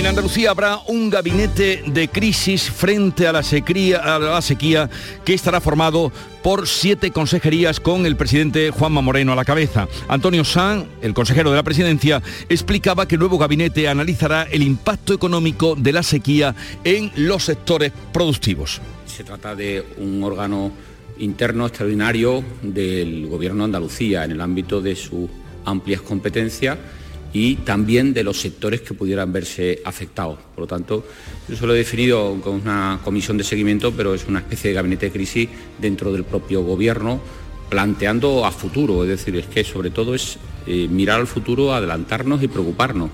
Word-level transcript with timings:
En 0.00 0.06
Andalucía 0.06 0.50
habrá 0.50 0.78
un 0.86 1.10
gabinete 1.10 1.82
de 1.86 2.08
crisis 2.08 2.70
frente 2.70 3.26
a 3.26 3.32
la, 3.32 3.42
sequía, 3.42 3.98
a 3.98 4.18
la 4.18 4.40
sequía 4.40 4.88
que 5.26 5.34
estará 5.34 5.60
formado 5.60 6.10
por 6.42 6.66
siete 6.66 7.10
consejerías 7.10 7.80
con 7.80 8.06
el 8.06 8.16
presidente 8.16 8.70
Juanma 8.70 9.02
Moreno 9.02 9.34
a 9.34 9.36
la 9.36 9.44
cabeza. 9.44 9.88
Antonio 10.08 10.42
San, 10.42 10.86
el 11.02 11.12
consejero 11.12 11.50
de 11.50 11.56
la 11.56 11.62
presidencia, 11.62 12.22
explicaba 12.48 13.06
que 13.06 13.16
el 13.16 13.18
nuevo 13.18 13.36
gabinete 13.36 13.88
analizará 13.88 14.44
el 14.44 14.62
impacto 14.62 15.12
económico 15.12 15.76
de 15.76 15.92
la 15.92 16.02
sequía 16.02 16.54
en 16.82 17.12
los 17.16 17.44
sectores 17.44 17.92
productivos. 18.10 18.80
Se 19.04 19.22
trata 19.22 19.54
de 19.54 19.84
un 19.98 20.24
órgano 20.24 20.72
interno 21.18 21.66
extraordinario 21.66 22.42
del 22.62 23.26
Gobierno 23.26 23.64
de 23.64 23.66
Andalucía 23.66 24.24
en 24.24 24.30
el 24.30 24.40
ámbito 24.40 24.80
de 24.80 24.96
sus 24.96 25.28
amplias 25.66 26.00
competencias 26.00 26.78
y 27.32 27.56
también 27.56 28.12
de 28.12 28.24
los 28.24 28.40
sectores 28.40 28.80
que 28.80 28.94
pudieran 28.94 29.32
verse 29.32 29.80
afectados. 29.84 30.38
Por 30.54 30.62
lo 30.62 30.66
tanto, 30.66 31.06
yo 31.48 31.56
se 31.56 31.66
lo 31.66 31.74
he 31.74 31.78
definido 31.78 32.40
con 32.42 32.54
una 32.54 33.00
comisión 33.04 33.36
de 33.38 33.44
seguimiento, 33.44 33.92
pero 33.92 34.14
es 34.14 34.26
una 34.26 34.40
especie 34.40 34.70
de 34.70 34.74
gabinete 34.74 35.06
de 35.06 35.12
crisis 35.12 35.48
dentro 35.78 36.12
del 36.12 36.24
propio 36.24 36.62
Gobierno, 36.62 37.20
planteando 37.68 38.44
a 38.44 38.50
futuro, 38.50 39.04
es 39.04 39.10
decir, 39.10 39.36
es 39.36 39.46
que 39.46 39.62
sobre 39.62 39.90
todo 39.90 40.14
es 40.14 40.38
eh, 40.66 40.88
mirar 40.88 41.20
al 41.20 41.26
futuro, 41.26 41.72
adelantarnos 41.72 42.42
y 42.42 42.48
preocuparnos. 42.48 43.10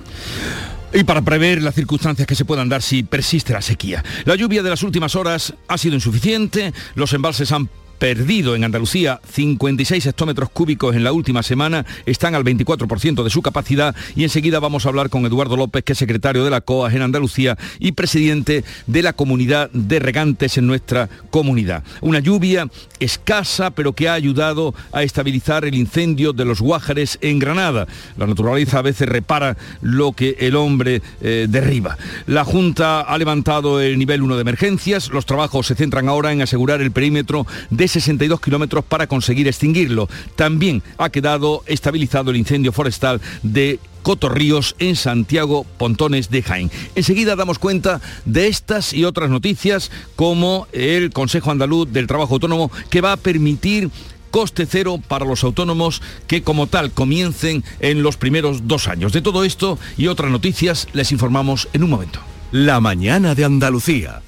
Y 0.94 1.04
para 1.04 1.20
prever 1.20 1.62
las 1.62 1.74
circunstancias 1.74 2.26
que 2.26 2.34
se 2.34 2.44
puedan 2.44 2.68
dar 2.68 2.80
si 2.80 3.02
persiste 3.02 3.52
la 3.52 3.60
sequía. 3.60 4.02
La 4.24 4.34
lluvia 4.34 4.62
de 4.62 4.70
las 4.70 4.82
últimas 4.82 5.14
horas 5.14 5.52
ha 5.68 5.76
sido 5.76 5.94
insuficiente, 5.94 6.72
los 6.94 7.12
embalses 7.12 7.52
han 7.52 7.68
perdido 7.98 8.54
en 8.54 8.64
Andalucía 8.64 9.20
56 9.30 10.06
hectómetros 10.06 10.50
cúbicos 10.50 10.94
en 10.96 11.04
la 11.04 11.12
última 11.12 11.42
semana, 11.42 11.86
están 12.06 12.34
al 12.34 12.44
24% 12.44 13.22
de 13.22 13.30
su 13.30 13.42
capacidad 13.42 13.94
y 14.14 14.24
enseguida 14.24 14.60
vamos 14.60 14.86
a 14.86 14.88
hablar 14.88 15.10
con 15.10 15.24
Eduardo 15.26 15.56
López, 15.56 15.84
que 15.84 15.92
es 15.92 15.98
secretario 15.98 16.44
de 16.44 16.50
la 16.50 16.60
COAS 16.60 16.94
en 16.94 17.02
Andalucía 17.02 17.56
y 17.78 17.92
presidente 17.92 18.64
de 18.86 19.02
la 19.02 19.12
comunidad 19.12 19.70
de 19.72 19.98
regantes 19.98 20.58
en 20.58 20.66
nuestra 20.66 21.08
comunidad. 21.30 21.82
Una 22.00 22.20
lluvia 22.20 22.68
escasa, 23.00 23.70
pero 23.70 23.92
que 23.92 24.08
ha 24.08 24.14
ayudado 24.14 24.74
a 24.92 25.02
estabilizar 25.02 25.64
el 25.64 25.74
incendio 25.74 26.32
de 26.32 26.44
los 26.44 26.60
Guájares 26.60 27.18
en 27.20 27.38
Granada. 27.38 27.86
La 28.16 28.26
naturaleza 28.26 28.78
a 28.78 28.82
veces 28.82 29.08
repara 29.08 29.56
lo 29.80 30.12
que 30.12 30.36
el 30.40 30.56
hombre 30.56 31.02
eh, 31.20 31.46
derriba. 31.48 31.96
La 32.26 32.44
Junta 32.44 33.00
ha 33.00 33.18
levantado 33.18 33.80
el 33.80 33.98
nivel 33.98 34.22
1 34.22 34.36
de 34.36 34.40
emergencias, 34.42 35.10
los 35.10 35.26
trabajos 35.26 35.66
se 35.66 35.74
centran 35.74 36.08
ahora 36.08 36.32
en 36.32 36.42
asegurar 36.42 36.80
el 36.80 36.92
perímetro 36.92 37.46
de 37.70 37.85
62 37.88 38.40
kilómetros 38.40 38.84
para 38.84 39.06
conseguir 39.06 39.48
extinguirlo. 39.48 40.08
También 40.34 40.82
ha 40.98 41.10
quedado 41.10 41.62
estabilizado 41.66 42.30
el 42.30 42.36
incendio 42.36 42.72
forestal 42.72 43.20
de 43.42 43.78
Cotorríos 44.02 44.76
en 44.78 44.94
Santiago 44.94 45.66
Pontones 45.78 46.30
de 46.30 46.40
Jaén. 46.40 46.70
Enseguida 46.94 47.34
damos 47.34 47.58
cuenta 47.58 48.00
de 48.24 48.46
estas 48.46 48.92
y 48.92 49.04
otras 49.04 49.30
noticias 49.30 49.90
como 50.14 50.68
el 50.72 51.10
Consejo 51.12 51.50
Andaluz 51.50 51.90
del 51.90 52.06
Trabajo 52.06 52.34
Autónomo 52.34 52.70
que 52.88 53.00
va 53.00 53.12
a 53.12 53.16
permitir 53.16 53.90
coste 54.30 54.66
cero 54.66 55.00
para 55.08 55.24
los 55.24 55.42
autónomos 55.42 56.02
que 56.26 56.42
como 56.42 56.66
tal 56.66 56.92
comiencen 56.92 57.64
en 57.80 58.02
los 58.02 58.16
primeros 58.16 58.68
dos 58.68 58.86
años. 58.86 59.12
De 59.12 59.22
todo 59.22 59.44
esto 59.44 59.78
y 59.96 60.06
otras 60.06 60.30
noticias 60.30 60.86
les 60.92 61.10
informamos 61.10 61.68
en 61.72 61.82
un 61.82 61.90
momento. 61.90 62.20
La 62.52 62.80
mañana 62.80 63.34
de 63.34 63.44
Andalucía. 63.44 64.22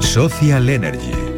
Social 0.00 0.70
Energy. 0.70 1.37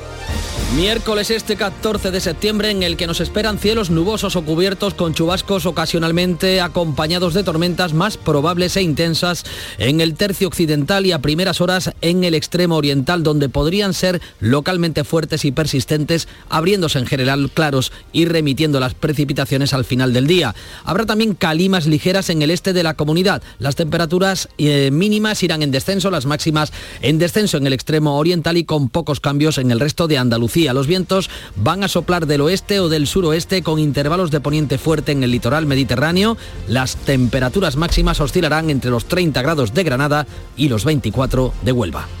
Miércoles 0.75 1.29
este 1.31 1.57
14 1.57 2.11
de 2.11 2.21
septiembre 2.21 2.69
en 2.69 2.81
el 2.81 2.95
que 2.95 3.05
nos 3.05 3.19
esperan 3.19 3.59
cielos 3.59 3.89
nubosos 3.89 4.37
o 4.37 4.45
cubiertos 4.45 4.93
con 4.93 5.13
chubascos 5.13 5.65
ocasionalmente 5.65 6.61
acompañados 6.61 7.33
de 7.33 7.43
tormentas 7.43 7.93
más 7.93 8.15
probables 8.15 8.77
e 8.77 8.81
intensas 8.81 9.43
en 9.79 9.99
el 9.99 10.13
tercio 10.13 10.47
occidental 10.47 11.05
y 11.05 11.11
a 11.11 11.19
primeras 11.19 11.59
horas 11.59 11.91
en 11.99 12.23
el 12.23 12.35
extremo 12.35 12.77
oriental 12.77 13.21
donde 13.21 13.49
podrían 13.49 13.93
ser 13.93 14.21
localmente 14.39 15.03
fuertes 15.03 15.43
y 15.43 15.51
persistentes 15.51 16.29
abriéndose 16.47 16.99
en 16.99 17.05
general 17.05 17.51
claros 17.53 17.91
y 18.13 18.23
remitiendo 18.23 18.79
las 18.79 18.93
precipitaciones 18.93 19.73
al 19.73 19.83
final 19.83 20.13
del 20.13 20.25
día. 20.25 20.55
Habrá 20.85 21.05
también 21.05 21.35
calimas 21.35 21.85
ligeras 21.85 22.29
en 22.29 22.43
el 22.43 22.49
este 22.49 22.71
de 22.71 22.83
la 22.83 22.93
comunidad. 22.93 23.43
Las 23.59 23.75
temperaturas 23.75 24.47
eh, 24.57 24.89
mínimas 24.89 25.43
irán 25.43 25.63
en 25.63 25.71
descenso, 25.71 26.09
las 26.09 26.25
máximas 26.25 26.71
en 27.01 27.19
descenso 27.19 27.57
en 27.57 27.67
el 27.67 27.73
extremo 27.73 28.17
oriental 28.17 28.55
y 28.55 28.63
con 28.63 28.87
pocos 28.87 29.19
cambios 29.19 29.57
en 29.57 29.69
el 29.69 29.81
resto 29.81 30.07
de 30.07 30.17
Andalucía. 30.17 30.60
Los 30.61 30.87
vientos 30.87 31.29
van 31.55 31.83
a 31.83 31.87
soplar 31.87 32.27
del 32.27 32.41
oeste 32.41 32.79
o 32.79 32.87
del 32.87 33.07
suroeste 33.07 33.63
con 33.63 33.79
intervalos 33.79 34.31
de 34.31 34.39
poniente 34.39 34.77
fuerte 34.77 35.11
en 35.11 35.23
el 35.23 35.31
litoral 35.31 35.65
mediterráneo. 35.65 36.37
Las 36.67 36.95
temperaturas 36.95 37.75
máximas 37.75 38.21
oscilarán 38.21 38.69
entre 38.69 38.91
los 38.91 39.05
30 39.05 39.41
grados 39.41 39.73
de 39.73 39.83
Granada 39.83 40.27
y 40.55 40.69
los 40.69 40.85
24 40.85 41.53
de 41.63 41.71
Huelva. 41.71 42.20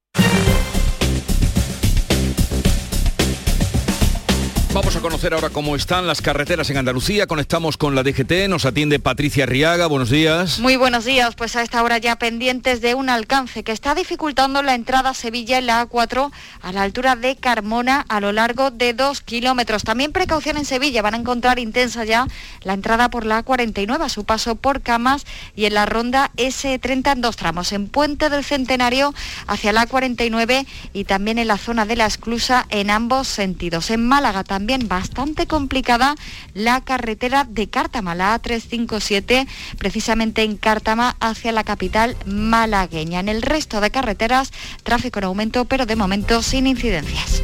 Vamos 4.81 4.95
a 4.95 5.01
conocer 5.01 5.35
ahora 5.35 5.51
cómo 5.51 5.75
están 5.75 6.07
las 6.07 6.23
carreteras 6.23 6.67
en 6.71 6.77
Andalucía. 6.77 7.27
Conectamos 7.27 7.77
con 7.77 7.93
la 7.93 8.01
DGT, 8.01 8.49
nos 8.49 8.65
atiende 8.65 8.97
Patricia 8.97 9.45
Riaga. 9.45 9.85
Buenos 9.85 10.09
días. 10.09 10.57
Muy 10.57 10.75
buenos 10.75 11.05
días, 11.05 11.35
pues 11.35 11.55
a 11.55 11.61
esta 11.61 11.83
hora 11.83 11.99
ya 11.99 12.15
pendientes 12.15 12.81
de 12.81 12.95
un 12.95 13.07
alcance 13.07 13.63
que 13.63 13.73
está 13.73 13.93
dificultando 13.93 14.63
la 14.63 14.73
entrada 14.73 15.11
a 15.11 15.13
Sevilla 15.13 15.59
en 15.59 15.67
la 15.67 15.87
A4 15.87 16.31
a 16.63 16.71
la 16.71 16.81
altura 16.81 17.15
de 17.15 17.35
Carmona 17.35 18.03
a 18.09 18.19
lo 18.21 18.31
largo 18.31 18.71
de 18.71 18.93
dos 18.93 19.21
kilómetros. 19.21 19.83
También 19.83 20.13
precaución 20.13 20.57
en 20.57 20.65
Sevilla, 20.65 21.03
van 21.03 21.13
a 21.13 21.17
encontrar 21.17 21.59
intensa 21.59 22.03
ya 22.03 22.25
la 22.63 22.73
entrada 22.73 23.11
por 23.11 23.27
la 23.27 23.45
A49 23.45 24.01
a 24.01 24.09
su 24.09 24.25
paso 24.25 24.55
por 24.55 24.81
Camas 24.81 25.27
y 25.55 25.65
en 25.65 25.75
la 25.75 25.85
ronda 25.85 26.31
S30 26.37 27.11
en 27.11 27.21
dos 27.21 27.35
tramos, 27.35 27.71
en 27.71 27.87
Puente 27.87 28.31
del 28.31 28.43
Centenario 28.43 29.13
hacia 29.45 29.73
la 29.73 29.87
A49 29.87 30.65
y 30.91 31.03
también 31.03 31.37
en 31.37 31.49
la 31.49 31.59
zona 31.59 31.85
de 31.85 31.97
la 31.97 32.07
Esclusa 32.07 32.65
en 32.71 32.89
ambos 32.89 33.27
sentidos. 33.27 33.91
En 33.91 34.07
Málaga 34.07 34.43
también 34.43 34.70
bastante 34.79 35.47
complicada 35.47 36.15
la 36.53 36.81
carretera 36.81 37.43
de 37.43 37.69
Cártama, 37.69 38.15
la 38.15 38.39
A357, 38.41 39.47
precisamente 39.77 40.43
en 40.43 40.57
Cártama 40.57 41.15
hacia 41.19 41.51
la 41.51 41.63
capital 41.63 42.15
malagueña. 42.25 43.19
En 43.19 43.29
el 43.29 43.41
resto 43.41 43.81
de 43.81 43.91
carreteras, 43.91 44.51
tráfico 44.83 45.19
en 45.19 45.25
aumento, 45.25 45.65
pero 45.65 45.85
de 45.85 45.95
momento 45.95 46.41
sin 46.41 46.67
incidencias. 46.67 47.41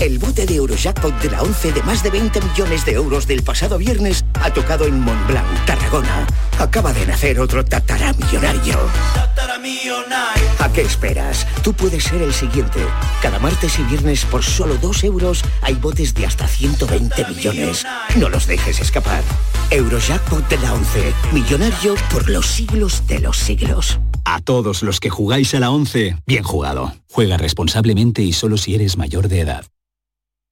El 0.00 0.18
bote 0.18 0.46
de 0.46 0.54
Eurojackpot 0.54 1.20
de 1.20 1.30
la 1.30 1.42
11 1.42 1.72
de 1.72 1.82
más 1.82 2.02
de 2.02 2.08
20 2.08 2.40
millones 2.40 2.86
de 2.86 2.92
euros 2.92 3.26
del 3.26 3.42
pasado 3.42 3.76
viernes 3.76 4.24
ha 4.40 4.50
tocado 4.50 4.86
en 4.86 4.98
Montblanc, 4.98 5.66
Tarragona. 5.66 6.26
Acaba 6.58 6.94
de 6.94 7.04
nacer 7.04 7.38
otro 7.38 7.62
tataramillonario. 7.62 8.78
¿A 10.58 10.72
qué 10.72 10.80
esperas? 10.80 11.46
Tú 11.62 11.74
puedes 11.74 12.04
ser 12.04 12.22
el 12.22 12.32
siguiente. 12.32 12.80
Cada 13.20 13.38
martes 13.38 13.78
y 13.78 13.82
viernes 13.82 14.24
por 14.24 14.42
solo 14.42 14.76
2 14.76 15.04
euros 15.04 15.44
hay 15.60 15.74
botes 15.74 16.14
de 16.14 16.24
hasta 16.24 16.48
120 16.48 17.26
millones. 17.26 17.84
No 18.16 18.30
los 18.30 18.46
dejes 18.46 18.80
escapar. 18.80 19.22
Eurojackpot 19.70 20.48
de 20.48 20.58
la 20.60 20.72
11. 20.72 21.12
Millonario 21.32 21.94
por 22.10 22.30
los 22.30 22.46
siglos 22.46 23.06
de 23.06 23.18
los 23.18 23.36
siglos. 23.36 24.00
A 24.24 24.40
todos 24.40 24.82
los 24.82 24.98
que 24.98 25.10
jugáis 25.10 25.54
a 25.54 25.60
la 25.60 25.70
11, 25.70 26.16
bien 26.26 26.42
jugado. 26.42 26.94
Juega 27.10 27.36
responsablemente 27.36 28.22
y 28.22 28.32
solo 28.32 28.56
si 28.56 28.74
eres 28.74 28.96
mayor 28.96 29.28
de 29.28 29.40
edad. 29.40 29.66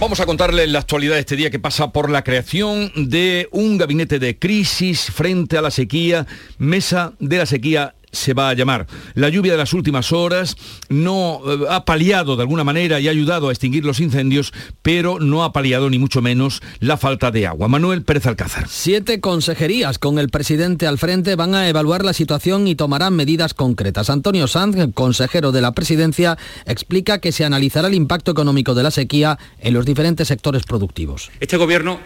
Vamos 0.00 0.20
a 0.20 0.26
contarle 0.26 0.68
la 0.68 0.78
actualidad 0.78 1.14
de 1.14 1.20
este 1.20 1.34
día 1.34 1.50
que 1.50 1.58
pasa 1.58 1.90
por 1.90 2.08
la 2.08 2.22
creación 2.22 2.92
de 2.94 3.48
un 3.50 3.78
gabinete 3.78 4.20
de 4.20 4.38
crisis 4.38 5.10
frente 5.10 5.58
a 5.58 5.60
la 5.60 5.72
sequía, 5.72 6.24
mesa 6.56 7.14
de 7.18 7.38
la 7.38 7.46
sequía 7.46 7.96
se 8.12 8.34
va 8.34 8.50
a 8.50 8.54
llamar. 8.54 8.86
La 9.14 9.28
lluvia 9.28 9.52
de 9.52 9.58
las 9.58 9.72
últimas 9.72 10.12
horas 10.12 10.56
no 10.88 11.40
eh, 11.46 11.66
ha 11.68 11.84
paliado 11.84 12.36
de 12.36 12.42
alguna 12.42 12.64
manera 12.64 13.00
y 13.00 13.08
ha 13.08 13.10
ayudado 13.10 13.48
a 13.48 13.52
extinguir 13.52 13.84
los 13.84 14.00
incendios, 14.00 14.52
pero 14.82 15.18
no 15.18 15.44
ha 15.44 15.52
paliado 15.52 15.90
ni 15.90 15.98
mucho 15.98 16.22
menos 16.22 16.60
la 16.80 16.96
falta 16.96 17.30
de 17.30 17.46
agua. 17.46 17.68
Manuel 17.68 18.02
Pérez 18.02 18.26
Alcázar. 18.26 18.66
Siete 18.68 19.20
consejerías 19.20 19.98
con 19.98 20.18
el 20.18 20.28
presidente 20.28 20.86
al 20.86 20.98
frente 20.98 21.36
van 21.36 21.54
a 21.54 21.68
evaluar 21.68 22.04
la 22.04 22.12
situación 22.12 22.66
y 22.66 22.74
tomarán 22.74 23.14
medidas 23.14 23.54
concretas. 23.54 24.10
Antonio 24.10 24.46
Sanz, 24.46 24.76
consejero 24.94 25.52
de 25.52 25.60
la 25.60 25.72
presidencia, 25.72 26.38
explica 26.66 27.20
que 27.20 27.32
se 27.32 27.44
analizará 27.44 27.88
el 27.88 27.94
impacto 27.94 28.30
económico 28.30 28.74
de 28.74 28.82
la 28.82 28.90
sequía 28.90 29.38
en 29.58 29.74
los 29.74 29.84
diferentes 29.84 30.28
sectores 30.28 30.64
productivos. 30.64 31.30
Este 31.40 31.56
gobierno 31.56 31.98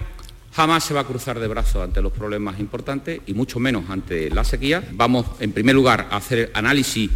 jamás 0.52 0.84
se 0.84 0.94
va 0.94 1.00
a 1.00 1.06
cruzar 1.06 1.40
de 1.40 1.48
brazos 1.48 1.82
ante 1.82 2.02
los 2.02 2.12
problemas 2.12 2.60
importantes 2.60 3.20
y 3.26 3.34
mucho 3.34 3.58
menos 3.58 3.88
ante 3.88 4.30
la 4.30 4.44
sequía. 4.44 4.82
Vamos, 4.92 5.26
en 5.40 5.52
primer 5.52 5.74
lugar, 5.74 6.08
a 6.10 6.16
hacer 6.16 6.50
análisis 6.54 7.10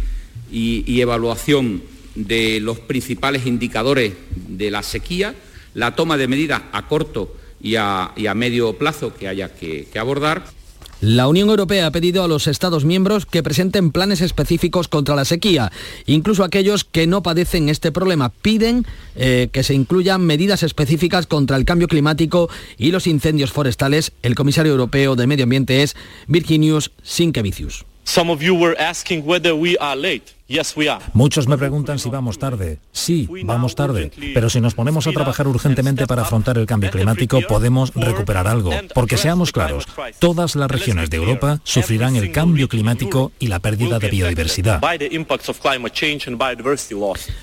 y, 0.51 1.01
evaluación 1.01 1.83
de 2.15 2.59
los 2.59 2.79
principales 2.79 3.45
indicadores 3.45 4.13
de 4.35 4.71
la 4.71 4.81
sequía, 4.81 5.35
la 5.73 5.95
toma 5.95 6.17
de 6.17 6.27
medidas 6.27 6.63
a 6.71 6.87
corto 6.87 7.35
y 7.61 7.75
a, 7.75 8.13
medio 8.35 8.73
plazo 8.73 9.13
que 9.13 9.27
haya 9.27 9.53
que 9.53 9.87
abordar 9.99 10.56
la 11.01 11.27
Unión 11.27 11.49
Europea 11.49 11.87
ha 11.87 11.91
pedido 11.91 12.23
a 12.23 12.27
los 12.27 12.47
Estados 12.47 12.85
miembros 12.85 13.25
que 13.25 13.43
presenten 13.43 13.91
planes 13.91 14.21
específicos 14.21 14.87
contra 14.87 15.15
la 15.15 15.25
sequía. 15.25 15.71
Incluso 16.05 16.43
aquellos 16.43 16.83
que 16.83 17.07
no 17.07 17.21
padecen 17.21 17.69
este 17.69 17.91
problema 17.91 18.29
piden 18.29 18.85
eh, 19.15 19.49
que 19.51 19.63
se 19.63 19.73
incluyan 19.73 20.25
medidas 20.25 20.63
específicas 20.63 21.27
contra 21.27 21.57
el 21.57 21.65
cambio 21.65 21.87
climático 21.87 22.49
y 22.77 22.91
los 22.91 23.07
incendios 23.07 23.51
forestales. 23.51 24.11
El 24.23 24.35
comisario 24.35 24.71
europeo 24.71 25.15
de 25.15 25.27
Medio 25.27 25.43
Ambiente 25.43 25.83
es 25.83 25.95
Virginius 26.27 26.91
Sinkevicius. 27.03 27.85
Muchos 31.13 31.47
me 31.47 31.57
preguntan 31.57 31.99
si 31.99 32.09
vamos 32.09 32.39
tarde. 32.39 32.79
Sí, 32.93 33.27
vamos 33.43 33.75
tarde. 33.75 34.11
Pero 34.33 34.49
si 34.49 34.61
nos 34.61 34.75
ponemos 34.75 35.05
a 35.05 35.11
trabajar 35.11 35.47
urgentemente 35.47 36.07
para 36.07 36.21
afrontar 36.21 36.57
el 36.57 36.65
cambio 36.65 36.89
climático, 36.89 37.41
podemos 37.47 37.93
recuperar 37.93 38.47
algo. 38.47 38.71
Porque 38.93 39.17
seamos 39.17 39.51
claros, 39.51 39.85
todas 40.19 40.55
las 40.55 40.71
regiones 40.71 41.09
de 41.09 41.17
Europa 41.17 41.59
sufrirán 41.63 42.15
el 42.15 42.31
cambio 42.31 42.69
climático 42.69 43.31
y 43.39 43.47
la 43.47 43.59
pérdida 43.59 43.99
de 43.99 44.09
biodiversidad. 44.09 44.81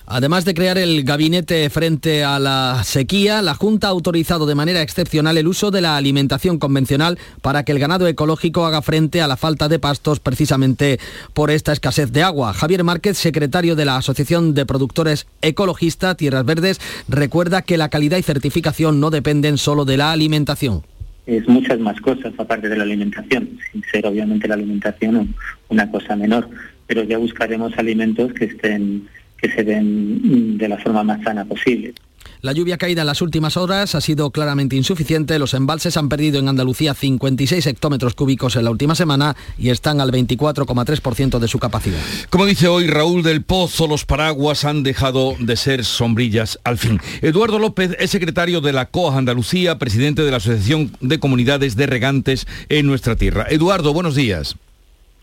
Además 0.06 0.44
de 0.44 0.54
crear 0.54 0.78
el 0.78 1.04
gabinete 1.04 1.68
frente 1.68 2.24
a 2.24 2.38
la 2.38 2.82
sequía, 2.84 3.42
la 3.42 3.54
Junta 3.54 3.88
ha 3.88 3.90
autorizado 3.90 4.46
de 4.46 4.54
manera 4.54 4.80
excepcional 4.80 5.36
el 5.36 5.46
uso 5.46 5.70
de 5.70 5.82
la 5.82 5.96
alimentación 5.96 6.58
convencional 6.58 7.18
para 7.42 7.64
que 7.64 7.72
el 7.72 7.78
ganado 7.78 8.06
ecológico 8.06 8.64
haga 8.64 8.80
frente 8.80 9.20
a 9.20 9.28
la 9.28 9.36
falta 9.36 9.68
de 9.68 9.78
pastos 9.78 10.20
precisamente 10.20 10.98
por 11.34 11.50
esta 11.50 11.72
escasez 11.72 12.10
de 12.10 12.22
agua. 12.22 12.54
Javier 12.54 12.82
Márquez, 12.94 13.18
secretario 13.18 13.74
de 13.74 13.84
la 13.84 13.96
Asociación 13.96 14.54
de 14.54 14.66
Productores 14.66 15.26
Ecologistas 15.42 16.16
Tierras 16.16 16.46
Verdes, 16.46 16.80
recuerda 17.08 17.62
que 17.62 17.76
la 17.76 17.88
calidad 17.88 18.18
y 18.18 18.22
certificación 18.22 19.00
no 19.00 19.10
dependen 19.10 19.58
solo 19.58 19.84
de 19.84 19.96
la 19.96 20.12
alimentación. 20.12 20.84
Es 21.26 21.48
muchas 21.48 21.80
más 21.80 22.00
cosas 22.00 22.32
aparte 22.38 22.68
de 22.68 22.76
la 22.76 22.84
alimentación, 22.84 23.58
sin 23.72 23.82
ser 23.90 24.06
obviamente 24.06 24.46
la 24.46 24.54
alimentación 24.54 25.34
una 25.70 25.90
cosa 25.90 26.14
menor, 26.14 26.48
pero 26.86 27.02
ya 27.02 27.18
buscaremos 27.18 27.76
alimentos 27.78 28.32
que 28.32 28.44
estén 28.44 29.08
que 29.38 29.50
se 29.50 29.64
den 29.64 30.56
de 30.56 30.68
la 30.68 30.78
forma 30.78 31.02
más 31.02 31.20
sana 31.24 31.44
posible. 31.44 31.94
La 32.40 32.52
lluvia 32.52 32.78
caída 32.78 33.02
en 33.02 33.06
las 33.06 33.22
últimas 33.22 33.56
horas 33.56 33.94
ha 33.94 34.00
sido 34.00 34.30
claramente 34.30 34.76
insuficiente. 34.76 35.38
Los 35.38 35.54
embalses 35.54 35.96
han 35.96 36.08
perdido 36.08 36.38
en 36.38 36.48
Andalucía 36.48 36.94
56 36.94 37.66
hectómetros 37.66 38.14
cúbicos 38.14 38.56
en 38.56 38.64
la 38.64 38.70
última 38.70 38.94
semana 38.94 39.36
y 39.58 39.70
están 39.70 40.00
al 40.00 40.10
24,3% 40.10 41.38
de 41.38 41.48
su 41.48 41.58
capacidad. 41.58 41.98
Como 42.30 42.46
dice 42.46 42.68
hoy 42.68 42.86
Raúl 42.86 43.22
del 43.22 43.42
Pozo, 43.42 43.86
los 43.86 44.04
paraguas 44.04 44.64
han 44.64 44.82
dejado 44.82 45.34
de 45.38 45.56
ser 45.56 45.84
sombrillas 45.84 46.58
al 46.64 46.78
fin. 46.78 47.00
Eduardo 47.22 47.58
López 47.58 47.96
es 47.98 48.10
secretario 48.10 48.60
de 48.60 48.72
la 48.72 48.86
COA 48.86 49.16
Andalucía, 49.18 49.78
presidente 49.78 50.22
de 50.22 50.30
la 50.30 50.38
Asociación 50.38 50.92
de 51.00 51.18
Comunidades 51.18 51.76
de 51.76 51.86
Regantes 51.86 52.46
en 52.68 52.86
nuestra 52.86 53.16
tierra. 53.16 53.46
Eduardo, 53.48 53.92
buenos 53.92 54.14
días. 54.14 54.56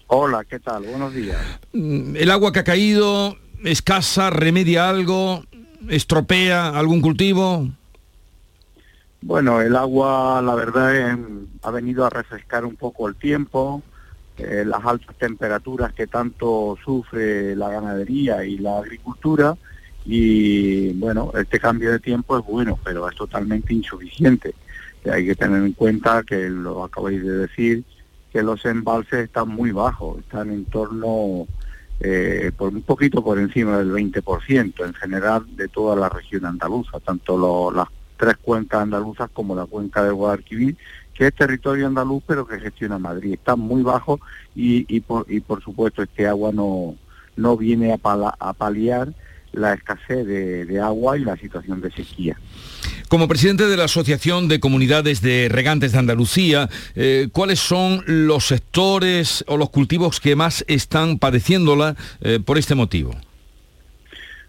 Hola, 0.08 0.44
¿qué 0.44 0.60
tal? 0.60 0.84
Buenos 0.84 1.14
días. 1.14 1.38
Mm, 1.72 2.16
el 2.18 2.32
agua 2.32 2.52
que 2.52 2.60
ha 2.60 2.64
caído 2.64 3.38
escasa, 3.64 4.30
remedia 4.30 4.90
algo 4.90 5.46
estropea 5.90 6.70
algún 6.70 7.02
cultivo? 7.02 7.70
Bueno, 9.22 9.62
el 9.62 9.76
agua, 9.76 10.42
la 10.42 10.56
verdad, 10.56 11.18
ha 11.62 11.72
venido 11.72 12.06
a 12.06 12.10
refrescar 12.10 12.66
un 12.66 12.76
poco 12.76 13.08
el 13.08 13.16
tiempo. 13.16 13.84
Eh, 14.38 14.64
las 14.66 14.84
altas 14.84 15.16
temperaturas 15.18 15.94
que 15.94 16.08
tanto 16.08 16.76
sufre 16.84 17.56
la 17.56 17.70
ganadería 17.70 18.44
y 18.44 18.58
la 18.58 18.80
agricultura. 18.80 19.56
Y 20.06 20.94
bueno, 20.94 21.32
este 21.36 21.60
cambio 21.60 21.92
de 21.92 22.00
tiempo 22.00 22.38
es 22.38 22.44
bueno, 22.46 22.80
pero 22.84 23.08
es 23.08 23.16
totalmente 23.16 23.74
insuficiente. 23.74 24.56
hay 25.12 25.26
que 25.28 25.36
tener 25.36 25.64
en 25.64 25.74
cuenta 25.74 26.24
que 26.24 26.50
lo 26.50 26.84
acabáis 26.84 27.22
de 27.24 27.38
decir, 27.38 27.84
que 28.32 28.42
los 28.42 28.66
embalses 28.66 29.26
están 29.26 29.50
muy 29.50 29.72
bajos, 29.72 30.20
están 30.20 30.50
en 30.50 30.66
torno 30.66 31.48
eh, 32.04 32.52
por 32.58 32.74
un 32.74 32.82
poquito 32.82 33.24
por 33.24 33.38
encima 33.38 33.78
del 33.78 33.92
20% 33.92 34.86
en 34.86 34.94
general 34.94 35.46
de 35.56 35.68
toda 35.68 35.96
la 35.96 36.10
región 36.10 36.46
andaluza, 36.46 37.00
tanto 37.00 37.72
las 37.72 37.88
tres 38.18 38.38
cuencas 38.38 38.82
andaluzas 38.82 39.30
como 39.32 39.56
la 39.56 39.66
cuenca 39.66 40.04
del 40.04 40.16
Guadalquivir, 40.16 40.78
que 41.14 41.28
es 41.28 41.36
territorio 41.36 41.88
andaluz 41.88 42.24
pero 42.26 42.48
que 42.48 42.60
gestiona 42.60 42.98
Madrid. 42.98 43.34
Está 43.34 43.56
muy 43.56 43.84
bajo 43.84 44.20
y, 44.56 45.00
por, 45.02 45.26
y 45.30 45.42
por 45.42 45.62
supuesto 45.62 46.02
este 46.02 46.28
agua 46.28 46.52
no, 46.52 46.96
no 47.36 47.56
viene 47.56 47.94
a 47.94 48.54
paliar 48.54 49.14
la 49.54 49.74
escasez 49.74 50.26
de 50.26 50.80
agua 50.80 51.18
y 51.18 51.24
la 51.24 51.38
situación 51.38 51.82
de 51.82 51.92
sequía. 51.92 52.38
Como 53.12 53.28
presidente 53.28 53.68
de 53.68 53.76
la 53.76 53.84
Asociación 53.84 54.48
de 54.48 54.62
Comunidades 54.62 55.22
de 55.22 55.50
Regantes 55.52 55.92
de 55.92 56.00
Andalucía, 56.00 56.70
eh, 56.96 57.28
¿cuáles 57.34 57.60
son 57.60 58.04
los 58.06 58.48
sectores 58.48 59.44
o 59.48 59.58
los 59.58 59.70
cultivos 59.70 60.22
que 60.22 60.38
más 60.38 60.64
están 60.70 61.20
padeciéndola 61.20 61.98
eh, 62.22 62.40
por 62.40 62.58
este 62.58 62.74
motivo? 62.74 63.14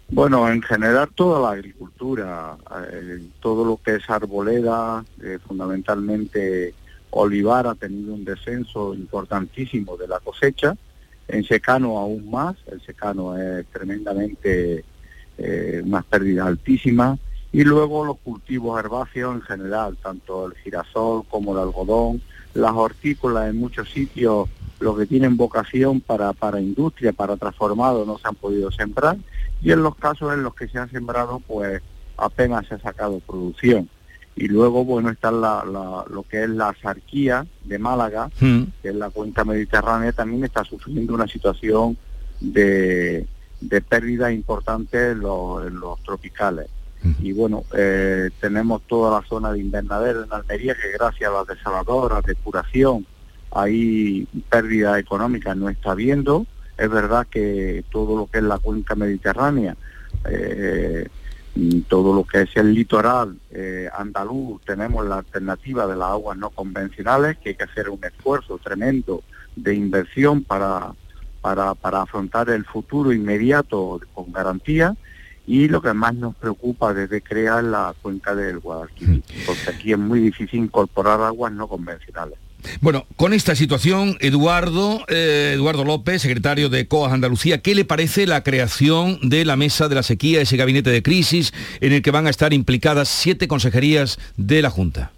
Bueno, 0.07 0.49
en 0.49 0.61
general 0.61 1.09
toda 1.13 1.41
la 1.41 1.57
agricultura, 1.57 2.55
eh, 2.89 3.23
todo 3.41 3.65
lo 3.65 3.81
que 3.83 3.95
es 3.95 4.09
arboleda, 4.09 5.03
fundamentalmente 5.45 6.73
olivar 7.09 7.67
ha 7.67 7.75
tenido 7.75 8.13
un 8.13 8.23
descenso 8.23 8.93
importantísimo 8.93 9.97
de 9.97 10.07
la 10.07 10.21
cosecha, 10.21 10.77
en 11.27 11.43
secano 11.43 11.97
aún 11.97 12.31
más, 12.31 12.55
el 12.71 12.81
secano 12.81 13.37
es 13.37 13.65
tremendamente 13.67 14.85
una 15.83 16.01
pérdida 16.01 16.45
altísima, 16.45 17.17
y 17.51 17.63
luego 17.63 18.03
los 18.03 18.17
cultivos 18.17 18.79
herbáceos 18.79 19.35
en 19.35 19.41
general, 19.41 19.97
tanto 20.01 20.47
el 20.47 20.55
girasol 20.55 21.23
como 21.29 21.53
el 21.53 21.59
algodón, 21.59 22.21
las 22.53 22.71
hortícolas 22.71 23.49
en 23.49 23.57
muchos 23.57 23.91
sitios, 23.91 24.49
los 24.79 24.97
que 24.97 25.05
tienen 25.05 25.37
vocación 25.37 26.01
para, 26.01 26.33
para 26.33 26.59
industria, 26.59 27.13
para 27.13 27.37
transformado, 27.37 28.05
no 28.05 28.17
se 28.17 28.27
han 28.27 28.35
podido 28.35 28.71
sembrar, 28.71 29.17
y 29.61 29.71
en 29.71 29.83
los 29.83 29.95
casos 29.95 30.33
en 30.33 30.43
los 30.43 30.55
que 30.55 30.67
se 30.67 30.79
han 30.79 30.89
sembrado, 30.89 31.41
pues 31.45 31.81
apenas 32.17 32.67
se 32.67 32.75
ha 32.75 32.79
sacado 32.79 33.19
producción. 33.19 33.87
Y 34.35 34.47
luego, 34.47 34.83
bueno, 34.83 35.09
está 35.09 35.31
la, 35.31 35.63
lo 36.09 36.23
que 36.23 36.43
es 36.43 36.49
la 36.49 36.75
sarquía 36.81 37.45
de 37.65 37.77
Málaga, 37.77 38.31
hmm. 38.39 38.63
que 38.81 38.89
es 38.89 38.95
la 38.95 39.11
cuenca 39.11 39.45
mediterránea, 39.45 40.11
también 40.11 40.43
está 40.43 40.63
sufriendo 40.63 41.13
una 41.13 41.27
situación 41.27 41.95
de, 42.39 43.27
de 43.69 43.81
pérdida 43.81 44.31
importante 44.31 45.11
en 45.11 45.19
los 45.21 46.03
tropicales 46.03 46.69
y 47.19 47.33
bueno, 47.33 47.65
eh, 47.75 48.29
tenemos 48.39 48.81
toda 48.87 49.19
la 49.19 49.27
zona 49.27 49.51
de 49.51 49.59
invernadero 49.59 50.23
en 50.23 50.31
Almería 50.31 50.73
que 50.75 50.91
gracias 50.91 51.29
a 51.29 51.33
las 51.33 51.47
desaladoras, 51.47 52.23
depuración, 52.23 53.05
ahí 53.51 54.27
pérdida 54.49 54.97
económica 54.99 55.53
no 55.53 55.67
está 55.67 55.91
habiendo. 55.91 56.45
Es 56.77 56.89
verdad 56.89 57.27
que 57.29 57.83
todo 57.91 58.17
lo 58.17 58.27
que 58.27 58.37
es 58.37 58.43
la 58.43 58.57
cuenca 58.57 58.95
mediterránea, 58.95 59.75
eh, 60.29 61.07
todo 61.89 62.15
lo 62.15 62.23
que 62.23 62.43
es 62.43 62.55
el 62.55 62.73
litoral 62.73 63.37
eh, 63.51 63.89
andaluz 63.95 64.61
tenemos 64.65 65.05
la 65.05 65.17
alternativa 65.17 65.85
de 65.85 65.97
las 65.97 66.09
aguas 66.09 66.37
no 66.37 66.51
convencionales, 66.51 67.37
que 67.37 67.49
hay 67.49 67.55
que 67.55 67.65
hacer 67.65 67.89
un 67.89 68.03
esfuerzo 68.03 68.57
tremendo 68.63 69.23
de 69.55 69.75
inversión 69.75 70.43
para, 70.43 70.93
para, 71.43 71.75
para 71.75 72.03
afrontar 72.03 72.49
el 72.49 72.63
futuro 72.63 73.11
inmediato 73.11 73.99
con 74.13 74.31
garantía 74.31 74.95
y 75.45 75.67
lo 75.67 75.81
que 75.81 75.93
más 75.93 76.15
nos 76.15 76.35
preocupa 76.35 76.93
desde 76.93 77.21
crear 77.21 77.61
la 77.61 77.93
cuenca 78.01 78.33
del 78.33 78.59
Guadalquivir, 78.59 79.21
porque 79.45 79.69
aquí 79.69 79.91
es 79.91 79.99
muy 79.99 80.21
difícil 80.21 80.61
incorporar 80.61 81.19
aguas 81.19 81.51
no 81.51 81.67
convencionales. 81.67 82.39
Bueno, 82.79 83.05
con 83.17 83.33
esta 83.33 83.55
situación, 83.55 84.15
Eduardo, 84.21 85.03
eh, 85.09 85.51
Eduardo 85.53 85.83
López, 85.83 86.21
secretario 86.21 86.69
de 86.69 86.87
COAS 86.87 87.11
Andalucía, 87.11 87.57
¿qué 87.57 87.75
le 87.75 87.83
parece 87.83 88.25
la 88.25 88.41
creación 88.41 89.19
de 89.21 89.43
la 89.43 89.57
mesa 89.57 89.89
de 89.89 89.95
la 89.95 90.03
sequía, 90.03 90.39
ese 90.39 90.55
gabinete 90.55 90.89
de 90.89 91.03
crisis 91.03 91.53
en 91.81 91.91
el 91.91 92.01
que 92.01 92.11
van 92.11 92.25
a 92.25 92.29
estar 92.29 92.53
implicadas 92.53 93.09
siete 93.09 93.49
consejerías 93.49 94.17
de 94.37 94.61
la 94.61 94.69
Junta? 94.69 95.11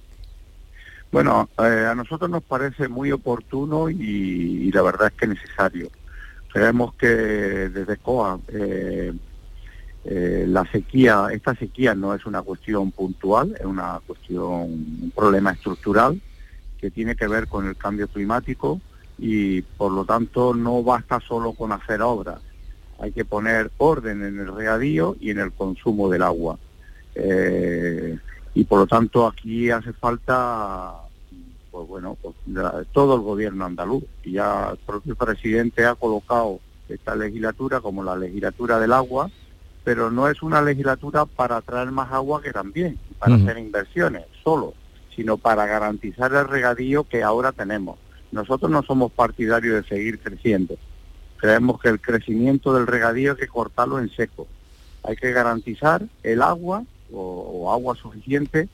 Bueno, 1.15 1.50
eh, 1.60 1.88
a 1.89 1.96
nosotros 1.96 2.29
nos 2.29 2.44
parece 2.44 2.89
muy 2.89 3.10
oportuno 3.13 3.89
y, 3.89 4.70
la 4.74 4.82
verdad 4.82 5.08
es 5.08 5.13
que 5.13 5.27
necesario. 5.27 5.89
Creemos 6.56 6.94
que 6.94 7.08
desde 7.08 7.98
COA 7.98 8.40
eh, 8.48 9.12
la 10.48 10.64
sequía, 10.72 11.28
esta 11.34 11.54
sequía 11.54 11.94
no 11.96 12.16
es 12.16 12.26
una 12.26 12.44
cuestión 12.44 12.94
puntual, 12.94 13.58
es 13.60 13.66
una 13.66 14.00
cuestión, 14.08 14.44
un 14.44 15.12
problema 15.14 15.52
estructural 15.52 16.22
que 16.80 16.92
tiene 16.92 17.18
que 17.18 17.28
ver 17.28 17.50
con 17.50 17.68
el 17.68 17.76
cambio 17.76 18.08
climático 18.08 18.80
y 19.18 19.64
por 19.64 19.92
lo 19.92 20.06
tanto 20.06 20.54
no 20.54 20.82
basta 20.82 21.20
solo 21.20 21.52
con 21.52 21.74
hacer 21.74 22.02
obras, 22.02 22.40
hay 23.00 23.12
que 23.12 23.26
poner 23.26 23.70
orden 23.78 24.24
en 24.24 24.40
el 24.40 24.56
regadío 24.56 25.18
y 25.20 25.32
en 25.32 25.40
el 25.40 25.52
consumo 25.52 26.10
del 26.10 26.24
agua. 26.24 26.58
Eh, 27.16 28.18
y 28.54 28.64
por 28.64 28.80
lo 28.80 28.88
tanto 28.88 29.28
aquí 29.28 29.72
hace 29.72 29.92
falta 29.92 31.05
pues 31.75 31.88
bueno, 31.89 32.17
pues, 32.22 32.36
todo 32.94 33.15
el 33.15 33.22
gobierno 33.22 33.65
andaluz. 33.65 34.05
Y 34.24 34.34
ya 34.34 34.70
el 34.72 34.77
propio 34.77 35.15
presidente 35.15 35.86
ha 35.86 35.96
colocado 35.96 36.62
esta 36.88 37.15
legislatura 37.15 37.82
como 37.82 38.01
la 38.01 38.15
legislatura 38.15 38.79
del 38.79 38.94
agua, 38.94 39.29
pero 39.84 40.10
no 40.10 40.29
es 40.29 40.41
una 40.41 40.62
legislatura 40.62 41.25
para 41.25 41.60
traer 41.62 41.91
más 41.91 42.13
agua 42.13 42.41
que 42.41 42.53
también, 42.53 42.98
para 43.20 43.36
hacer 43.36 43.58
inversiones, 43.58 44.24
solo 44.41 44.74
sino 45.15 45.38
para 45.38 45.65
garantizar 45.65 46.34
el 46.34 46.48
regadío 46.48 47.05
que 47.05 47.24
ahora 47.24 47.51
tenemos. 47.51 47.98
Nosotros 48.32 48.70
no 48.70 48.84
somos 48.84 49.12
partidarios 49.12 49.82
de 49.82 49.88
seguir 49.88 50.20
creciendo. 50.20 50.75
Creemos 51.38 51.79
que 51.79 51.89
el 51.89 52.01
crecimiento 52.01 52.74
del 52.74 52.88
regadío 52.88 53.32
hay 53.32 53.38
que 53.38 53.48
cortarlo 53.48 54.00
en 54.00 54.10
seco. 54.10 54.48
Hay 55.03 55.15
que 55.15 55.32
garantizar 55.32 56.03
el 56.24 56.41
agua 56.41 56.84
o, 57.13 57.72
agua 57.72 57.96
suficiente 57.96 58.67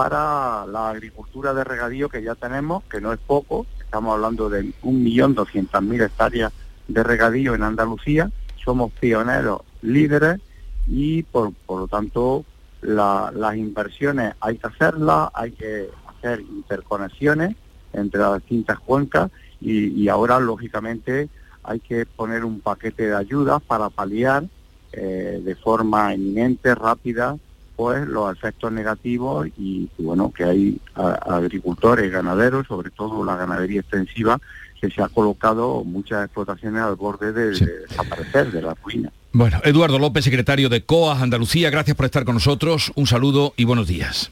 para 0.00 0.64
la 0.64 0.88
agricultura 0.88 1.52
de 1.52 1.62
regadío 1.62 2.08
que 2.08 2.22
ya 2.22 2.34
tenemos, 2.34 2.82
que 2.84 3.02
no 3.02 3.12
es 3.12 3.18
poco. 3.18 3.66
Estamos 3.78 4.14
hablando 4.14 4.48
de 4.48 4.64
1.200.000 4.82 6.06
hectáreas 6.06 6.54
de 6.88 7.02
regadío 7.02 7.54
en 7.54 7.62
Andalucía. 7.62 8.30
Somos 8.64 8.92
pioneros, 8.92 9.60
líderes 9.82 10.40
y 10.86 11.22
por, 11.24 11.52
por 11.66 11.80
lo 11.80 11.86
tanto 11.86 12.46
las 12.80 13.56
inversiones 13.56 14.32
hay 14.40 14.56
que 14.56 14.68
hacerlas, 14.68 15.28
hay 15.34 15.50
que 15.50 15.90
hacer 16.06 16.40
interconexiones 16.40 17.54
entre 17.92 18.20
las 18.20 18.36
distintas 18.36 18.78
cuencas 18.78 19.30
y, 19.60 20.08
ahora 20.08 20.40
lógicamente 20.40 21.28
hay 21.62 21.78
que 21.78 22.06
poner 22.06 22.46
un 22.46 22.60
paquete 22.60 23.08
de 23.08 23.16
ayudas 23.16 23.60
para 23.60 23.90
paliar 23.90 24.44
eh, 24.92 25.42
de 25.44 25.54
forma 25.56 26.14
eminente, 26.14 26.74
rápida, 26.74 27.36
pues 27.80 28.06
los 28.06 28.30
efectos 28.30 28.70
negativos 28.70 29.48
y, 29.56 29.88
bueno 29.96 30.30
que 30.36 30.44
hay 30.44 30.78
agricultores, 30.94 32.12
ganaderos, 32.12 32.66
sobre 32.66 32.90
todo 32.90 33.24
la 33.24 33.36
ganadería 33.36 33.80
extensiva, 33.80 34.38
que 34.78 34.90
se 34.90 35.02
ha 35.02 35.08
colocado 35.08 35.82
muchas 35.82 36.26
explotaciones 36.26 36.82
al 36.82 36.96
borde 36.96 37.32
de, 37.32 37.52
de 37.52 37.78
desaparecer 37.88 38.52
de 38.52 38.60
la 38.60 38.74
ruina. 38.74 39.10
Bueno, 39.32 39.62
Eduardo 39.64 39.98
López, 39.98 40.24
secretario 40.24 40.68
de 40.68 40.84
COAS 40.84 41.22
Andalucía, 41.22 41.70
gracias 41.70 41.96
por 41.96 42.04
estar 42.04 42.26
con 42.26 42.34
nosotros. 42.34 42.92
Un 42.96 43.06
saludo 43.06 43.54
y 43.56 43.64
buenos 43.64 43.86
días. 43.86 44.30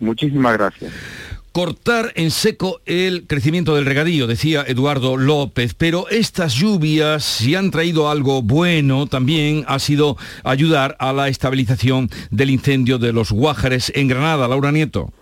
Muchísimas 0.00 0.54
gracias. 0.54 0.92
Cortar 1.56 2.12
en 2.16 2.30
seco 2.30 2.82
el 2.84 3.26
crecimiento 3.26 3.74
del 3.74 3.86
regadío, 3.86 4.26
decía 4.26 4.62
Eduardo 4.68 5.16
López, 5.16 5.72
pero 5.72 6.06
estas 6.10 6.52
lluvias, 6.52 7.24
si 7.24 7.54
han 7.54 7.70
traído 7.70 8.10
algo 8.10 8.42
bueno, 8.42 9.06
también 9.06 9.64
ha 9.66 9.78
sido 9.78 10.18
ayudar 10.44 10.98
a 10.98 11.14
la 11.14 11.28
estabilización 11.28 12.10
del 12.30 12.50
incendio 12.50 12.98
de 12.98 13.14
los 13.14 13.32
Guájares 13.32 13.90
en 13.94 14.06
Granada. 14.06 14.48
Laura 14.48 14.70
Nieto. 14.70 15.14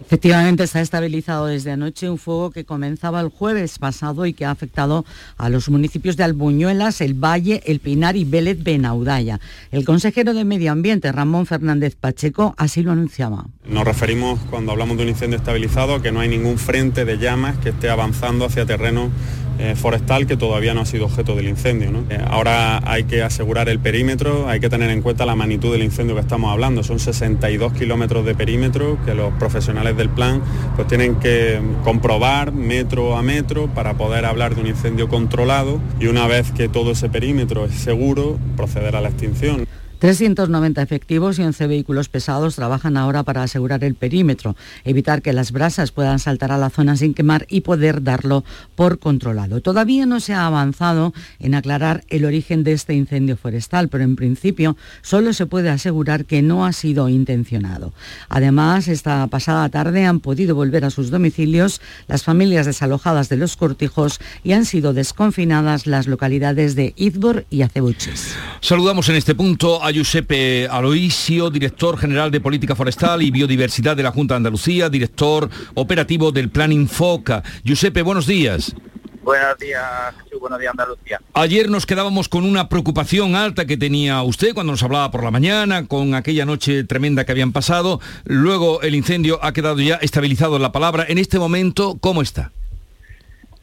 Efectivamente, 0.00 0.66
se 0.66 0.78
ha 0.78 0.80
estabilizado 0.80 1.46
desde 1.46 1.72
anoche 1.72 2.08
un 2.08 2.18
fuego 2.18 2.50
que 2.50 2.64
comenzaba 2.64 3.20
el 3.20 3.28
jueves 3.28 3.78
pasado 3.78 4.26
y 4.26 4.32
que 4.32 4.44
ha 4.44 4.50
afectado 4.50 5.04
a 5.36 5.48
los 5.48 5.68
municipios 5.68 6.16
de 6.16 6.24
Albuñuelas, 6.24 7.00
El 7.00 7.14
Valle, 7.14 7.62
El 7.66 7.80
Pinar 7.80 8.16
y 8.16 8.24
Vélez 8.24 8.62
Benaudaya. 8.62 9.40
El 9.70 9.84
consejero 9.84 10.34
de 10.34 10.44
Medio 10.44 10.72
Ambiente, 10.72 11.10
Ramón 11.10 11.46
Fernández 11.46 11.96
Pacheco, 11.96 12.54
así 12.56 12.82
lo 12.82 12.92
anunciaba. 12.92 13.46
Nos 13.66 13.84
referimos, 13.84 14.38
cuando 14.50 14.72
hablamos 14.72 14.96
de 14.96 15.02
un 15.02 15.08
incendio 15.10 15.38
estabilizado, 15.38 16.00
que 16.00 16.12
no 16.12 16.20
hay 16.20 16.28
ningún 16.28 16.58
frente 16.58 17.04
de 17.04 17.18
llamas 17.18 17.58
que 17.58 17.70
esté 17.70 17.90
avanzando 17.90 18.44
hacia 18.44 18.64
terreno 18.64 19.10
eh, 19.58 19.74
forestal 19.74 20.26
que 20.26 20.36
todavía 20.36 20.74
no 20.74 20.82
ha 20.82 20.86
sido 20.86 21.06
objeto 21.06 21.34
del 21.34 21.48
incendio. 21.48 21.90
Eh, 22.10 22.18
ahora 22.28 22.80
hay 22.84 23.04
que 23.04 23.22
asegurar 23.22 23.68
el 23.68 23.78
perímetro, 23.80 24.48
hay 24.48 24.60
que 24.60 24.68
tener 24.68 24.90
en 24.90 25.02
cuenta 25.02 25.26
la 25.26 25.34
magnitud 25.34 25.72
del 25.72 25.82
incendio 25.82 26.14
que 26.14 26.20
estamos 26.20 26.52
hablando. 26.52 26.82
Son 26.82 26.98
62 26.98 27.72
kilómetros 27.72 28.24
de 28.24 28.34
perímetro 28.34 28.98
que 29.04 29.14
los 29.14 29.32
profesionales 29.34 29.96
del 29.96 30.10
plan 30.10 30.42
pues 30.76 30.86
tienen 30.86 31.16
que 31.16 31.60
comprobar 31.82 32.52
metro 32.52 33.16
a 33.16 33.22
metro 33.22 33.68
para 33.74 33.94
poder 33.94 34.24
hablar 34.26 34.54
de 34.54 34.60
un 34.60 34.66
incendio 34.68 35.08
controlado 35.08 35.80
y 35.98 36.06
una 36.06 36.26
vez 36.26 36.52
que 36.52 36.68
todo 36.68 36.92
ese 36.92 37.08
perímetro 37.08 37.64
es 37.64 37.74
seguro, 37.74 38.38
proceder 38.56 38.96
a 38.96 39.00
la 39.00 39.08
extinción. 39.08 39.66
390 39.98 40.80
efectivos 40.82 41.38
y 41.38 41.42
11 41.42 41.66
vehículos 41.66 42.08
pesados 42.08 42.56
trabajan 42.56 42.96
ahora 42.96 43.22
para 43.22 43.42
asegurar 43.42 43.82
el 43.84 43.94
perímetro, 43.94 44.56
evitar 44.84 45.22
que 45.22 45.32
las 45.32 45.52
brasas 45.52 45.92
puedan 45.92 46.18
saltar 46.18 46.52
a 46.52 46.58
la 46.58 46.70
zona 46.70 46.96
sin 46.96 47.14
quemar 47.14 47.46
y 47.48 47.62
poder 47.62 48.02
darlo 48.02 48.44
por 48.76 48.98
controlado. 48.98 49.60
Todavía 49.60 50.06
no 50.06 50.20
se 50.20 50.34
ha 50.34 50.46
avanzado 50.46 51.12
en 51.40 51.54
aclarar 51.54 52.04
el 52.08 52.24
origen 52.24 52.64
de 52.64 52.72
este 52.72 52.94
incendio 52.94 53.36
forestal, 53.36 53.88
pero 53.88 54.04
en 54.04 54.16
principio 54.16 54.76
solo 55.02 55.32
se 55.32 55.46
puede 55.46 55.70
asegurar 55.70 56.24
que 56.24 56.42
no 56.42 56.64
ha 56.64 56.72
sido 56.72 57.08
intencionado. 57.08 57.92
Además, 58.28 58.88
esta 58.88 59.26
pasada 59.26 59.68
tarde 59.68 60.04
han 60.04 60.20
podido 60.20 60.54
volver 60.54 60.84
a 60.84 60.90
sus 60.90 61.10
domicilios 61.10 61.80
las 62.06 62.22
familias 62.22 62.66
desalojadas 62.66 63.28
de 63.28 63.36
los 63.36 63.56
cortijos 63.56 64.20
y 64.44 64.52
han 64.52 64.64
sido 64.64 64.92
desconfinadas 64.92 65.86
las 65.86 66.06
localidades 66.06 66.74
de 66.74 66.94
Izbor 66.96 67.46
y 67.50 67.62
Acebuches. 67.62 68.34
Saludamos 68.60 69.08
en 69.08 69.16
este 69.16 69.34
punto 69.34 69.82
a 69.84 69.87
Giuseppe 69.92 70.68
Aloisio, 70.70 71.50
director 71.50 71.98
general 71.98 72.30
de 72.30 72.40
Política 72.40 72.74
Forestal 72.74 73.22
y 73.22 73.30
Biodiversidad 73.30 73.96
de 73.96 74.02
la 74.02 74.10
Junta 74.10 74.34
de 74.34 74.38
Andalucía, 74.38 74.88
director 74.88 75.48
operativo 75.74 76.32
del 76.32 76.50
Plan 76.50 76.72
Infoca. 76.72 77.42
Giuseppe, 77.64 78.02
buenos 78.02 78.26
días. 78.26 78.74
Buenos 79.22 79.58
días, 79.58 79.84
Jesús. 80.24 80.40
Buenos 80.40 80.58
días, 80.58 80.70
Andalucía. 80.70 81.20
Ayer 81.34 81.68
nos 81.68 81.84
quedábamos 81.84 82.28
con 82.28 82.44
una 82.44 82.68
preocupación 82.68 83.34
alta 83.34 83.66
que 83.66 83.76
tenía 83.76 84.22
usted 84.22 84.54
cuando 84.54 84.72
nos 84.72 84.82
hablaba 84.82 85.10
por 85.10 85.22
la 85.22 85.30
mañana, 85.30 85.86
con 85.86 86.14
aquella 86.14 86.46
noche 86.46 86.84
tremenda 86.84 87.24
que 87.24 87.32
habían 87.32 87.52
pasado. 87.52 88.00
Luego 88.24 88.80
el 88.80 88.94
incendio 88.94 89.38
ha 89.44 89.52
quedado 89.52 89.80
ya 89.80 89.96
estabilizado 89.96 90.56
en 90.56 90.62
la 90.62 90.72
palabra. 90.72 91.04
En 91.08 91.18
este 91.18 91.38
momento, 91.38 91.98
¿cómo 92.00 92.22
está? 92.22 92.52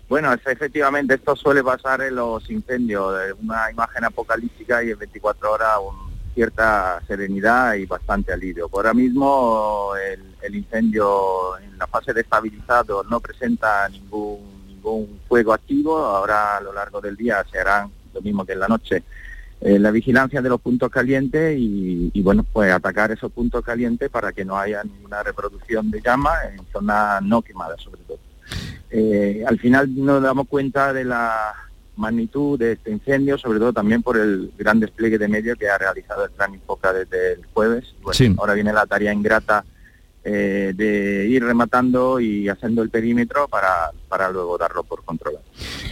Bueno, 0.07 0.31
efectivamente 0.33 1.15
esto 1.15 1.35
suele 1.35 1.63
pasar 1.63 2.01
en 2.01 2.15
los 2.15 2.47
incendios, 2.49 3.15
una 3.41 3.71
imagen 3.71 4.03
apocalíptica 4.03 4.83
y 4.83 4.91
en 4.91 4.99
24 4.99 5.51
horas 5.51 5.77
un 5.83 6.14
cierta 6.35 7.01
serenidad 7.07 7.73
y 7.75 7.85
bastante 7.85 8.33
alivio. 8.33 8.69
Ahora 8.71 8.93
mismo 8.93 9.93
el, 10.43 10.55
incendio 10.55 11.57
en 11.57 11.75
la 11.77 11.87
fase 11.87 12.13
de 12.13 12.21
estabilizado 12.21 13.03
no 13.05 13.19
presenta 13.19 13.89
ningún, 13.89 14.67
ningún 14.67 15.19
fuego 15.27 15.53
activo, 15.53 15.97
ahora 15.97 16.57
a 16.57 16.61
lo 16.61 16.71
largo 16.71 17.01
del 17.01 17.15
día 17.15 17.43
se 17.51 17.57
harán 17.57 17.89
lo 18.13 18.21
mismo 18.21 18.45
que 18.45 18.53
en 18.53 18.59
la 18.59 18.67
noche. 18.67 19.03
Eh, 19.61 19.79
la 19.79 19.89
vigilancia 19.89 20.41
de 20.41 20.49
los 20.49 20.61
puntos 20.61 20.91
calientes 20.91 21.55
y, 21.57 22.21
bueno, 22.21 22.45
pues 22.51 22.71
atacar 22.71 23.11
esos 23.11 23.31
puntos 23.31 23.63
calientes 23.63 24.09
para 24.09 24.33
que 24.33 24.43
no 24.43 24.57
haya 24.57 24.83
ninguna 24.83 25.23
reproducción 25.23 25.89
de 25.89 26.01
llamas 26.01 26.37
en 26.51 26.65
zonas 26.71 27.21
no 27.23 27.41
quemadas 27.41 27.81
sobre 27.81 28.01
todo. 28.01 28.19
Eh, 28.91 29.43
al 29.47 29.57
final 29.57 29.89
nos 29.95 30.21
damos 30.21 30.47
cuenta 30.47 30.93
de 30.93 31.05
la 31.05 31.53
magnitud 31.97 32.57
de 32.59 32.73
este 32.73 32.91
incendio, 32.91 33.37
sobre 33.37 33.59
todo 33.59 33.73
también 33.73 34.01
por 34.03 34.17
el 34.17 34.51
gran 34.57 34.79
despliegue 34.79 35.17
de 35.17 35.27
medios 35.27 35.57
que 35.57 35.69
ha 35.69 35.77
realizado 35.77 36.25
el 36.25 36.31
plan 36.31 36.53
Infoca 36.53 36.91
desde 36.93 37.33
el 37.33 37.45
jueves. 37.53 37.93
Ahora 38.37 38.53
viene 38.53 38.73
la 38.73 38.85
tarea 38.85 39.13
ingrata 39.13 39.63
eh, 40.27 40.73
de 40.75 41.27
ir 41.29 41.43
rematando 41.43 42.19
y 42.19 42.49
haciendo 42.49 42.81
el 42.81 42.89
perímetro 42.89 43.47
para, 43.47 43.91
para 44.09 44.31
luego 44.31 44.57
darlo 44.57 44.83
por 44.83 45.03
controlado. 45.03 45.43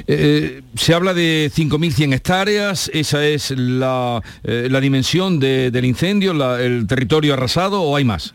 Eh, 0.07 0.63
se 0.75 0.93
habla 0.95 1.13
de 1.13 1.51
5.100 1.53 2.13
hectáreas, 2.13 2.89
esa 2.93 3.23
es 3.25 3.51
la, 3.51 4.21
eh, 4.43 4.67
la 4.71 4.79
dimensión 4.81 5.39
de- 5.39 5.69
del 5.69 5.85
incendio, 5.85 6.33
la- 6.33 6.59
el 6.61 6.87
territorio 6.87 7.33
arrasado 7.35 7.83
o 7.83 7.95
hay 7.95 8.05
más? 8.05 8.33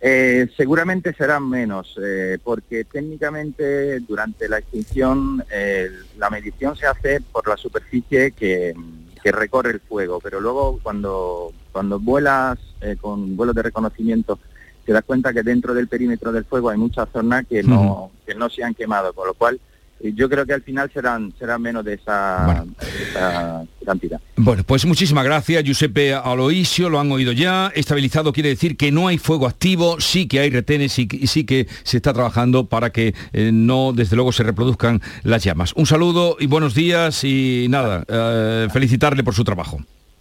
Eh, 0.00 0.48
seguramente 0.56 1.12
serán 1.12 1.48
menos, 1.48 1.98
eh, 2.00 2.38
porque 2.42 2.84
técnicamente 2.84 3.98
durante 4.00 4.48
la 4.48 4.58
extinción 4.58 5.42
eh, 5.50 5.90
la 6.16 6.30
medición 6.30 6.76
se 6.76 6.86
hace 6.86 7.20
por 7.20 7.48
la 7.48 7.56
superficie 7.56 8.30
que, 8.30 8.74
que 9.20 9.32
recorre 9.32 9.72
el 9.72 9.80
fuego, 9.80 10.20
pero 10.20 10.40
luego 10.40 10.78
cuando, 10.84 11.52
cuando 11.72 11.98
vuelas 11.98 12.58
eh, 12.80 12.96
con 13.00 13.36
vuelos 13.36 13.56
de 13.56 13.62
reconocimiento 13.62 14.38
te 14.84 14.92
das 14.92 15.04
cuenta 15.04 15.34
que 15.34 15.42
dentro 15.42 15.74
del 15.74 15.88
perímetro 15.88 16.30
del 16.32 16.44
fuego 16.44 16.70
hay 16.70 16.78
muchas 16.78 17.08
zonas 17.12 17.44
que 17.46 17.62
no, 17.62 18.12
que 18.24 18.34
no 18.34 18.48
se 18.48 18.62
han 18.62 18.74
quemado, 18.74 19.12
con 19.12 19.26
lo 19.26 19.34
cual 19.34 19.60
yo 20.00 20.28
creo 20.28 20.46
que 20.46 20.52
al 20.52 20.62
final 20.62 20.90
serán, 20.92 21.32
serán 21.38 21.62
menos 21.62 21.84
de 21.84 21.94
esa, 21.94 22.64
de 22.80 23.02
esa 23.10 23.64
cantidad. 23.84 24.20
Bueno, 24.36 24.62
pues 24.64 24.84
muchísimas 24.86 25.24
gracias, 25.24 25.64
Giuseppe 25.64 26.14
Aloisio, 26.14 26.88
lo 26.88 27.00
han 27.00 27.10
oído 27.10 27.32
ya. 27.32 27.72
Estabilizado 27.74 28.32
quiere 28.32 28.50
decir 28.50 28.76
que 28.76 28.92
no 28.92 29.08
hay 29.08 29.18
fuego 29.18 29.46
activo, 29.46 30.00
sí 30.00 30.28
que 30.28 30.40
hay 30.40 30.50
retenes 30.50 30.98
y, 30.98 31.08
y 31.10 31.26
sí 31.26 31.44
que 31.44 31.66
se 31.82 31.96
está 31.96 32.12
trabajando 32.12 32.66
para 32.66 32.90
que 32.90 33.14
eh, 33.32 33.50
no, 33.52 33.92
desde 33.92 34.16
luego, 34.16 34.32
se 34.32 34.42
reproduzcan 34.42 35.00
las 35.22 35.42
llamas. 35.42 35.72
Un 35.74 35.86
saludo 35.86 36.36
y 36.38 36.46
buenos 36.46 36.74
días 36.74 37.24
y 37.24 37.66
nada, 37.68 38.04
eh, 38.08 38.68
felicitarle 38.72 39.24
por 39.24 39.34
su 39.34 39.44
trabajo. 39.44 39.80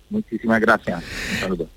Muchísimas 0.10 0.62
gracias. 0.62 1.04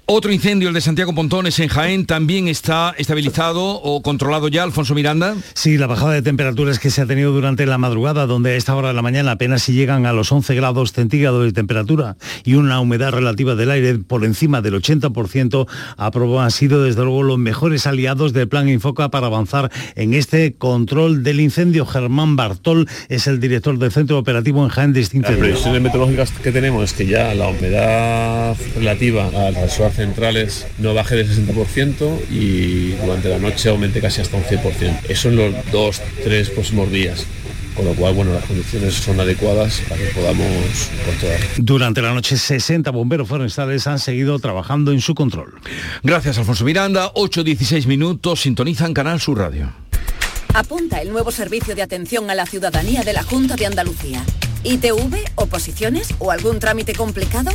Otro 0.07 0.33
incendio, 0.33 0.69
el 0.69 0.75
de 0.75 0.81
Santiago 0.81 1.15
Pontones 1.15 1.59
en 1.59 1.69
Jaén, 1.69 2.07
también 2.07 2.47
está 2.47 2.95
estabilizado 2.97 3.81
o 3.83 4.03
controlado 4.03 4.47
ya, 4.47 4.63
Alfonso 4.63 4.95
Miranda. 4.95 5.37
Sí, 5.55 5.79
la 5.79 5.89
bajada 5.89 6.13
de 6.13 6.23
temperaturas 6.23 6.79
que 6.79 6.91
se 6.91 7.03
ha 7.03 7.07
tenido 7.07 7.33
durante 7.33 7.67
la 7.67 7.77
madrugada, 7.79 8.27
donde 8.27 8.53
a 8.53 8.57
esta 8.57 8.77
hora 8.77 8.89
de 8.89 8.95
la 8.95 9.03
mañana 9.03 9.33
apenas 9.33 9.63
si 9.63 9.73
llegan 9.73 10.07
a 10.07 10.13
los 10.13 10.31
11 10.31 10.55
grados 10.55 10.93
centígrados 10.93 11.45
de 11.45 11.53
temperatura 11.53 12.17
y 12.45 12.55
una 12.55 12.79
humedad 12.81 13.11
relativa 13.11 13.57
del 13.57 13.71
aire 13.73 13.99
por 13.99 14.25
encima 14.25 14.63
del 14.63 14.75
80%, 14.75 15.67
aprobó, 15.97 16.41
han 16.41 16.53
sido 16.53 16.85
desde 16.85 17.03
luego 17.03 17.25
los 17.25 17.39
mejores 17.39 17.87
aliados 17.87 18.33
del 18.33 18.49
Plan 18.49 18.69
Infoca 18.69 19.11
para 19.11 19.27
avanzar 19.27 19.73
en 19.97 20.15
este 20.15 20.55
control 20.55 21.25
del 21.25 21.41
incendio. 21.41 21.85
Germán 21.85 22.37
Bartol 22.37 22.89
es 23.09 23.27
el 23.27 23.41
director 23.41 23.77
del 23.79 23.91
Centro 23.91 24.19
Operativo 24.19 24.63
en 24.63 24.69
Jaén 24.71 24.93
de 24.93 25.01
este 25.01 25.21
Las 25.21 25.33
previsiones 25.33 25.83
meteorológicas 25.83 26.31
que 26.31 26.53
tenemos 26.53 26.85
es 26.85 26.93
que 26.93 27.07
ya 27.07 27.35
la 27.35 27.49
humedad 27.49 28.20
relativa 28.75 29.29
a 29.29 29.51
las 29.51 29.79
horas 29.81 29.97
centrales 29.97 30.67
no 30.79 30.95
baje 30.95 31.17
del 31.17 31.29
60% 31.29 32.31
y 32.31 32.93
durante 32.93 33.29
la 33.29 33.39
noche 33.39 33.69
aumente 33.69 34.01
casi 34.01 34.21
hasta 34.21 34.37
un 34.37 34.45
100%. 34.45 35.01
Eso 35.09 35.29
en 35.29 35.37
los 35.37 35.55
dos, 35.71 36.01
tres 36.23 36.51
próximos 36.51 36.91
días. 36.91 37.27
Con 37.75 37.85
lo 37.85 37.95
cual, 37.95 38.15
bueno, 38.15 38.35
las 38.35 38.45
condiciones 38.45 38.95
son 38.95 39.21
adecuadas 39.21 39.81
para 39.89 40.01
que 40.01 40.09
podamos 40.09 40.47
controlar. 41.07 41.41
Durante 41.57 42.03
la 42.03 42.13
noche 42.13 42.37
60 42.37 42.91
bomberos 42.91 43.29
forestales 43.29 43.87
han 43.87 43.99
seguido 43.99 44.39
trabajando 44.39 44.93
en 44.93 45.01
su 45.01 45.15
control. 45.15 45.55
Gracias, 46.03 46.37
Alfonso 46.39 46.65
Miranda. 46.65 47.13
8.16 47.15 47.87
minutos, 47.87 48.41
sintonizan 48.41 48.93
Canal 48.93 49.21
Sur 49.21 49.39
Radio. 49.39 49.73
Apunta 50.53 51.01
el 51.01 51.11
nuevo 51.11 51.31
servicio 51.31 51.77
de 51.77 51.83
atención 51.83 52.29
a 52.29 52.35
la 52.35 52.45
ciudadanía 52.45 53.03
de 53.05 53.13
la 53.13 53.23
Junta 53.23 53.55
de 53.55 53.67
Andalucía. 53.67 54.25
ITV, 54.65 55.17
oposiciones 55.37 56.09
o 56.19 56.33
algún 56.33 56.59
trámite 56.59 56.93
complicado? 56.93 57.51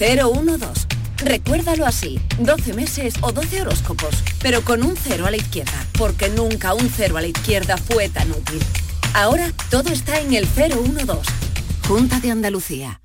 012. 0.00 0.86
Recuérdalo 1.18 1.84
así, 1.86 2.18
12 2.38 2.72
meses 2.72 3.14
o 3.20 3.32
12 3.32 3.60
horóscopos, 3.60 4.14
pero 4.40 4.62
con 4.62 4.82
un 4.82 4.96
cero 4.96 5.26
a 5.26 5.30
la 5.30 5.36
izquierda, 5.36 5.86
porque 5.98 6.30
nunca 6.30 6.72
un 6.72 6.88
cero 6.88 7.18
a 7.18 7.20
la 7.20 7.26
izquierda 7.26 7.76
fue 7.76 8.08
tan 8.08 8.30
útil. 8.30 8.60
Ahora 9.12 9.52
todo 9.70 9.90
está 9.90 10.18
en 10.20 10.32
el 10.32 10.46
012. 10.46 11.30
Junta 11.86 12.18
de 12.20 12.30
Andalucía. 12.30 13.02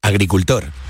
Agricultor, 0.00 0.72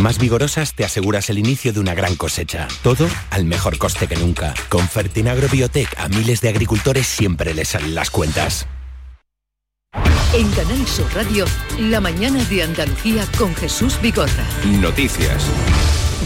más 0.00 0.18
vigorosas 0.18 0.74
te 0.74 0.84
aseguras 0.84 1.30
el 1.30 1.38
inicio 1.38 1.72
de 1.72 1.80
una 1.80 1.94
gran 1.94 2.16
cosecha. 2.16 2.68
Todo 2.82 3.08
al 3.30 3.44
mejor 3.44 3.78
coste 3.78 4.06
que 4.06 4.16
nunca. 4.16 4.54
Con 4.68 4.88
Fertinagro 4.88 5.48
Biotech 5.48 5.88
a 5.98 6.08
miles 6.08 6.40
de 6.40 6.48
agricultores 6.48 7.06
siempre 7.06 7.54
les 7.54 7.68
salen 7.68 7.94
las 7.94 8.10
cuentas. 8.10 8.66
En 10.34 10.50
Canal 10.50 10.86
Sur 10.86 11.06
Radio, 11.14 11.46
la 11.78 12.00
mañana 12.00 12.44
de 12.44 12.62
Andalucía 12.62 13.26
con 13.38 13.54
Jesús 13.54 13.98
Vigorra. 14.00 14.44
Noticias. 14.64 15.46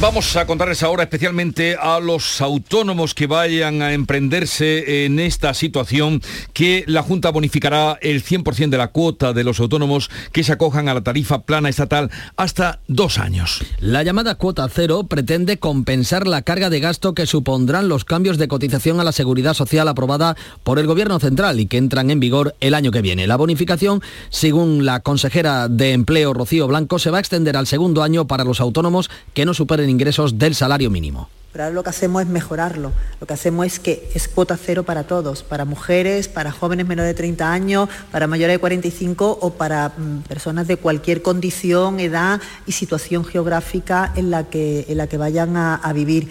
Vamos 0.00 0.36
a 0.36 0.46
contarles 0.46 0.82
ahora 0.82 1.04
especialmente 1.04 1.76
a 1.78 2.00
los 2.00 2.40
autónomos 2.40 3.14
que 3.14 3.26
vayan 3.26 3.82
a 3.82 3.92
emprenderse 3.92 5.04
en 5.04 5.20
esta 5.20 5.54
situación 5.54 6.22
que 6.52 6.82
la 6.88 7.02
Junta 7.02 7.30
bonificará 7.30 7.98
el 8.00 8.24
100% 8.24 8.70
de 8.70 8.78
la 8.78 8.88
cuota 8.88 9.32
de 9.32 9.44
los 9.44 9.60
autónomos 9.60 10.10
que 10.32 10.42
se 10.42 10.52
acojan 10.52 10.88
a 10.88 10.94
la 10.94 11.02
tarifa 11.02 11.42
plana 11.42 11.68
estatal 11.68 12.10
hasta 12.36 12.80
dos 12.88 13.18
años. 13.18 13.62
La 13.80 14.02
llamada 14.02 14.34
cuota 14.36 14.68
cero 14.68 15.04
pretende 15.04 15.58
compensar 15.58 16.26
la 16.26 16.42
carga 16.42 16.70
de 16.70 16.80
gasto 16.80 17.14
que 17.14 17.26
supondrán 17.26 17.88
los 17.88 18.04
cambios 18.04 18.38
de 18.38 18.48
cotización 18.48 18.98
a 18.98 19.04
la 19.04 19.12
seguridad 19.12 19.54
social 19.54 19.86
aprobada 19.88 20.36
por 20.64 20.78
el 20.78 20.86
Gobierno 20.86 21.20
Central 21.20 21.60
y 21.60 21.66
que 21.66 21.76
entran 21.76 22.10
en 22.10 22.18
vigor 22.18 22.56
el 22.60 22.74
año 22.74 22.90
que 22.90 23.02
viene. 23.02 23.26
La 23.26 23.36
bonificación, 23.36 24.02
según 24.30 24.84
la 24.84 25.00
consejera 25.00 25.68
de 25.68 25.92
Empleo 25.92 26.32
Rocío 26.32 26.66
Blanco, 26.66 26.98
se 26.98 27.10
va 27.10 27.18
a 27.18 27.20
extender 27.20 27.56
al 27.56 27.66
segundo 27.66 28.02
año 28.02 28.26
para 28.26 28.44
los 28.44 28.60
autónomos 28.60 29.10
que 29.34 29.44
no 29.44 29.54
superen 29.54 29.81
ingresos 29.90 30.38
del 30.38 30.54
salario 30.54 30.90
mínimo. 30.90 31.28
Pero 31.52 31.64
ahora 31.64 31.74
lo 31.74 31.82
que 31.82 31.90
hacemos 31.90 32.22
es 32.22 32.28
mejorarlo. 32.28 32.92
Lo 33.20 33.26
que 33.26 33.34
hacemos 33.34 33.66
es 33.66 33.78
que 33.78 34.08
es 34.14 34.26
cuota 34.26 34.56
cero 34.56 34.84
para 34.84 35.04
todos, 35.04 35.42
para 35.42 35.66
mujeres, 35.66 36.28
para 36.28 36.50
jóvenes 36.50 36.86
menores 36.86 37.10
de 37.10 37.14
30 37.14 37.52
años, 37.52 37.88
para 38.10 38.26
mayores 38.26 38.54
de 38.54 38.58
45 38.58 39.38
o 39.40 39.50
para 39.52 39.90
mm, 39.90 40.22
personas 40.22 40.66
de 40.66 40.78
cualquier 40.78 41.20
condición, 41.20 42.00
edad 42.00 42.40
y 42.66 42.72
situación 42.72 43.24
geográfica 43.24 44.12
en 44.16 44.30
la 44.30 44.44
que, 44.44 44.86
en 44.88 44.96
la 44.96 45.08
que 45.08 45.18
vayan 45.18 45.56
a, 45.58 45.74
a 45.74 45.92
vivir. 45.92 46.30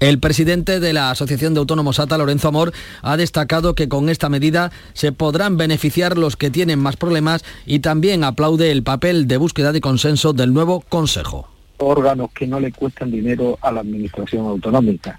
El 0.00 0.18
presidente 0.18 0.78
de 0.78 0.92
la 0.92 1.10
Asociación 1.10 1.54
de 1.54 1.60
Autónomos 1.60 1.98
ATA, 1.98 2.18
Lorenzo 2.18 2.48
Amor, 2.48 2.74
ha 3.00 3.16
destacado 3.16 3.74
que 3.74 3.88
con 3.88 4.10
esta 4.10 4.28
medida 4.28 4.70
se 4.92 5.12
podrán 5.12 5.56
beneficiar 5.56 6.18
los 6.18 6.36
que 6.36 6.50
tienen 6.50 6.78
más 6.78 6.96
problemas 6.96 7.42
y 7.64 7.78
también 7.78 8.22
aplaude 8.24 8.70
el 8.70 8.82
papel 8.82 9.26
de 9.26 9.38
búsqueda 9.38 9.72
de 9.72 9.80
consenso 9.80 10.34
del 10.34 10.52
nuevo 10.52 10.80
Consejo. 10.80 11.53
Órganos 11.84 12.32
que 12.32 12.46
no 12.46 12.60
le 12.60 12.72
cuestan 12.72 13.10
dinero 13.10 13.58
a 13.60 13.70
la 13.72 13.80
administración 13.80 14.46
autonómica 14.46 15.18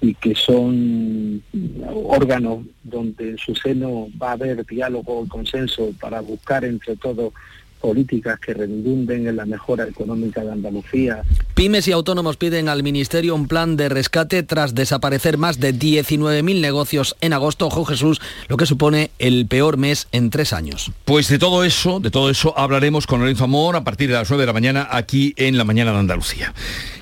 y 0.00 0.14
que 0.14 0.34
son 0.34 1.42
órganos 2.06 2.64
donde 2.82 3.30
en 3.30 3.38
su 3.38 3.54
seno 3.54 4.08
va 4.20 4.30
a 4.30 4.32
haber 4.32 4.64
diálogo, 4.66 5.26
consenso 5.28 5.92
para 5.98 6.20
buscar 6.20 6.64
entre 6.64 6.96
todos 6.96 7.32
políticas 7.84 8.40
que 8.40 8.54
redunden 8.54 9.26
en 9.26 9.36
la 9.36 9.44
mejora 9.44 9.86
económica 9.86 10.42
de 10.42 10.52
Andalucía. 10.52 11.20
Pymes 11.54 11.86
y 11.86 11.92
autónomos 11.92 12.38
piden 12.38 12.70
al 12.70 12.82
Ministerio 12.82 13.34
un 13.34 13.46
plan 13.46 13.76
de 13.76 13.90
rescate 13.90 14.42
tras 14.42 14.74
desaparecer 14.74 15.36
más 15.36 15.60
de 15.60 15.74
19.000 15.74 16.62
negocios 16.62 17.14
en 17.20 17.34
agosto, 17.34 17.66
ojo 17.66 17.84
Jesús, 17.84 18.22
lo 18.48 18.56
que 18.56 18.64
supone 18.64 19.10
el 19.18 19.46
peor 19.46 19.76
mes 19.76 20.08
en 20.12 20.30
tres 20.30 20.54
años. 20.54 20.92
Pues 21.04 21.28
de 21.28 21.38
todo 21.38 21.62
eso, 21.62 22.00
de 22.00 22.10
todo 22.10 22.30
eso 22.30 22.58
hablaremos 22.58 23.06
con 23.06 23.20
Lorenzo 23.20 23.44
Amor 23.44 23.76
a 23.76 23.84
partir 23.84 24.08
de 24.08 24.14
las 24.14 24.30
9 24.30 24.44
de 24.44 24.46
la 24.46 24.54
mañana 24.54 24.88
aquí 24.90 25.34
en 25.36 25.58
la 25.58 25.64
mañana 25.64 25.92
de 25.92 25.98
Andalucía. 25.98 26.54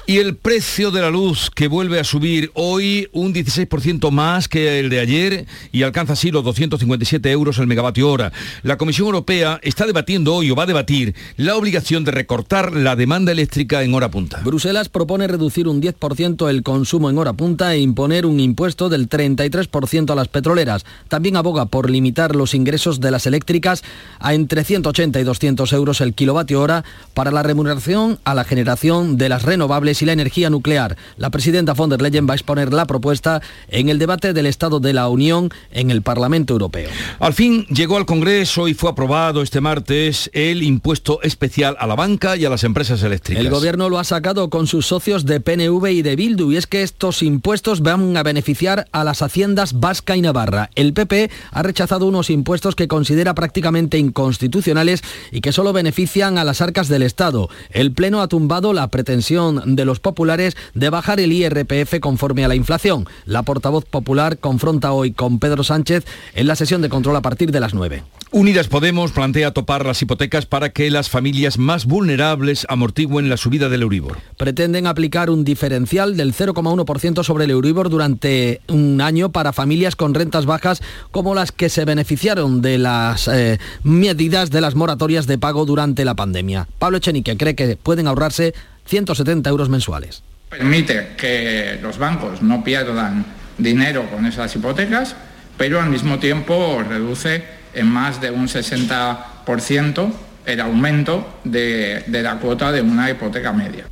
Y 0.04 0.18
el 0.18 0.34
precio 0.34 0.90
de 0.90 1.00
la 1.00 1.10
luz 1.10 1.48
que 1.48 1.68
vuelve 1.68 2.00
a 2.00 2.04
subir 2.04 2.50
hoy 2.54 3.08
un 3.12 3.32
16% 3.32 4.10
más 4.10 4.48
que 4.48 4.80
el 4.80 4.90
de 4.90 4.98
ayer 4.98 5.46
y 5.70 5.84
alcanza 5.84 6.14
así 6.14 6.32
los 6.32 6.42
257 6.42 7.30
euros 7.30 7.58
el 7.58 7.68
megavatio 7.68 8.10
hora. 8.10 8.32
La 8.64 8.76
Comisión 8.76 9.06
Europea 9.06 9.60
está 9.62 9.86
debatiendo 9.86 10.34
hoy 10.34 10.50
o 10.50 10.56
va 10.56 10.64
a 10.64 10.66
debatir 10.72 11.14
la 11.36 11.54
obligación 11.56 12.02
de 12.04 12.12
recortar 12.12 12.72
la 12.72 12.96
demanda 12.96 13.30
eléctrica 13.30 13.82
en 13.82 13.92
hora 13.92 14.10
punta. 14.10 14.40
Bruselas 14.42 14.88
propone 14.88 15.28
reducir 15.28 15.68
un 15.68 15.82
10% 15.82 16.48
el 16.48 16.62
consumo 16.62 17.10
en 17.10 17.18
hora 17.18 17.34
punta 17.34 17.74
e 17.74 17.80
imponer 17.80 18.24
un 18.24 18.40
impuesto 18.40 18.88
del 18.88 19.06
33% 19.06 20.10
a 20.10 20.14
las 20.14 20.28
petroleras. 20.28 20.86
También 21.08 21.36
aboga 21.36 21.66
por 21.66 21.90
limitar 21.90 22.34
los 22.34 22.54
ingresos 22.54 23.00
de 23.00 23.10
las 23.10 23.26
eléctricas 23.26 23.84
a 24.18 24.32
entre 24.32 24.64
180 24.64 25.20
y 25.20 25.24
200 25.24 25.72
euros 25.74 26.00
el 26.00 26.14
kilovatio 26.14 26.62
hora 26.62 26.84
para 27.12 27.30
la 27.30 27.42
remuneración 27.42 28.18
a 28.24 28.32
la 28.32 28.44
generación 28.44 29.18
de 29.18 29.28
las 29.28 29.42
renovables 29.42 30.00
y 30.00 30.06
la 30.06 30.12
energía 30.12 30.48
nuclear. 30.48 30.96
La 31.18 31.28
presidenta 31.28 31.74
von 31.74 31.90
der 31.90 32.00
Leyen 32.00 32.26
va 32.26 32.32
a 32.32 32.36
exponer 32.36 32.72
la 32.72 32.86
propuesta 32.86 33.42
en 33.68 33.90
el 33.90 33.98
debate 33.98 34.32
del 34.32 34.46
Estado 34.46 34.80
de 34.80 34.94
la 34.94 35.08
Unión 35.08 35.50
en 35.70 35.90
el 35.90 36.00
Parlamento 36.00 36.54
Europeo. 36.54 36.88
Al 37.18 37.34
fin 37.34 37.66
llegó 37.66 37.98
al 37.98 38.06
Congreso 38.06 38.68
y 38.68 38.74
fue 38.74 38.88
aprobado 38.88 39.42
este 39.42 39.60
martes 39.60 40.30
el 40.32 40.61
impuesto 40.62 41.20
especial 41.22 41.76
a 41.78 41.86
la 41.86 41.94
banca 41.94 42.36
y 42.36 42.44
a 42.44 42.50
las 42.50 42.64
empresas 42.64 43.02
eléctricas. 43.02 43.44
El 43.44 43.50
gobierno 43.50 43.88
lo 43.88 43.98
ha 43.98 44.04
sacado 44.04 44.50
con 44.50 44.66
sus 44.66 44.86
socios 44.86 45.26
de 45.26 45.40
PNV 45.40 45.86
y 45.90 46.02
de 46.02 46.16
Bildu 46.16 46.52
y 46.52 46.56
es 46.56 46.66
que 46.66 46.82
estos 46.82 47.22
impuestos 47.22 47.80
van 47.80 48.16
a 48.16 48.22
beneficiar 48.22 48.86
a 48.92 49.04
las 49.04 49.22
haciendas 49.22 49.78
vasca 49.80 50.16
y 50.16 50.22
navarra. 50.22 50.70
El 50.74 50.92
PP 50.92 51.30
ha 51.50 51.62
rechazado 51.62 52.06
unos 52.06 52.30
impuestos 52.30 52.74
que 52.74 52.88
considera 52.88 53.34
prácticamente 53.34 53.98
inconstitucionales 53.98 55.02
y 55.30 55.40
que 55.40 55.52
solo 55.52 55.72
benefician 55.72 56.38
a 56.38 56.44
las 56.44 56.60
arcas 56.60 56.88
del 56.88 57.02
Estado. 57.02 57.48
El 57.70 57.92
Pleno 57.92 58.22
ha 58.22 58.28
tumbado 58.28 58.72
la 58.72 58.88
pretensión 58.88 59.76
de 59.76 59.84
los 59.84 60.00
populares 60.00 60.56
de 60.74 60.90
bajar 60.90 61.20
el 61.20 61.32
IRPF 61.32 62.00
conforme 62.00 62.44
a 62.44 62.48
la 62.48 62.54
inflación. 62.54 63.06
La 63.26 63.42
portavoz 63.42 63.84
popular 63.84 64.38
confronta 64.38 64.92
hoy 64.92 65.12
con 65.12 65.38
Pedro 65.38 65.64
Sánchez 65.64 66.04
en 66.34 66.46
la 66.46 66.56
sesión 66.56 66.82
de 66.82 66.88
control 66.88 67.16
a 67.16 67.22
partir 67.22 67.50
de 67.52 67.60
las 67.60 67.74
9. 67.74 68.02
Unidas 68.30 68.68
Podemos 68.68 69.12
plantea 69.12 69.52
topar 69.52 69.84
las 69.84 70.00
hipotecas 70.00 70.41
para 70.46 70.70
que 70.70 70.90
las 70.90 71.10
familias 71.10 71.58
más 71.58 71.86
vulnerables 71.86 72.66
amortigüen 72.68 73.28
la 73.28 73.36
subida 73.36 73.68
del 73.68 73.82
Euribor. 73.82 74.18
Pretenden 74.36 74.86
aplicar 74.86 75.30
un 75.30 75.44
diferencial 75.44 76.16
del 76.16 76.34
0,1% 76.34 77.24
sobre 77.24 77.44
el 77.44 77.50
Euribor 77.50 77.90
durante 77.90 78.60
un 78.68 79.00
año 79.00 79.32
para 79.32 79.52
familias 79.52 79.96
con 79.96 80.14
rentas 80.14 80.46
bajas 80.46 80.82
como 81.10 81.34
las 81.34 81.52
que 81.52 81.68
se 81.68 81.84
beneficiaron 81.84 82.62
de 82.62 82.78
las 82.78 83.28
eh, 83.28 83.58
medidas 83.82 84.50
de 84.50 84.60
las 84.60 84.74
moratorias 84.74 85.26
de 85.26 85.38
pago 85.38 85.64
durante 85.64 86.04
la 86.04 86.14
pandemia. 86.14 86.68
Pablo 86.78 86.98
Echenique 86.98 87.36
cree 87.36 87.54
que 87.54 87.76
pueden 87.76 88.06
ahorrarse 88.06 88.54
170 88.86 89.48
euros 89.50 89.68
mensuales. 89.68 90.22
Permite 90.48 91.14
que 91.16 91.78
los 91.82 91.98
bancos 91.98 92.42
no 92.42 92.62
pierdan 92.62 93.24
dinero 93.58 94.08
con 94.10 94.26
esas 94.26 94.54
hipotecas, 94.54 95.14
pero 95.56 95.80
al 95.80 95.88
mismo 95.88 96.18
tiempo 96.18 96.82
reduce 96.86 97.44
en 97.74 97.86
más 97.86 98.20
de 98.20 98.30
un 98.30 98.48
60% 98.48 100.12
el 100.46 100.60
aumento 100.60 101.26
de, 101.44 102.04
de 102.06 102.22
la 102.22 102.38
cuota 102.38 102.72
de 102.72 102.82
una 102.82 103.10
hipoteca 103.10 103.52
media. 103.52 103.86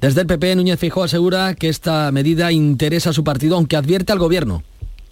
Desde 0.00 0.20
el 0.20 0.26
PP, 0.26 0.56
Núñez 0.56 0.78
Fijó 0.78 1.02
asegura 1.02 1.54
que 1.54 1.68
esta 1.68 2.12
medida 2.12 2.52
interesa 2.52 3.10
a 3.10 3.12
su 3.12 3.24
partido, 3.24 3.56
aunque 3.56 3.76
advierte 3.76 4.12
al 4.12 4.18
gobierno. 4.18 4.62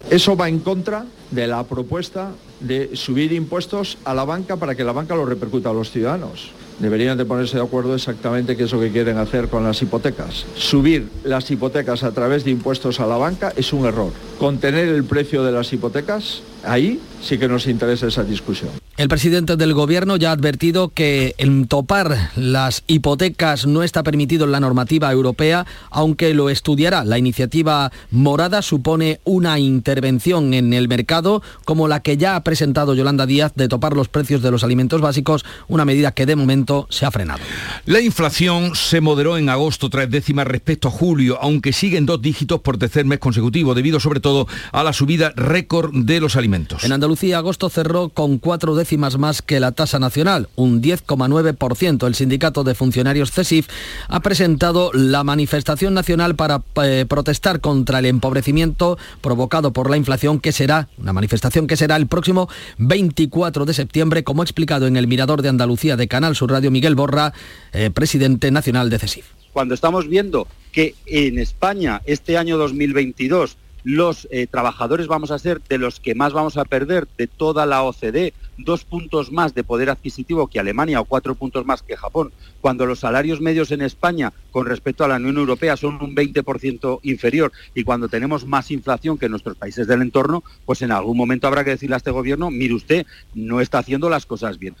Eso 0.09 0.35
va 0.35 0.49
en 0.49 0.59
contra 0.59 1.05
de 1.31 1.47
la 1.47 1.63
propuesta 1.63 2.31
de 2.59 2.95
subir 2.95 3.33
impuestos 3.33 3.97
a 4.05 4.13
la 4.13 4.25
banca 4.25 4.57
para 4.57 4.75
que 4.75 4.83
la 4.83 4.91
banca 4.91 5.15
lo 5.15 5.25
repercuta 5.25 5.69
a 5.69 5.73
los 5.73 5.91
ciudadanos. 5.91 6.51
Deberían 6.79 7.17
de 7.17 7.25
ponerse 7.25 7.57
de 7.57 7.63
acuerdo 7.63 7.95
exactamente 7.95 8.57
qué 8.57 8.63
es 8.63 8.71
lo 8.71 8.79
que 8.79 8.91
quieren 8.91 9.17
hacer 9.17 9.47
con 9.47 9.63
las 9.63 9.81
hipotecas. 9.81 10.45
Subir 10.57 11.07
las 11.23 11.49
hipotecas 11.49 12.03
a 12.03 12.11
través 12.11 12.43
de 12.43 12.51
impuestos 12.51 12.99
a 12.99 13.07
la 13.07 13.17
banca 13.17 13.53
es 13.55 13.73
un 13.73 13.85
error. 13.85 14.11
Contener 14.39 14.89
el 14.89 15.03
precio 15.03 15.43
de 15.43 15.51
las 15.51 15.71
hipotecas, 15.71 16.41
ahí 16.63 16.99
sí 17.21 17.37
que 17.37 17.47
nos 17.47 17.67
interesa 17.67 18.07
esa 18.07 18.23
discusión. 18.23 18.82
El 18.95 19.07
presidente 19.07 19.55
del 19.55 19.73
gobierno 19.73 20.17
ya 20.17 20.29
ha 20.29 20.33
advertido 20.33 20.89
que 20.89 21.33
el 21.39 21.67
topar 21.67 22.29
las 22.35 22.83
hipotecas 22.85 23.65
no 23.65 23.81
está 23.81 24.03
permitido 24.03 24.45
en 24.45 24.51
la 24.51 24.59
normativa 24.59 25.11
europea, 25.11 25.65
aunque 25.89 26.35
lo 26.35 26.51
estudiará. 26.51 27.03
La 27.03 27.17
iniciativa 27.17 27.91
morada 28.11 28.61
supone 28.61 29.19
una 29.23 29.57
intervención 29.57 30.53
en 30.53 30.73
el 30.73 30.87
mercado 30.87 31.41
como 31.65 31.87
la 31.87 32.01
que 32.01 32.17
ya 32.17 32.35
ha 32.35 32.43
presentado 32.43 32.93
Yolanda 32.93 33.25
Díaz 33.25 33.53
de 33.55 33.67
topar 33.67 33.93
los 33.93 34.09
precios 34.09 34.43
de 34.43 34.51
los 34.51 34.63
alimentos 34.63 35.01
básicos, 35.01 35.43
una 35.67 35.85
medida 35.85 36.11
que 36.11 36.27
de 36.27 36.35
momento 36.35 36.85
se 36.91 37.07
ha 37.07 37.11
frenado. 37.11 37.41
La 37.87 37.99
inflación 37.99 38.75
se 38.75 39.01
moderó 39.01 39.39
en 39.39 39.49
agosto 39.49 39.89
tres 39.89 40.11
décimas 40.11 40.45
respecto 40.45 40.89
a 40.89 40.91
julio, 40.91 41.39
aunque 41.41 41.73
sigue 41.73 41.97
en 41.97 42.05
dos 42.05 42.21
dígitos 42.21 42.61
por 42.61 42.77
tercer 42.77 43.05
mes 43.05 43.17
consecutivo, 43.17 43.73
debido 43.73 43.99
sobre 43.99 44.19
todo 44.19 44.47
a 44.71 44.83
la 44.83 44.93
subida 44.93 45.33
récord 45.35 45.91
de 45.95 46.19
los 46.19 46.35
alimentos. 46.35 46.83
En 46.83 46.91
Andalucía, 46.91 47.39
agosto 47.39 47.71
cerró 47.71 48.09
con 48.09 48.37
cuatro 48.37 48.75
décimas 48.75 48.82
más 49.17 49.41
que 49.41 49.59
la 49.59 49.71
tasa 49.71 49.99
nacional, 49.99 50.49
un 50.55 50.81
10,9%. 50.81 52.07
El 52.07 52.15
sindicato 52.15 52.63
de 52.63 52.75
funcionarios 52.75 53.31
CESIF 53.31 53.67
ha 54.07 54.19
presentado 54.19 54.91
la 54.93 55.23
manifestación 55.23 55.93
nacional 55.93 56.35
para 56.35 56.63
eh, 56.83 57.05
protestar 57.07 57.59
contra 57.61 57.99
el 57.99 58.05
empobrecimiento 58.05 58.97
provocado 59.21 59.73
por 59.73 59.89
la 59.89 59.97
inflación, 59.97 60.39
que 60.39 60.51
será 60.51 60.89
una 60.97 61.13
manifestación 61.13 61.67
que 61.67 61.77
será 61.77 61.95
el 61.95 62.07
próximo 62.07 62.49
24 62.77 63.65
de 63.65 63.73
septiembre, 63.73 64.23
como 64.23 64.41
ha 64.41 64.45
explicado 64.45 64.87
en 64.87 64.97
el 64.97 65.07
Mirador 65.07 65.41
de 65.41 65.49
Andalucía 65.49 65.95
de 65.95 66.07
Canal 66.07 66.35
Sur 66.35 66.51
Radio 66.51 66.71
Miguel 66.71 66.95
Borra, 66.95 67.33
eh, 67.71 67.89
presidente 67.89 68.51
nacional 68.51 68.89
de 68.89 68.99
CESIF. 68.99 69.25
Cuando 69.53 69.75
estamos 69.75 70.07
viendo 70.07 70.47
que 70.71 70.95
en 71.05 71.37
España 71.37 72.01
este 72.05 72.37
año 72.37 72.57
2022 72.57 73.57
los 73.83 74.27
eh, 74.31 74.47
trabajadores 74.47 75.07
vamos 75.07 75.31
a 75.31 75.39
ser 75.39 75.61
de 75.61 75.77
los 75.77 75.99
que 75.99 76.15
más 76.15 76.33
vamos 76.33 76.57
a 76.57 76.65
perder 76.65 77.07
de 77.17 77.27
toda 77.27 77.65
la 77.65 77.83
OCDE, 77.83 78.33
dos 78.57 78.83
puntos 78.85 79.31
más 79.31 79.53
de 79.53 79.63
poder 79.63 79.89
adquisitivo 79.89 80.47
que 80.47 80.59
Alemania 80.59 81.01
o 81.01 81.05
cuatro 81.05 81.35
puntos 81.35 81.65
más 81.65 81.81
que 81.81 81.97
Japón, 81.97 82.31
cuando 82.61 82.85
los 82.85 82.99
salarios 82.99 83.41
medios 83.41 83.71
en 83.71 83.81
España 83.81 84.31
con 84.51 84.65
respecto 84.65 85.03
a 85.03 85.07
la 85.07 85.15
Unión 85.15 85.37
Europea 85.37 85.75
son 85.75 85.95
un 86.01 86.15
20% 86.15 86.99
inferior 87.03 87.51
y 87.73 87.83
cuando 87.83 88.07
tenemos 88.07 88.45
más 88.45 88.71
inflación 88.71 89.17
que 89.17 89.29
nuestros 89.29 89.57
países 89.57 89.87
del 89.87 90.01
entorno, 90.01 90.43
pues 90.65 90.81
en 90.81 90.91
algún 90.91 91.17
momento 91.17 91.47
habrá 91.47 91.63
que 91.63 91.71
decirle 91.71 91.95
a 91.95 91.97
este 91.97 92.11
gobierno, 92.11 92.51
mire 92.51 92.73
usted, 92.73 93.05
no 93.33 93.59
está 93.61 93.79
haciendo 93.79 94.09
las 94.09 94.25
cosas 94.25 94.59
bien. 94.59 94.75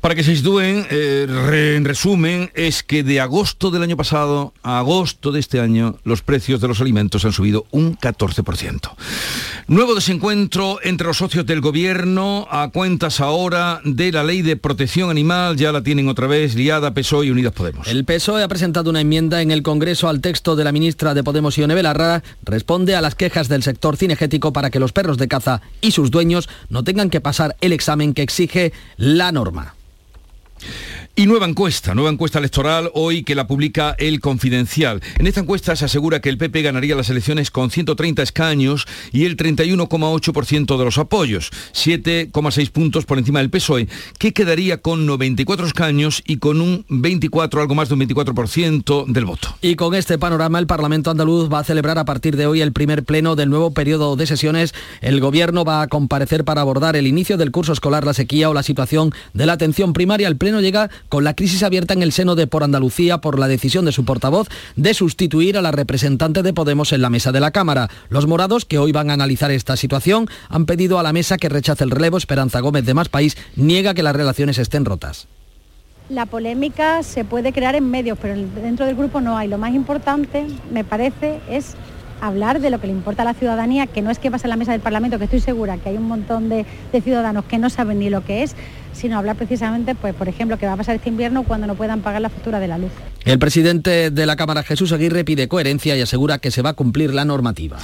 Para 0.00 0.14
que 0.14 0.24
se 0.24 0.34
sitúen, 0.34 0.86
eh, 0.90 1.74
en 1.76 1.84
resumen, 1.84 2.50
es 2.54 2.82
que 2.82 3.02
de 3.02 3.20
agosto 3.20 3.70
del 3.70 3.82
año 3.82 3.96
pasado 3.96 4.54
a 4.62 4.78
agosto 4.78 5.32
de 5.32 5.40
este 5.40 5.60
año 5.60 5.98
los 6.04 6.22
precios 6.22 6.60
de 6.60 6.68
los 6.68 6.80
alimentos 6.80 7.24
han 7.24 7.32
subido 7.32 7.66
un 7.70 7.96
14%. 7.96 8.90
Nuevo 9.66 9.94
desencuentro 9.94 10.78
entre 10.82 11.06
los 11.06 11.18
socios 11.18 11.46
del 11.46 11.60
gobierno 11.60 12.46
a 12.50 12.70
cuentas 12.70 13.20
ahora 13.20 13.80
de 13.84 14.12
la 14.12 14.24
ley 14.24 14.42
de 14.42 14.56
protección 14.56 15.10
animal, 15.10 15.56
ya 15.56 15.72
la 15.72 15.82
tienen 15.82 16.08
otra 16.08 16.26
vez 16.26 16.54
liada 16.54 16.92
PSOE 16.92 17.26
y 17.26 17.30
Unidas 17.30 17.52
Podemos. 17.52 17.86
El 17.88 18.04
PSOE 18.04 18.42
ha 18.42 18.48
presentado 18.48 18.90
una 18.90 19.00
enmienda 19.00 19.42
en 19.42 19.50
el 19.50 19.62
Congreso 19.62 20.08
al 20.08 20.20
texto 20.20 20.56
de 20.56 20.64
la 20.64 20.72
ministra 20.72 21.14
de 21.14 21.22
Podemos 21.22 21.56
Ione 21.56 21.74
Belarra, 21.74 22.22
responde 22.42 22.96
a 22.96 23.00
las 23.00 23.14
quejas 23.14 23.48
del 23.48 23.62
sector 23.62 23.96
cinegético 23.96 24.52
para 24.52 24.70
que 24.70 24.80
los 24.80 24.92
perros 24.92 25.18
de 25.18 25.28
caza 25.28 25.60
y 25.80 25.92
sus 25.92 26.10
dueños 26.10 26.48
no 26.68 26.84
tengan 26.84 27.10
que 27.10 27.20
pasar 27.20 27.56
el 27.60 27.72
examen 27.72 28.14
que 28.14 28.22
exige 28.22 28.72
la 28.96 29.32
norma. 29.32 29.74
Y 31.20 31.26
nueva 31.26 31.46
encuesta, 31.46 31.94
nueva 31.94 32.08
encuesta 32.08 32.38
electoral 32.38 32.90
hoy 32.94 33.24
que 33.24 33.34
la 33.34 33.46
publica 33.46 33.94
El 33.98 34.20
Confidencial. 34.20 35.02
En 35.18 35.26
esta 35.26 35.40
encuesta 35.40 35.76
se 35.76 35.84
asegura 35.84 36.22
que 36.22 36.30
el 36.30 36.38
PP 36.38 36.62
ganaría 36.62 36.96
las 36.96 37.10
elecciones 37.10 37.50
con 37.50 37.70
130 37.70 38.22
escaños 38.22 38.86
y 39.12 39.26
el 39.26 39.36
31,8% 39.36 40.78
de 40.78 40.82
los 40.86 40.96
apoyos, 40.96 41.50
7,6 41.74 42.70
puntos 42.70 43.04
por 43.04 43.18
encima 43.18 43.40
del 43.40 43.50
PSOE, 43.50 43.86
que 44.18 44.32
quedaría 44.32 44.78
con 44.78 45.04
94 45.04 45.66
escaños 45.66 46.22
y 46.26 46.38
con 46.38 46.62
un 46.62 46.86
24, 46.88 47.60
algo 47.60 47.74
más 47.74 47.90
de 47.90 47.96
un 47.96 48.00
24% 48.00 49.04
del 49.04 49.26
voto. 49.26 49.54
Y 49.60 49.74
con 49.74 49.94
este 49.94 50.16
panorama 50.16 50.58
el 50.58 50.66
Parlamento 50.66 51.10
andaluz 51.10 51.52
va 51.52 51.58
a 51.58 51.64
celebrar 51.64 51.98
a 51.98 52.06
partir 52.06 52.38
de 52.38 52.46
hoy 52.46 52.62
el 52.62 52.72
primer 52.72 53.04
pleno 53.04 53.36
del 53.36 53.50
nuevo 53.50 53.72
periodo 53.74 54.16
de 54.16 54.26
sesiones. 54.26 54.72
El 55.02 55.20
gobierno 55.20 55.66
va 55.66 55.82
a 55.82 55.88
comparecer 55.88 56.46
para 56.46 56.62
abordar 56.62 56.96
el 56.96 57.06
inicio 57.06 57.36
del 57.36 57.50
curso 57.50 57.74
escolar, 57.74 58.06
la 58.06 58.14
sequía 58.14 58.48
o 58.48 58.54
la 58.54 58.62
situación 58.62 59.12
de 59.34 59.44
la 59.44 59.52
atención 59.52 59.92
primaria. 59.92 60.26
El 60.26 60.38
pleno 60.38 60.62
llega 60.62 60.88
con 61.10 61.24
la 61.24 61.34
crisis 61.34 61.62
abierta 61.62 61.92
en 61.92 62.02
el 62.02 62.12
seno 62.12 62.36
de 62.36 62.46
Por 62.46 62.62
Andalucía 62.62 63.18
por 63.18 63.38
la 63.38 63.48
decisión 63.48 63.84
de 63.84 63.92
su 63.92 64.06
portavoz 64.06 64.48
de 64.76 64.94
sustituir 64.94 65.58
a 65.58 65.62
la 65.62 65.72
representante 65.72 66.42
de 66.42 66.54
Podemos 66.54 66.92
en 66.94 67.02
la 67.02 67.10
mesa 67.10 67.32
de 67.32 67.40
la 67.40 67.50
Cámara. 67.50 67.90
Los 68.08 68.26
morados, 68.26 68.64
que 68.64 68.78
hoy 68.78 68.92
van 68.92 69.10
a 69.10 69.14
analizar 69.14 69.50
esta 69.50 69.76
situación, 69.76 70.28
han 70.48 70.64
pedido 70.64 70.98
a 70.98 71.02
la 71.02 71.12
mesa 71.12 71.36
que 71.36 71.48
rechace 71.48 71.84
el 71.84 71.90
relevo. 71.90 72.16
Esperanza 72.16 72.60
Gómez 72.60 72.86
de 72.86 72.94
Más 72.94 73.08
País 73.08 73.36
niega 73.56 73.92
que 73.92 74.04
las 74.04 74.14
relaciones 74.14 74.58
estén 74.58 74.84
rotas. 74.84 75.26
La 76.08 76.26
polémica 76.26 77.02
se 77.02 77.24
puede 77.24 77.52
crear 77.52 77.74
en 77.74 77.90
medios, 77.90 78.16
pero 78.20 78.34
dentro 78.34 78.86
del 78.86 78.96
grupo 78.96 79.20
no 79.20 79.36
hay. 79.36 79.48
Lo 79.48 79.58
más 79.58 79.74
importante, 79.74 80.46
me 80.72 80.84
parece, 80.84 81.40
es 81.50 81.74
hablar 82.20 82.60
de 82.60 82.70
lo 82.70 82.80
que 82.80 82.86
le 82.86 82.92
importa 82.92 83.22
a 83.22 83.24
la 83.24 83.34
ciudadanía, 83.34 83.86
que 83.86 84.02
no 84.02 84.10
es 84.10 84.18
que 84.18 84.30
pase 84.30 84.46
en 84.46 84.50
la 84.50 84.56
mesa 84.56 84.72
del 84.72 84.80
Parlamento, 84.80 85.18
que 85.18 85.24
estoy 85.24 85.40
segura 85.40 85.78
que 85.78 85.88
hay 85.88 85.96
un 85.96 86.06
montón 86.06 86.48
de, 86.48 86.66
de 86.92 87.00
ciudadanos 87.00 87.44
que 87.44 87.58
no 87.58 87.70
saben 87.70 87.98
ni 87.98 88.10
lo 88.10 88.24
que 88.24 88.42
es, 88.42 88.54
sino 88.92 89.18
hablar 89.18 89.36
precisamente, 89.36 89.94
pues, 89.94 90.14
por 90.14 90.28
ejemplo, 90.28 90.58
qué 90.58 90.66
va 90.66 90.74
a 90.74 90.76
pasar 90.76 90.96
este 90.96 91.08
invierno 91.08 91.44
cuando 91.44 91.66
no 91.66 91.74
puedan 91.74 92.00
pagar 92.00 92.20
la 92.20 92.28
factura 92.28 92.60
de 92.60 92.68
la 92.68 92.78
luz. 92.78 92.90
El 93.24 93.38
presidente 93.38 94.10
de 94.10 94.26
la 94.26 94.36
Cámara, 94.36 94.62
Jesús 94.62 94.92
Aguirre, 94.92 95.24
pide 95.24 95.46
coherencia 95.46 95.96
y 95.96 96.00
asegura 96.00 96.38
que 96.38 96.50
se 96.50 96.62
va 96.62 96.70
a 96.70 96.74
cumplir 96.74 97.12
la 97.12 97.24
normativa. 97.24 97.78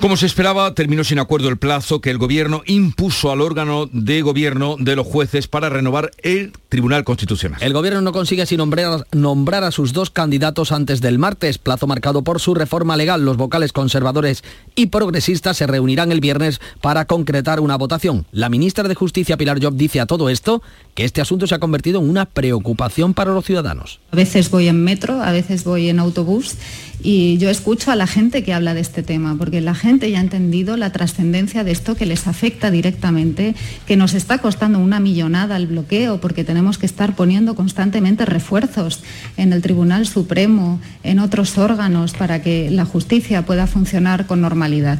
Como 0.00 0.16
se 0.16 0.26
esperaba, 0.26 0.74
terminó 0.74 1.04
sin 1.04 1.18
acuerdo 1.18 1.48
el 1.48 1.58
plazo 1.58 2.00
que 2.00 2.10
el 2.10 2.18
gobierno 2.18 2.62
impuso 2.66 3.30
al 3.30 3.42
órgano 3.42 3.88
de 3.92 4.22
gobierno 4.22 4.76
de 4.78 4.96
los 4.96 5.06
jueces 5.06 5.46
para 5.46 5.68
renovar 5.68 6.10
el 6.22 6.52
Tribunal 6.68 7.04
Constitucional. 7.04 7.62
El 7.62 7.72
gobierno 7.74 8.00
no 8.00 8.12
consigue 8.12 8.42
así 8.42 8.56
nombrar, 8.56 9.06
nombrar 9.12 9.64
a 9.64 9.70
sus 9.70 9.92
dos 9.92 10.10
candidatos 10.10 10.72
antes 10.72 11.00
del 11.00 11.18
martes, 11.18 11.58
plazo 11.58 11.86
marcado 11.86 12.22
por 12.22 12.40
su 12.40 12.54
reforma 12.54 12.96
legal. 12.96 13.24
Los 13.24 13.36
vocales 13.36 13.72
conservadores 13.72 14.42
y 14.74 14.86
progresistas 14.86 15.58
se 15.58 15.66
reunirán 15.66 16.12
el 16.12 16.20
viernes 16.20 16.60
para 16.80 17.04
concretar 17.04 17.60
una 17.60 17.76
votación. 17.76 18.24
La 18.32 18.48
ministra 18.48 18.88
de 18.88 18.94
Justicia, 18.94 19.36
Pilar 19.36 19.62
Job, 19.62 19.74
dice 19.74 20.00
a 20.00 20.06
todo 20.06 20.30
esto 20.30 20.47
que 20.94 21.04
este 21.04 21.20
asunto 21.20 21.46
se 21.46 21.54
ha 21.54 21.60
convertido 21.60 22.00
en 22.00 22.08
una 22.08 22.24
preocupación 22.24 23.14
para 23.14 23.32
los 23.32 23.44
ciudadanos. 23.44 24.00
A 24.10 24.16
veces 24.16 24.50
voy 24.50 24.68
en 24.68 24.82
metro, 24.82 25.22
a 25.22 25.30
veces 25.30 25.62
voy 25.64 25.88
en 25.88 26.00
autobús 26.00 26.56
y 27.02 27.38
yo 27.38 27.50
escucho 27.50 27.92
a 27.92 27.96
la 27.96 28.08
gente 28.08 28.42
que 28.42 28.52
habla 28.52 28.74
de 28.74 28.80
este 28.80 29.04
tema, 29.04 29.36
porque 29.38 29.60
la 29.60 29.74
gente 29.74 30.10
ya 30.10 30.18
ha 30.18 30.22
entendido 30.22 30.76
la 30.76 30.90
trascendencia 30.90 31.62
de 31.62 31.70
esto 31.70 31.94
que 31.94 32.06
les 32.06 32.26
afecta 32.26 32.72
directamente, 32.72 33.54
que 33.86 33.96
nos 33.96 34.14
está 34.14 34.38
costando 34.38 34.80
una 34.80 34.98
millonada 34.98 35.56
el 35.56 35.68
bloqueo, 35.68 36.20
porque 36.20 36.42
tenemos 36.42 36.78
que 36.78 36.86
estar 36.86 37.14
poniendo 37.14 37.54
constantemente 37.54 38.24
refuerzos 38.24 39.04
en 39.36 39.52
el 39.52 39.62
Tribunal 39.62 40.06
Supremo, 40.06 40.80
en 41.04 41.20
otros 41.20 41.58
órganos, 41.58 42.14
para 42.14 42.42
que 42.42 42.70
la 42.70 42.84
justicia 42.84 43.46
pueda 43.46 43.68
funcionar 43.68 44.26
con 44.26 44.40
normalidad. 44.40 44.98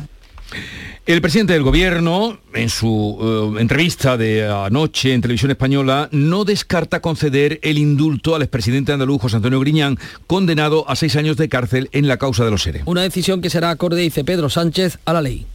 El 1.09 1.23
presidente 1.23 1.55
del 1.55 1.62
gobierno, 1.62 2.38
en 2.53 2.68
su 2.68 3.55
eh, 3.57 3.62
entrevista 3.62 4.18
de 4.18 4.47
anoche 4.47 5.14
en 5.14 5.23
televisión 5.23 5.51
española, 5.51 6.11
no 6.12 6.44
descarta 6.44 7.01
conceder 7.01 7.59
el 7.62 7.79
indulto 7.79 8.35
al 8.35 8.42
expresidente 8.42 8.92
andaluz 8.92 9.23
José 9.23 9.37
Antonio 9.37 9.59
Griñán, 9.59 9.99
condenado 10.27 10.85
a 10.87 10.97
seis 10.97 11.16
años 11.16 11.38
de 11.38 11.49
cárcel 11.49 11.88
en 11.92 12.09
la 12.09 12.18
causa 12.18 12.44
de 12.44 12.51
los 12.51 12.62
seres. 12.62 12.83
Una 12.85 13.01
decisión 13.01 13.40
que 13.40 13.49
será 13.49 13.71
acorde, 13.71 14.03
dice 14.03 14.23
Pedro 14.23 14.51
Sánchez, 14.51 14.99
a 15.07 15.14
la 15.14 15.23
ley. 15.23 15.47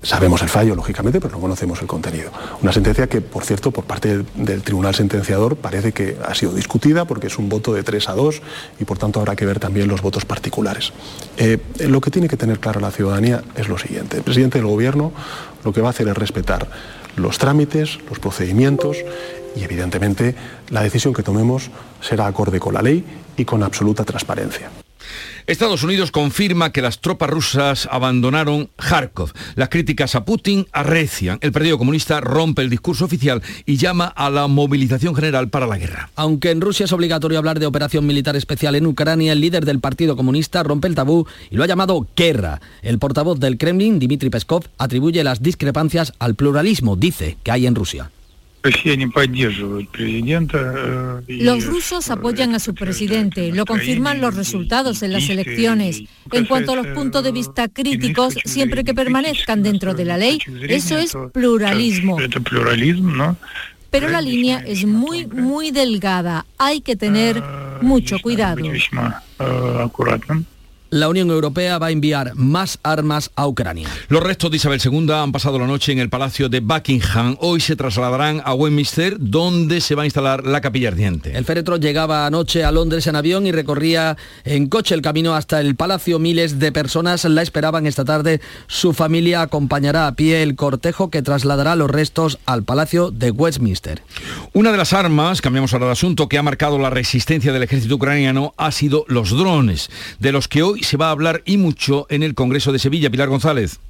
Sabemos 0.00 0.42
el 0.42 0.48
fallo, 0.48 0.76
lógicamente, 0.76 1.20
pero 1.20 1.34
no 1.34 1.40
conocemos 1.40 1.80
el 1.82 1.88
contenido. 1.88 2.30
Una 2.62 2.72
sentencia 2.72 3.08
que, 3.08 3.20
por 3.20 3.44
cierto, 3.44 3.72
por 3.72 3.84
parte 3.84 4.24
del 4.36 4.62
tribunal 4.62 4.94
sentenciador 4.94 5.56
parece 5.56 5.90
que 5.90 6.16
ha 6.24 6.36
sido 6.36 6.54
discutida 6.54 7.04
porque 7.04 7.26
es 7.26 7.36
un 7.36 7.48
voto 7.48 7.74
de 7.74 7.82
3 7.82 8.08
a 8.08 8.12
2 8.12 8.40
y, 8.78 8.84
por 8.84 8.96
tanto, 8.96 9.18
habrá 9.18 9.34
que 9.34 9.44
ver 9.44 9.58
también 9.58 9.88
los 9.88 10.00
votos 10.00 10.24
particulares. 10.24 10.92
Eh, 11.36 11.58
lo 11.80 12.00
que 12.00 12.12
tiene 12.12 12.28
que 12.28 12.36
tener 12.36 12.60
claro 12.60 12.78
la 12.78 12.92
ciudadanía 12.92 13.42
es 13.56 13.68
lo 13.68 13.76
siguiente. 13.76 14.18
El 14.18 14.22
presidente 14.22 14.58
del 14.58 14.68
Gobierno 14.68 15.12
lo 15.64 15.72
que 15.72 15.80
va 15.80 15.88
a 15.88 15.90
hacer 15.90 16.06
es 16.06 16.16
respetar 16.16 16.68
los 17.16 17.38
trámites, 17.38 17.98
los 18.08 18.20
procedimientos 18.20 18.98
y, 19.56 19.64
evidentemente, 19.64 20.36
la 20.70 20.82
decisión 20.82 21.12
que 21.12 21.24
tomemos 21.24 21.72
será 22.00 22.28
acorde 22.28 22.60
con 22.60 22.74
la 22.74 22.82
ley 22.82 23.04
y 23.36 23.44
con 23.44 23.64
absoluta 23.64 24.04
transparencia. 24.04 24.70
Estados 25.46 25.82
Unidos 25.82 26.10
confirma 26.10 26.72
que 26.72 26.82
las 26.82 27.00
tropas 27.00 27.30
rusas 27.30 27.88
abandonaron 27.90 28.70
Kharkov. 28.76 29.32
Las 29.54 29.68
críticas 29.68 30.14
a 30.14 30.24
Putin 30.24 30.66
arrecian. 30.72 31.38
El 31.40 31.52
Partido 31.52 31.78
Comunista 31.78 32.20
rompe 32.20 32.62
el 32.62 32.70
discurso 32.70 33.06
oficial 33.06 33.42
y 33.64 33.76
llama 33.76 34.06
a 34.06 34.30
la 34.30 34.46
movilización 34.46 35.14
general 35.14 35.48
para 35.48 35.66
la 35.66 35.78
guerra. 35.78 36.10
Aunque 36.16 36.50
en 36.50 36.60
Rusia 36.60 36.84
es 36.84 36.92
obligatorio 36.92 37.38
hablar 37.38 37.58
de 37.60 37.66
operación 37.66 38.06
militar 38.06 38.36
especial 38.36 38.74
en 38.74 38.86
Ucrania, 38.86 39.32
el 39.32 39.40
líder 39.40 39.64
del 39.64 39.80
Partido 39.80 40.16
Comunista 40.16 40.62
rompe 40.62 40.88
el 40.88 40.94
tabú 40.94 41.26
y 41.50 41.56
lo 41.56 41.64
ha 41.64 41.66
llamado 41.66 42.06
guerra. 42.16 42.60
El 42.82 42.98
portavoz 42.98 43.40
del 43.40 43.58
Kremlin, 43.58 43.98
Dmitry 43.98 44.30
Peskov, 44.30 44.64
atribuye 44.76 45.24
las 45.24 45.42
discrepancias 45.42 46.12
al 46.18 46.34
pluralismo, 46.34 46.96
dice, 46.96 47.38
que 47.42 47.52
hay 47.52 47.66
en 47.66 47.74
Rusia. 47.74 48.10
Los 51.28 51.64
rusos 51.64 52.10
apoyan 52.10 52.54
a 52.54 52.58
su 52.58 52.74
presidente, 52.74 53.52
lo 53.52 53.64
confirman 53.64 54.20
los 54.20 54.34
resultados 54.34 55.02
en 55.02 55.12
las 55.12 55.28
elecciones. 55.28 56.02
En 56.32 56.44
cuanto 56.46 56.72
a 56.72 56.76
los 56.76 56.86
puntos 56.88 57.22
de 57.22 57.32
vista 57.32 57.68
críticos, 57.68 58.34
siempre 58.44 58.84
que 58.84 58.94
permanezcan 58.94 59.62
dentro 59.62 59.94
de 59.94 60.04
la 60.04 60.18
ley, 60.18 60.38
eso 60.68 60.98
es 60.98 61.16
pluralismo. 61.32 62.16
Pero 63.90 64.08
la 64.08 64.20
línea 64.20 64.62
es 64.66 64.84
muy, 64.84 65.26
muy 65.26 65.70
delgada. 65.70 66.44
Hay 66.58 66.82
que 66.82 66.94
tener 66.96 67.42
mucho 67.80 68.18
cuidado. 68.18 68.62
La 70.90 71.08
Unión 71.08 71.30
Europea 71.30 71.78
va 71.78 71.88
a 71.88 71.90
enviar 71.90 72.32
más 72.34 72.78
armas 72.82 73.30
a 73.36 73.46
Ucrania. 73.46 73.88
Los 74.08 74.22
restos 74.22 74.50
de 74.50 74.56
Isabel 74.56 74.80
II 74.82 75.10
han 75.12 75.32
pasado 75.32 75.58
la 75.58 75.66
noche 75.66 75.92
en 75.92 75.98
el 75.98 76.08
Palacio 76.08 76.48
de 76.48 76.60
Buckingham. 76.60 77.36
Hoy 77.40 77.60
se 77.60 77.76
trasladarán 77.76 78.42
a 78.44 78.54
Westminster, 78.54 79.16
donde 79.18 79.80
se 79.80 79.94
va 79.94 80.02
a 80.02 80.06
instalar 80.06 80.46
la 80.46 80.60
capilla 80.60 80.88
ardiente. 80.88 81.36
El 81.36 81.44
féretro 81.44 81.76
llegaba 81.76 82.26
anoche 82.26 82.64
a 82.64 82.72
Londres 82.72 83.06
en 83.06 83.16
avión 83.16 83.46
y 83.46 83.52
recorría 83.52 84.16
en 84.44 84.68
coche 84.68 84.94
el 84.94 85.02
camino 85.02 85.34
hasta 85.34 85.60
el 85.60 85.76
Palacio. 85.76 86.18
Miles 86.18 86.58
de 86.58 86.72
personas 86.72 87.24
la 87.24 87.42
esperaban 87.42 87.86
esta 87.86 88.04
tarde. 88.04 88.40
Su 88.66 88.92
familia 88.92 89.42
acompañará 89.42 90.06
a 90.06 90.12
pie 90.12 90.42
el 90.42 90.56
cortejo 90.56 91.10
que 91.10 91.22
trasladará 91.22 91.76
los 91.76 91.90
restos 91.90 92.38
al 92.46 92.62
Palacio 92.64 93.10
de 93.10 93.30
Westminster. 93.30 94.02
Una 94.52 94.72
de 94.72 94.78
las 94.78 94.92
armas, 94.92 95.40
cambiamos 95.40 95.72
ahora 95.72 95.86
de 95.86 95.92
asunto, 95.92 96.28
que 96.28 96.38
ha 96.38 96.42
marcado 96.42 96.78
la 96.78 96.90
resistencia 96.90 97.52
del 97.52 97.62
ejército 97.62 97.96
ucraniano 97.96 98.54
ha 98.56 98.72
sido 98.72 99.04
los 99.08 99.30
drones, 99.30 99.90
de 100.18 100.32
los 100.32 100.48
que 100.48 100.62
hoy 100.62 100.77
se 100.84 100.96
va 100.96 101.08
a 101.08 101.10
hablar 101.10 101.42
y 101.44 101.56
mucho 101.56 102.06
en 102.10 102.22
el 102.22 102.34
Congreso 102.34 102.72
de 102.72 102.78
Sevilla. 102.78 103.10
Pilar 103.10 103.28
González. 103.28 103.80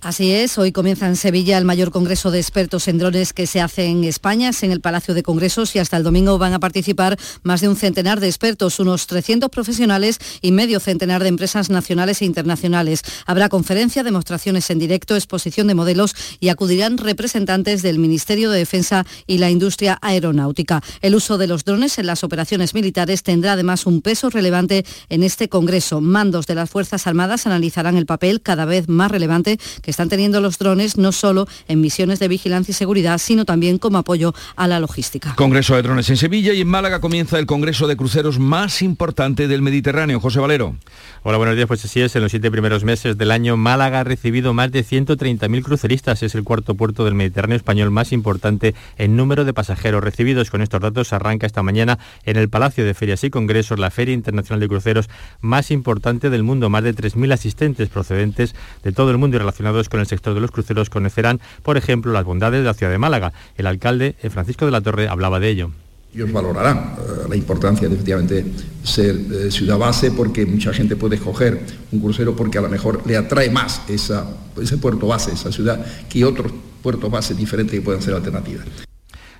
Así 0.00 0.30
es, 0.30 0.58
hoy 0.58 0.70
comienza 0.70 1.08
en 1.08 1.16
Sevilla 1.16 1.58
el 1.58 1.64
mayor 1.64 1.90
congreso 1.90 2.30
de 2.30 2.38
expertos 2.38 2.86
en 2.86 2.98
drones 2.98 3.32
que 3.32 3.48
se 3.48 3.60
hace 3.60 3.86
en 3.86 4.04
España, 4.04 4.50
es 4.50 4.62
en 4.62 4.70
el 4.70 4.80
Palacio 4.80 5.12
de 5.12 5.24
Congresos 5.24 5.74
y 5.74 5.80
hasta 5.80 5.96
el 5.96 6.04
domingo 6.04 6.38
van 6.38 6.52
a 6.52 6.60
participar 6.60 7.18
más 7.42 7.62
de 7.62 7.68
un 7.68 7.74
centenar 7.74 8.20
de 8.20 8.28
expertos, 8.28 8.78
unos 8.78 9.08
300 9.08 9.50
profesionales 9.50 10.20
y 10.40 10.52
medio 10.52 10.78
centenar 10.78 11.24
de 11.24 11.30
empresas 11.30 11.68
nacionales 11.68 12.22
e 12.22 12.26
internacionales. 12.26 13.02
Habrá 13.26 13.48
conferencia, 13.48 14.04
demostraciones 14.04 14.70
en 14.70 14.78
directo, 14.78 15.16
exposición 15.16 15.66
de 15.66 15.74
modelos 15.74 16.14
y 16.38 16.50
acudirán 16.50 16.96
representantes 16.96 17.82
del 17.82 17.98
Ministerio 17.98 18.52
de 18.52 18.58
Defensa 18.60 19.04
y 19.26 19.38
la 19.38 19.50
industria 19.50 19.98
aeronáutica. 20.00 20.80
El 21.00 21.16
uso 21.16 21.38
de 21.38 21.48
los 21.48 21.64
drones 21.64 21.98
en 21.98 22.06
las 22.06 22.22
operaciones 22.22 22.72
militares 22.72 23.24
tendrá 23.24 23.54
además 23.54 23.84
un 23.84 24.00
peso 24.00 24.30
relevante 24.30 24.86
en 25.08 25.24
este 25.24 25.48
congreso. 25.48 26.00
Mandos 26.00 26.46
de 26.46 26.54
las 26.54 26.70
Fuerzas 26.70 27.08
Armadas 27.08 27.48
analizarán 27.48 27.96
el 27.96 28.06
papel 28.06 28.42
cada 28.42 28.64
vez 28.64 28.88
más 28.88 29.10
relevante 29.10 29.58
están 29.90 30.08
teniendo 30.08 30.40
los 30.40 30.58
drones 30.58 30.96
no 30.96 31.12
solo 31.12 31.46
en 31.66 31.80
misiones 31.80 32.18
de 32.18 32.28
vigilancia 32.28 32.72
y 32.72 32.74
seguridad, 32.74 33.18
sino 33.18 33.44
también 33.44 33.78
como 33.78 33.98
apoyo 33.98 34.34
a 34.56 34.66
la 34.68 34.80
logística. 34.80 35.34
Congreso 35.34 35.74
de 35.74 35.82
drones 35.82 36.08
en 36.10 36.16
Sevilla 36.16 36.52
y 36.52 36.60
en 36.60 36.68
Málaga 36.68 37.00
comienza 37.00 37.38
el 37.38 37.46
Congreso 37.46 37.86
de 37.86 37.96
Cruceros 37.96 38.38
más 38.38 38.82
importante 38.82 39.48
del 39.48 39.62
Mediterráneo. 39.62 40.20
José 40.20 40.40
Valero. 40.40 40.76
Hola, 41.24 41.36
buenos 41.36 41.56
días. 41.56 41.66
Pues 41.66 41.84
así 41.84 42.00
es, 42.00 42.14
en 42.14 42.22
los 42.22 42.30
siete 42.30 42.48
primeros 42.48 42.84
meses 42.84 43.18
del 43.18 43.32
año 43.32 43.56
Málaga 43.56 44.00
ha 44.00 44.04
recibido 44.04 44.54
más 44.54 44.70
de 44.70 44.84
130.000 44.84 45.64
cruceristas. 45.64 46.22
Es 46.22 46.36
el 46.36 46.44
cuarto 46.44 46.76
puerto 46.76 47.04
del 47.04 47.14
Mediterráneo 47.14 47.56
español 47.56 47.90
más 47.90 48.12
importante 48.12 48.76
en 48.98 49.16
número 49.16 49.44
de 49.44 49.52
pasajeros 49.52 50.04
recibidos. 50.04 50.48
Con 50.48 50.62
estos 50.62 50.80
datos 50.80 51.12
arranca 51.12 51.44
esta 51.44 51.64
mañana 51.64 51.98
en 52.24 52.36
el 52.36 52.48
Palacio 52.48 52.84
de 52.84 52.94
Ferias 52.94 53.24
y 53.24 53.30
Congresos 53.30 53.80
la 53.80 53.90
Feria 53.90 54.14
Internacional 54.14 54.60
de 54.60 54.68
Cruceros 54.68 55.10
más 55.40 55.72
importante 55.72 56.30
del 56.30 56.44
mundo. 56.44 56.70
Más 56.70 56.84
de 56.84 56.94
3.000 56.94 57.32
asistentes 57.32 57.88
procedentes 57.88 58.54
de 58.84 58.92
todo 58.92 59.10
el 59.10 59.18
mundo 59.18 59.36
y 59.36 59.40
relacionados 59.40 59.88
con 59.88 59.98
el 59.98 60.06
sector 60.06 60.34
de 60.34 60.40
los 60.40 60.52
cruceros 60.52 60.88
conocerán, 60.88 61.40
por 61.64 61.76
ejemplo, 61.76 62.12
las 62.12 62.24
bondades 62.24 62.60
de 62.60 62.66
la 62.66 62.74
ciudad 62.74 62.92
de 62.92 62.98
Málaga. 62.98 63.32
El 63.56 63.66
alcalde, 63.66 64.14
eh, 64.22 64.30
Francisco 64.30 64.66
de 64.66 64.70
la 64.70 64.82
Torre, 64.82 65.08
hablaba 65.08 65.40
de 65.40 65.48
ello. 65.48 65.72
Ellos 66.14 66.32
valorarán 66.32 66.96
eh, 66.98 67.28
la 67.28 67.36
importancia 67.36 67.88
de 67.88 67.94
efectivamente 67.94 68.44
ser 68.82 69.14
eh, 69.14 69.50
ciudad 69.50 69.78
base 69.78 70.10
porque 70.10 70.46
mucha 70.46 70.72
gente 70.72 70.96
puede 70.96 71.16
escoger 71.16 71.60
un 71.92 72.00
crucero 72.00 72.34
porque 72.34 72.58
a 72.58 72.62
lo 72.62 72.68
mejor 72.68 73.02
le 73.06 73.16
atrae 73.16 73.50
más 73.50 73.82
ese 73.88 74.78
puerto 74.80 75.06
base, 75.06 75.32
esa 75.32 75.52
ciudad, 75.52 75.84
que 76.08 76.24
otros 76.24 76.52
puertos 76.82 77.10
base 77.10 77.34
diferentes 77.34 77.74
que 77.74 77.82
puedan 77.82 78.00
ser 78.00 78.14
alternativas. 78.14 78.66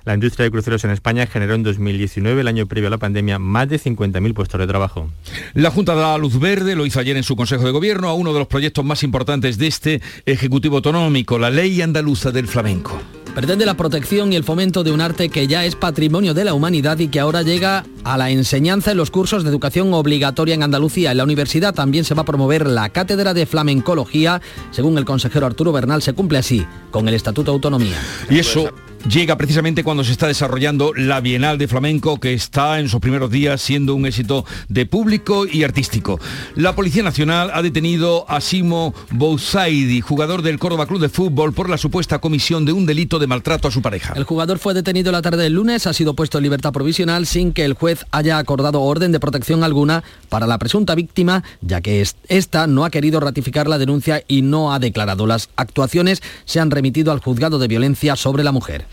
La 0.05 0.13
industria 0.13 0.45
de 0.45 0.51
cruceros 0.51 0.83
en 0.85 0.91
España 0.91 1.27
generó 1.27 1.55
en 1.55 1.63
2019, 1.63 2.41
el 2.41 2.47
año 2.47 2.65
previo 2.67 2.87
a 2.87 2.89
la 2.89 2.97
pandemia, 2.97 3.37
más 3.37 3.67
de 3.69 3.79
50.000 3.79 4.33
puestos 4.33 4.59
de 4.59 4.67
trabajo. 4.67 5.09
La 5.53 5.71
Junta 5.71 5.93
da 5.93 6.17
luz 6.17 6.39
verde, 6.39 6.75
lo 6.75 6.85
hizo 6.85 6.99
ayer 6.99 7.17
en 7.17 7.23
su 7.23 7.35
Consejo 7.35 7.65
de 7.65 7.71
Gobierno, 7.71 8.07
a 8.07 8.13
uno 8.13 8.33
de 8.33 8.39
los 8.39 8.47
proyectos 8.47 8.85
más 8.85 9.03
importantes 9.03 9.57
de 9.57 9.67
este 9.67 10.01
Ejecutivo 10.25 10.77
Autonómico, 10.77 11.37
la 11.37 11.49
Ley 11.49 11.81
Andaluza 11.81 12.31
del 12.31 12.47
Flamenco. 12.47 12.99
Pretende 13.35 13.65
la 13.65 13.75
protección 13.75 14.33
y 14.33 14.35
el 14.35 14.43
fomento 14.43 14.83
de 14.83 14.91
un 14.91 15.01
arte 15.01 15.29
que 15.29 15.47
ya 15.47 15.63
es 15.63 15.75
patrimonio 15.75 16.33
de 16.33 16.43
la 16.43 16.53
humanidad 16.53 16.99
y 16.99 17.07
que 17.07 17.19
ahora 17.19 17.41
llega 17.41 17.85
a 18.03 18.17
la 18.17 18.31
enseñanza 18.31 18.91
en 18.91 18.97
los 18.97 19.11
cursos 19.11 19.43
de 19.43 19.49
educación 19.49 19.93
obligatoria 19.93 20.55
en 20.55 20.63
Andalucía. 20.63 21.11
En 21.11 21.17
la 21.17 21.23
universidad 21.23 21.73
también 21.73 22.03
se 22.03 22.15
va 22.15 22.23
a 22.23 22.25
promover 22.25 22.67
la 22.67 22.89
cátedra 22.89 23.33
de 23.33 23.45
flamencología. 23.45 24.41
Según 24.71 24.97
el 24.97 25.05
consejero 25.05 25.45
Arturo 25.45 25.71
Bernal, 25.71 26.01
se 26.01 26.13
cumple 26.13 26.39
así 26.39 26.65
con 26.91 27.07
el 27.07 27.13
Estatuto 27.13 27.51
de 27.51 27.55
Autonomía. 27.55 27.97
Y 28.29 28.39
eso 28.39 28.71
llega 29.07 29.37
precisamente 29.37 29.83
cuando 29.83 30.03
se 30.03 30.11
está 30.11 30.27
desarrollando 30.27 30.93
la 30.93 31.21
Bienal 31.21 31.57
de 31.57 31.67
Flamenco, 31.67 32.19
que 32.19 32.33
está 32.33 32.79
en 32.79 32.89
sus 32.89 32.99
primeros 32.99 33.31
días 33.31 33.61
siendo 33.61 33.95
un 33.95 34.05
éxito 34.05 34.45
de 34.67 34.85
público 34.85 35.45
y 35.45 35.63
artístico. 35.63 36.19
La 36.55 36.75
Policía 36.75 37.03
Nacional 37.03 37.51
ha 37.53 37.61
detenido 37.61 38.29
a 38.29 38.41
Simo 38.41 38.93
Bouzaidi, 39.11 40.01
jugador 40.01 40.41
del 40.41 40.59
Córdoba 40.59 40.85
Club 40.87 41.01
de 41.01 41.09
Fútbol, 41.09 41.53
por 41.53 41.69
la 41.69 41.77
supuesta 41.77 42.19
comisión 42.19 42.65
de 42.65 42.73
un 42.73 42.85
delito 42.85 43.19
de 43.19 43.27
maltrato 43.27 43.67
a 43.67 43.71
su 43.71 43.81
pareja. 43.81 44.13
El 44.15 44.23
jugador 44.23 44.59
fue 44.59 44.73
detenido 44.73 45.11
la 45.11 45.21
tarde 45.21 45.43
del 45.43 45.53
lunes, 45.53 45.87
ha 45.87 45.93
sido 45.93 46.13
puesto 46.13 46.37
en 46.37 46.43
libertad 46.43 46.73
provisional 46.73 47.25
sin 47.25 47.53
que 47.53 47.65
el 47.65 47.73
juez 47.73 48.05
haya 48.11 48.37
acordado 48.37 48.81
orden 48.81 49.11
de 49.11 49.19
protección 49.19 49.63
alguna 49.63 50.03
para 50.29 50.47
la 50.47 50.57
presunta 50.57 50.95
víctima, 50.95 51.43
ya 51.61 51.81
que 51.81 52.05
esta 52.27 52.67
no 52.67 52.85
ha 52.85 52.89
querido 52.89 53.19
ratificar 53.19 53.67
la 53.67 53.77
denuncia 53.77 54.23
y 54.27 54.41
no 54.41 54.73
ha 54.73 54.79
declarado. 54.79 55.25
Las 55.27 55.49
actuaciones 55.55 56.21
se 56.45 56.59
han 56.59 56.71
remitido 56.71 57.11
al 57.11 57.19
juzgado 57.19 57.59
de 57.59 57.67
violencia 57.67 58.15
sobre 58.15 58.43
la 58.43 58.51
mujer. 58.51 58.85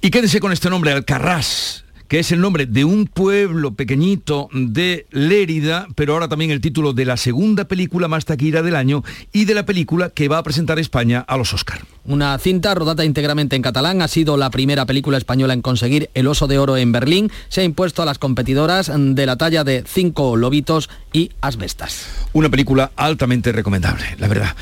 Y 0.00 0.10
quédese 0.10 0.40
con 0.40 0.52
este 0.52 0.70
nombre, 0.70 0.92
Alcarrás 0.92 1.86
que 2.08 2.20
es 2.20 2.30
el 2.32 2.40
nombre 2.40 2.66
de 2.66 2.84
un 2.84 3.06
pueblo 3.06 3.74
pequeñito 3.74 4.48
de 4.52 5.06
Lérida, 5.10 5.88
pero 5.94 6.12
ahora 6.12 6.28
también 6.28 6.50
el 6.50 6.60
título 6.60 6.92
de 6.92 7.04
la 7.04 7.16
segunda 7.16 7.66
película 7.66 8.08
más 8.08 8.24
taquilla 8.24 8.62
del 8.62 8.76
año 8.76 9.02
y 9.32 9.44
de 9.44 9.54
la 9.54 9.66
película 9.66 10.10
que 10.10 10.28
va 10.28 10.38
a 10.38 10.42
presentar 10.42 10.78
España 10.78 11.24
a 11.26 11.36
los 11.36 11.52
Oscar. 11.52 11.80
Una 12.04 12.38
cinta 12.38 12.74
rodada 12.74 13.04
íntegramente 13.04 13.56
en 13.56 13.62
catalán 13.62 14.02
ha 14.02 14.08
sido 14.08 14.36
la 14.36 14.50
primera 14.50 14.86
película 14.86 15.18
española 15.18 15.54
en 15.54 15.62
conseguir 15.62 16.10
el 16.14 16.28
Oso 16.28 16.46
de 16.46 16.58
Oro 16.58 16.76
en 16.76 16.92
Berlín. 16.92 17.30
Se 17.48 17.62
ha 17.62 17.64
impuesto 17.64 18.02
a 18.02 18.06
las 18.06 18.18
competidoras 18.18 18.90
de 18.94 19.26
la 19.26 19.36
talla 19.36 19.64
de 19.64 19.82
Cinco 19.86 20.36
Lobitos 20.36 20.88
y 21.16 21.30
Asbestas. 21.40 22.08
Una 22.34 22.50
película 22.50 22.92
altamente 22.94 23.50
recomendable, 23.50 24.04
la 24.18 24.28
verdad. 24.28 24.54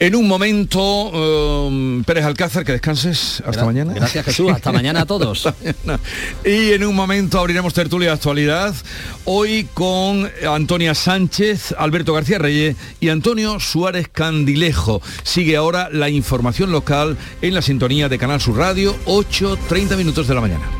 En 0.00 0.16
un 0.16 0.26
momento, 0.26 1.08
um, 1.08 2.02
Pérez 2.02 2.24
Alcázar, 2.24 2.64
que 2.64 2.72
descanses. 2.72 3.40
Hasta 3.46 3.64
mañana. 3.64 3.92
Gracias 3.94 4.24
Jesús, 4.24 4.50
hasta 4.50 4.72
mañana 4.80 5.02
a 5.02 5.06
todos. 5.06 5.48
y 6.44 6.72
en 6.72 6.84
un 6.84 6.96
momento 6.96 7.38
abriremos 7.38 7.74
tertulia 7.74 8.08
de 8.08 8.14
actualidad. 8.14 8.74
Hoy 9.24 9.68
con 9.72 10.28
Antonia 10.48 10.96
Sánchez, 10.96 11.76
Alberto 11.78 12.12
García 12.12 12.38
Reyes 12.38 12.74
y 12.98 13.10
Antonio 13.10 13.60
Suárez 13.60 14.08
Candilejo. 14.08 15.00
Sigue 15.22 15.56
ahora 15.56 15.90
la 15.92 16.08
información 16.08 16.72
local 16.72 17.16
en 17.40 17.54
la 17.54 17.62
sintonía 17.62 18.08
de 18.08 18.18
Canal 18.18 18.40
Sur 18.40 18.56
Radio, 18.56 18.96
8.30 19.06 19.96
minutos 19.96 20.26
de 20.26 20.34
la 20.34 20.40
mañana. 20.40 20.79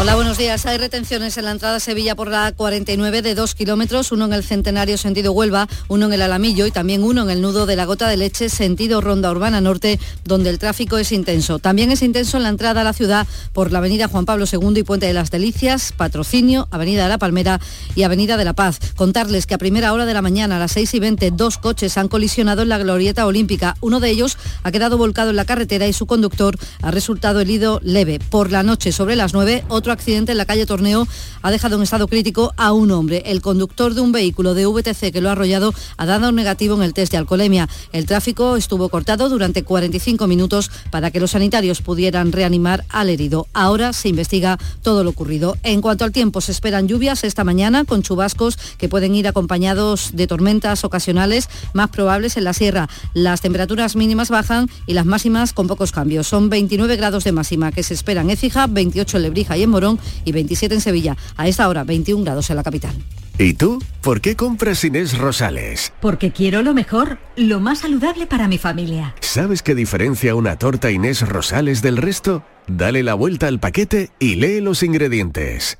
Hola, 0.00 0.14
buenos 0.14 0.38
días. 0.38 0.64
Hay 0.64 0.78
retenciones 0.78 1.36
en 1.36 1.44
la 1.44 1.50
entrada 1.50 1.76
a 1.76 1.80
Sevilla 1.80 2.14
por 2.14 2.28
la 2.28 2.52
49 2.52 3.20
de 3.20 3.34
2 3.34 3.54
kilómetros, 3.54 4.12
uno 4.12 4.24
en 4.24 4.32
el 4.32 4.42
Centenario 4.42 4.96
sentido 4.96 5.32
Huelva, 5.32 5.68
uno 5.88 6.06
en 6.06 6.14
el 6.14 6.22
Alamillo 6.22 6.64
y 6.64 6.70
también 6.70 7.04
uno 7.04 7.24
en 7.24 7.28
el 7.28 7.42
nudo 7.42 7.66
de 7.66 7.76
la 7.76 7.84
Gota 7.84 8.08
de 8.08 8.16
Leche 8.16 8.48
sentido 8.48 9.02
Ronda 9.02 9.30
Urbana 9.30 9.60
Norte, 9.60 10.00
donde 10.24 10.48
el 10.48 10.58
tráfico 10.58 10.96
es 10.96 11.12
intenso. 11.12 11.58
También 11.58 11.90
es 11.90 12.00
intenso 12.00 12.38
en 12.38 12.44
la 12.44 12.48
entrada 12.48 12.80
a 12.80 12.84
la 12.84 12.94
ciudad 12.94 13.26
por 13.52 13.72
la 13.72 13.78
Avenida 13.80 14.08
Juan 14.08 14.24
Pablo 14.24 14.46
II 14.50 14.72
y 14.74 14.82
Puente 14.84 15.04
de 15.04 15.12
las 15.12 15.30
Delicias, 15.30 15.92
Patrocinio, 15.94 16.66
Avenida 16.70 17.02
de 17.02 17.10
la 17.10 17.18
Palmera 17.18 17.60
y 17.94 18.02
Avenida 18.02 18.38
de 18.38 18.46
la 18.46 18.54
Paz. 18.54 18.80
Contarles 18.96 19.44
que 19.44 19.52
a 19.52 19.58
primera 19.58 19.92
hora 19.92 20.06
de 20.06 20.14
la 20.14 20.22
mañana, 20.22 20.56
a 20.56 20.60
las 20.60 20.72
6 20.72 20.94
y 20.94 21.00
20, 21.00 21.30
dos 21.32 21.58
coches 21.58 21.98
han 21.98 22.08
colisionado 22.08 22.62
en 22.62 22.70
la 22.70 22.78
Glorieta 22.78 23.26
Olímpica. 23.26 23.76
Uno 23.82 24.00
de 24.00 24.08
ellos 24.08 24.38
ha 24.62 24.72
quedado 24.72 24.96
volcado 24.96 25.28
en 25.28 25.36
la 25.36 25.44
carretera 25.44 25.86
y 25.86 25.92
su 25.92 26.06
conductor 26.06 26.56
ha 26.80 26.90
resultado 26.90 27.40
herido 27.40 27.80
leve. 27.82 28.18
Por 28.18 28.50
la 28.50 28.62
noche, 28.62 28.92
sobre 28.92 29.14
las 29.14 29.34
9, 29.34 29.64
otro 29.68 29.89
accidente 29.92 30.32
en 30.32 30.38
la 30.38 30.44
calle 30.44 30.66
Torneo 30.66 31.06
ha 31.42 31.50
dejado 31.50 31.76
en 31.76 31.82
estado 31.82 32.08
crítico 32.08 32.52
a 32.56 32.72
un 32.72 32.90
hombre. 32.90 33.22
El 33.26 33.40
conductor 33.40 33.94
de 33.94 34.00
un 34.00 34.12
vehículo 34.12 34.54
de 34.54 34.66
VTC 34.66 35.12
que 35.12 35.20
lo 35.20 35.28
ha 35.28 35.32
arrollado 35.32 35.74
ha 35.96 36.06
dado 36.06 36.32
negativo 36.32 36.76
en 36.76 36.82
el 36.82 36.94
test 36.94 37.12
de 37.12 37.18
alcoholemia. 37.18 37.68
El 37.92 38.06
tráfico 38.06 38.56
estuvo 38.56 38.88
cortado 38.88 39.28
durante 39.28 39.62
45 39.62 40.26
minutos 40.26 40.70
para 40.90 41.10
que 41.10 41.20
los 41.20 41.32
sanitarios 41.32 41.82
pudieran 41.82 42.32
reanimar 42.32 42.84
al 42.88 43.08
herido. 43.08 43.46
Ahora 43.52 43.92
se 43.92 44.08
investiga 44.08 44.58
todo 44.82 45.04
lo 45.04 45.10
ocurrido. 45.10 45.56
En 45.62 45.80
cuanto 45.80 46.04
al 46.04 46.12
tiempo, 46.12 46.40
se 46.40 46.52
esperan 46.52 46.88
lluvias 46.88 47.24
esta 47.24 47.44
mañana 47.44 47.84
con 47.84 48.02
chubascos 48.02 48.58
que 48.78 48.88
pueden 48.88 49.14
ir 49.14 49.26
acompañados 49.26 50.10
de 50.14 50.26
tormentas 50.26 50.84
ocasionales 50.84 51.48
más 51.72 51.90
probables 51.90 52.36
en 52.36 52.44
la 52.44 52.52
sierra. 52.52 52.88
Las 53.14 53.40
temperaturas 53.40 53.96
mínimas 53.96 54.30
bajan 54.30 54.68
y 54.86 54.94
las 54.94 55.06
máximas 55.06 55.52
con 55.52 55.66
pocos 55.66 55.92
cambios. 55.92 56.26
Son 56.26 56.48
29 56.48 56.96
grados 56.96 57.24
de 57.24 57.32
máxima 57.32 57.72
que 57.72 57.82
se 57.82 57.94
esperan 57.94 58.20
en 58.20 58.30
Écija, 58.30 58.66
28 58.66 59.16
en 59.16 59.22
Lebrija 59.22 59.56
y 59.56 59.62
en 59.62 59.70
Morón 59.80 59.98
y 60.24 60.32
27 60.32 60.74
en 60.74 60.80
Sevilla. 60.80 61.16
A 61.36 61.48
esta 61.48 61.68
hora, 61.68 61.84
21 61.84 62.22
grados 62.24 62.50
en 62.50 62.56
la 62.56 62.62
capital. 62.62 62.94
¿Y 63.38 63.54
tú? 63.54 63.82
¿Por 64.02 64.20
qué 64.20 64.36
compras 64.36 64.84
Inés 64.84 65.16
Rosales? 65.16 65.94
Porque 66.02 66.30
quiero 66.30 66.62
lo 66.62 66.74
mejor, 66.74 67.18
lo 67.36 67.58
más 67.58 67.78
saludable 67.78 68.26
para 68.26 68.48
mi 68.48 68.58
familia. 68.58 69.14
¿Sabes 69.20 69.62
qué 69.62 69.74
diferencia 69.74 70.34
una 70.34 70.58
torta 70.58 70.90
Inés 70.90 71.26
Rosales 71.26 71.80
del 71.80 71.96
resto? 71.96 72.44
Dale 72.66 73.02
la 73.02 73.14
vuelta 73.14 73.46
al 73.46 73.58
paquete 73.58 74.10
y 74.18 74.34
lee 74.34 74.60
los 74.60 74.82
ingredientes. 74.82 75.78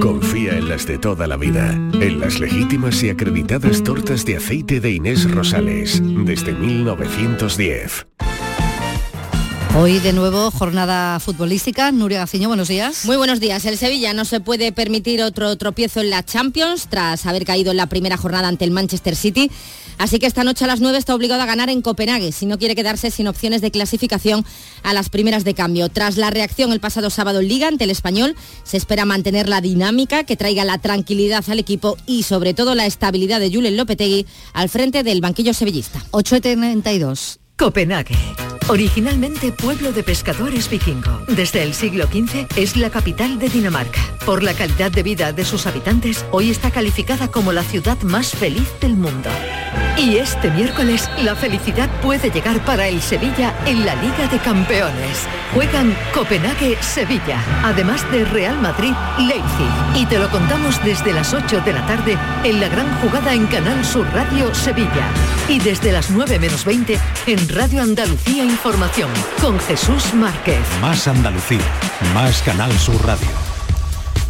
Confía 0.00 0.58
en 0.58 0.68
las 0.68 0.86
de 0.86 0.98
toda 0.98 1.28
la 1.28 1.36
vida, 1.36 1.70
en 1.70 2.18
las 2.18 2.40
legítimas 2.40 3.02
y 3.04 3.10
acreditadas 3.10 3.84
tortas 3.84 4.24
de 4.24 4.36
aceite 4.38 4.80
de 4.80 4.90
Inés 4.90 5.30
Rosales, 5.30 6.02
desde 6.24 6.52
1910. 6.54 8.06
Hoy 9.76 9.98
de 9.98 10.12
nuevo 10.12 10.52
jornada 10.52 11.18
futbolística. 11.18 11.90
Nuria 11.90 12.18
Gaciño, 12.18 12.46
buenos 12.46 12.68
días. 12.68 13.04
Muy 13.06 13.16
buenos 13.16 13.40
días. 13.40 13.64
El 13.64 13.76
Sevilla 13.76 14.14
no 14.14 14.24
se 14.24 14.38
puede 14.38 14.70
permitir 14.70 15.20
otro 15.20 15.56
tropiezo 15.56 16.00
en 16.00 16.10
la 16.10 16.24
Champions 16.24 16.86
tras 16.88 17.26
haber 17.26 17.44
caído 17.44 17.72
en 17.72 17.78
la 17.78 17.88
primera 17.88 18.16
jornada 18.16 18.46
ante 18.46 18.64
el 18.64 18.70
Manchester 18.70 19.16
City. 19.16 19.50
Así 19.98 20.20
que 20.20 20.26
esta 20.26 20.44
noche 20.44 20.64
a 20.64 20.68
las 20.68 20.80
9 20.80 20.96
está 20.96 21.12
obligado 21.12 21.42
a 21.42 21.46
ganar 21.46 21.70
en 21.70 21.82
Copenhague 21.82 22.30
si 22.30 22.46
no 22.46 22.56
quiere 22.56 22.76
quedarse 22.76 23.10
sin 23.10 23.26
opciones 23.26 23.62
de 23.62 23.72
clasificación 23.72 24.44
a 24.84 24.94
las 24.94 25.08
primeras 25.08 25.42
de 25.42 25.54
cambio. 25.54 25.88
Tras 25.88 26.16
la 26.18 26.30
reacción 26.30 26.72
el 26.72 26.78
pasado 26.78 27.10
sábado 27.10 27.40
en 27.40 27.48
Liga 27.48 27.66
ante 27.66 27.82
el 27.82 27.90
Español, 27.90 28.36
se 28.62 28.76
espera 28.76 29.04
mantener 29.06 29.48
la 29.48 29.60
dinámica 29.60 30.22
que 30.22 30.36
traiga 30.36 30.64
la 30.64 30.78
tranquilidad 30.78 31.42
al 31.48 31.58
equipo 31.58 31.96
y 32.06 32.22
sobre 32.22 32.54
todo 32.54 32.76
la 32.76 32.86
estabilidad 32.86 33.40
de 33.40 33.52
Julen 33.52 33.76
Lopetegui 33.76 34.24
al 34.52 34.68
frente 34.68 35.02
del 35.02 35.20
banquillo 35.20 35.52
sevillista. 35.52 36.00
8.32. 36.12 37.38
Copenhague. 37.56 38.14
Originalmente 38.66 39.52
pueblo 39.52 39.92
de 39.92 40.02
pescadores 40.02 40.70
vikingo, 40.70 41.20
desde 41.28 41.62
el 41.62 41.74
siglo 41.74 42.06
XV 42.06 42.46
es 42.56 42.78
la 42.78 42.88
capital 42.88 43.38
de 43.38 43.50
Dinamarca. 43.50 44.00
Por 44.24 44.42
la 44.42 44.54
calidad 44.54 44.90
de 44.90 45.02
vida 45.02 45.34
de 45.34 45.44
sus 45.44 45.66
habitantes, 45.66 46.24
hoy 46.30 46.50
está 46.50 46.70
calificada 46.70 47.28
como 47.28 47.52
la 47.52 47.62
ciudad 47.62 48.00
más 48.02 48.30
feliz 48.30 48.68
del 48.80 48.94
mundo. 48.94 49.28
Y 49.96 50.16
este 50.16 50.50
miércoles, 50.50 51.08
la 51.22 51.36
felicidad 51.36 51.88
puede 52.00 52.30
llegar 52.30 52.64
para 52.64 52.88
el 52.88 53.00
Sevilla 53.00 53.54
en 53.64 53.86
la 53.86 53.94
Liga 53.96 54.26
de 54.28 54.38
Campeones. 54.38 55.20
Juegan 55.52 55.96
Copenhague-Sevilla, 56.12 57.40
además 57.62 58.10
de 58.10 58.24
Real 58.24 58.60
Madrid-Leipzig. 58.60 60.00
Y 60.00 60.06
te 60.06 60.18
lo 60.18 60.28
contamos 60.30 60.82
desde 60.82 61.12
las 61.12 61.32
8 61.32 61.60
de 61.60 61.72
la 61.72 61.86
tarde 61.86 62.18
en 62.42 62.60
la 62.60 62.68
gran 62.68 62.92
jugada 63.00 63.34
en 63.34 63.46
Canal 63.46 63.84
Sur 63.84 64.06
Radio 64.12 64.52
Sevilla. 64.52 65.08
Y 65.48 65.60
desde 65.60 65.92
las 65.92 66.10
9 66.10 66.40
menos 66.40 66.64
20 66.64 66.98
en 67.28 67.48
Radio 67.50 67.82
Andalucía 67.82 68.44
Información 68.54 69.10
con 69.42 69.58
Jesús 69.58 70.14
Márquez. 70.14 70.60
Más 70.80 71.08
Andalucía, 71.08 71.58
más 72.14 72.40
Canal 72.42 72.70
Sur 72.78 73.04
Radio. 73.04 73.53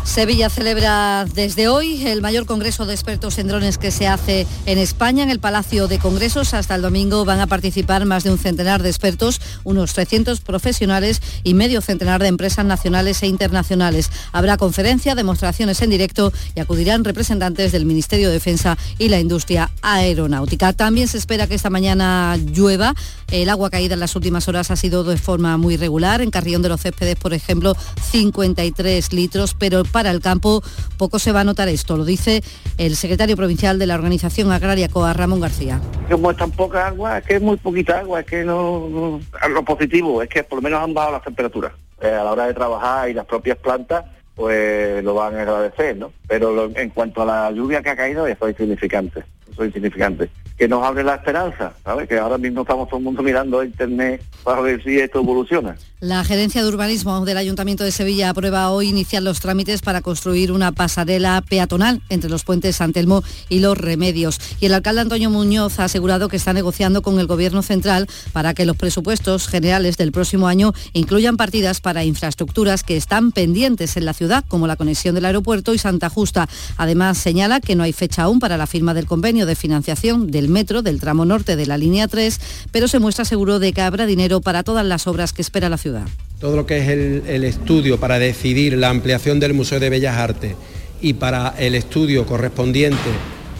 Sevilla 0.04 0.50
celebra 0.50 1.24
desde 1.34 1.66
hoy 1.66 2.06
el 2.06 2.20
mayor 2.20 2.44
congreso 2.44 2.84
de 2.84 2.92
expertos 2.92 3.38
en 3.38 3.48
drones 3.48 3.78
que 3.78 3.90
se 3.90 4.06
hace 4.06 4.46
en 4.66 4.78
España, 4.78 5.24
en 5.24 5.30
el 5.30 5.40
Palacio 5.40 5.88
de 5.88 5.98
Congresos. 5.98 6.54
Hasta 6.54 6.74
el 6.74 6.82
domingo 6.82 7.24
van 7.24 7.40
a 7.40 7.46
participar 7.46 8.04
más 8.04 8.22
de 8.22 8.30
un 8.30 8.38
centenar 8.38 8.82
de 8.82 8.90
expertos, 8.90 9.40
unos 9.64 9.94
300 9.94 10.40
profesionales 10.40 11.22
y 11.42 11.54
medio 11.54 11.80
centenar 11.80 12.20
de 12.20 12.28
empresas 12.28 12.64
nacionales 12.66 13.22
e 13.22 13.26
internacionales. 13.26 14.10
Habrá 14.32 14.56
conferencia, 14.56 15.14
demostraciones 15.14 15.80
en 15.82 15.90
directo 15.90 16.32
y 16.54 16.60
acudirán 16.60 17.02
representantes 17.02 17.72
del 17.72 17.86
Ministerio 17.86 18.28
de 18.28 18.34
Defensa 18.34 18.76
y 18.98 19.08
la 19.08 19.18
industria 19.18 19.70
aeronáutica. 19.82 20.74
También 20.74 21.08
se 21.08 21.18
espera 21.18 21.46
que 21.46 21.54
esta 21.54 21.70
mañana 21.70 22.36
llueva. 22.36 22.94
El 23.30 23.48
agua 23.48 23.70
caída 23.70 23.94
en 23.94 24.00
las 24.00 24.14
últimas 24.14 24.46
horas 24.48 24.70
ha 24.70 24.76
sido 24.76 25.02
de 25.02 25.16
forma 25.16 25.56
muy 25.56 25.76
regular. 25.76 26.20
En 26.20 26.30
Carrión 26.30 26.62
de 26.62 26.68
los 26.68 26.82
Céspedes, 26.82 27.16
por 27.16 27.32
ejemplo, 27.32 27.74
53 28.12 29.12
litros, 29.12 29.56
pero 29.58 29.82
para 29.94 30.10
el 30.10 30.20
campo 30.20 30.60
poco 30.98 31.20
se 31.20 31.30
va 31.30 31.42
a 31.42 31.44
notar 31.44 31.68
esto, 31.68 31.96
lo 31.96 32.04
dice 32.04 32.42
el 32.78 32.96
secretario 32.96 33.36
provincial 33.36 33.78
de 33.78 33.86
la 33.86 33.94
Organización 33.94 34.50
Agraria 34.50 34.88
COA, 34.88 35.12
Ramón 35.12 35.40
García. 35.40 35.80
Como 36.10 36.32
es 36.32 36.36
tan 36.36 36.50
poca 36.50 36.88
agua, 36.88 37.20
que 37.20 37.36
es 37.36 37.40
muy 37.40 37.56
poquita 37.58 38.00
agua, 38.00 38.20
es 38.20 38.26
que 38.26 38.44
no, 38.44 39.20
lo 39.48 39.64
positivo 39.64 40.20
es 40.20 40.28
que 40.28 40.42
por 40.42 40.58
lo 40.58 40.62
menos 40.62 40.82
han 40.82 40.92
bajado 40.92 41.12
las 41.12 41.22
temperaturas. 41.22 41.72
Eh, 42.00 42.08
a 42.08 42.24
la 42.24 42.32
hora 42.32 42.46
de 42.48 42.54
trabajar 42.54 43.08
y 43.08 43.14
las 43.14 43.24
propias 43.24 43.56
plantas 43.58 44.04
pues 44.34 45.04
lo 45.04 45.14
van 45.14 45.36
a 45.36 45.42
agradecer, 45.42 45.96
¿no? 45.96 46.10
Pero 46.26 46.68
en 46.74 46.90
cuanto 46.90 47.22
a 47.22 47.26
la 47.26 47.52
lluvia 47.52 47.80
que 47.80 47.90
ha 47.90 47.96
caído, 47.96 48.26
eso 48.26 48.48
es 48.48 48.54
insignificante, 48.54 49.22
eso 49.52 49.62
es 49.62 49.68
insignificante. 49.68 50.28
Que 50.56 50.68
nos 50.68 50.84
abre 50.84 51.02
la 51.02 51.16
esperanza, 51.16 51.72
¿sabes? 51.82 52.08
Que 52.08 52.18
ahora 52.18 52.38
mismo 52.38 52.62
estamos 52.62 52.88
todo 52.88 52.98
el 52.98 53.04
mundo 53.04 53.22
mirando 53.22 53.60
a 53.60 53.64
internet 53.64 54.22
para 54.44 54.60
ver 54.60 54.82
si 54.82 54.98
esto 54.98 55.20
evoluciona. 55.20 55.76
La 56.00 56.22
Gerencia 56.22 56.62
de 56.62 56.68
Urbanismo 56.68 57.24
del 57.24 57.38
Ayuntamiento 57.38 57.82
de 57.82 57.90
Sevilla 57.90 58.28
aprueba 58.28 58.68
hoy 58.70 58.88
iniciar 58.88 59.22
los 59.22 59.40
trámites 59.40 59.80
para 59.80 60.02
construir 60.02 60.52
una 60.52 60.70
pasarela 60.70 61.42
peatonal 61.48 62.02
entre 62.10 62.28
los 62.28 62.44
puentes 62.44 62.76
San 62.76 62.92
Telmo 62.92 63.24
y 63.48 63.60
Los 63.60 63.78
Remedios. 63.78 64.38
Y 64.60 64.66
el 64.66 64.74
alcalde 64.74 65.00
Antonio 65.00 65.30
Muñoz 65.30 65.80
ha 65.80 65.84
asegurado 65.84 66.28
que 66.28 66.36
está 66.36 66.52
negociando 66.52 67.00
con 67.00 67.18
el 67.18 67.26
Gobierno 67.26 67.62
central 67.62 68.06
para 68.32 68.52
que 68.52 68.66
los 68.66 68.76
presupuestos 68.76 69.48
generales 69.48 69.96
del 69.96 70.12
próximo 70.12 70.46
año 70.46 70.72
incluyan 70.92 71.38
partidas 71.38 71.80
para 71.80 72.04
infraestructuras 72.04 72.82
que 72.82 72.98
están 72.98 73.32
pendientes 73.32 73.96
en 73.96 74.04
la 74.04 74.12
ciudad, 74.12 74.44
como 74.46 74.66
la 74.66 74.76
conexión 74.76 75.14
del 75.14 75.24
aeropuerto 75.24 75.72
y 75.72 75.78
Santa 75.78 76.10
Justa. 76.10 76.48
Además, 76.76 77.16
señala 77.16 77.60
que 77.60 77.76
no 77.76 77.82
hay 77.82 77.94
fecha 77.94 78.24
aún 78.24 78.40
para 78.40 78.58
la 78.58 78.66
firma 78.66 78.92
del 78.92 79.06
convenio 79.06 79.46
de 79.46 79.56
financiación 79.56 80.30
del 80.30 80.43
metro 80.48 80.82
del 80.82 81.00
tramo 81.00 81.24
norte 81.24 81.56
de 81.56 81.66
la 81.66 81.78
línea 81.78 82.08
3, 82.08 82.40
pero 82.70 82.88
se 82.88 82.98
muestra 82.98 83.24
seguro 83.24 83.58
de 83.58 83.72
que 83.72 83.80
habrá 83.80 84.06
dinero 84.06 84.40
para 84.40 84.62
todas 84.62 84.84
las 84.84 85.06
obras 85.06 85.32
que 85.32 85.42
espera 85.42 85.68
la 85.68 85.78
ciudad. 85.78 86.06
Todo 86.40 86.56
lo 86.56 86.66
que 86.66 86.78
es 86.78 86.88
el, 86.88 87.44
estudio 87.44 87.98
para 87.98 88.18
decidir 88.18 88.76
la 88.76 88.90
ampliación 88.90 89.40
del 89.40 89.54
Museo 89.54 89.80
de 89.80 89.90
Bellas 89.90 90.16
Artes 90.16 90.54
y 91.00 91.14
para 91.14 91.54
el 91.58 91.74
estudio 91.74 92.26
correspondiente 92.26 92.98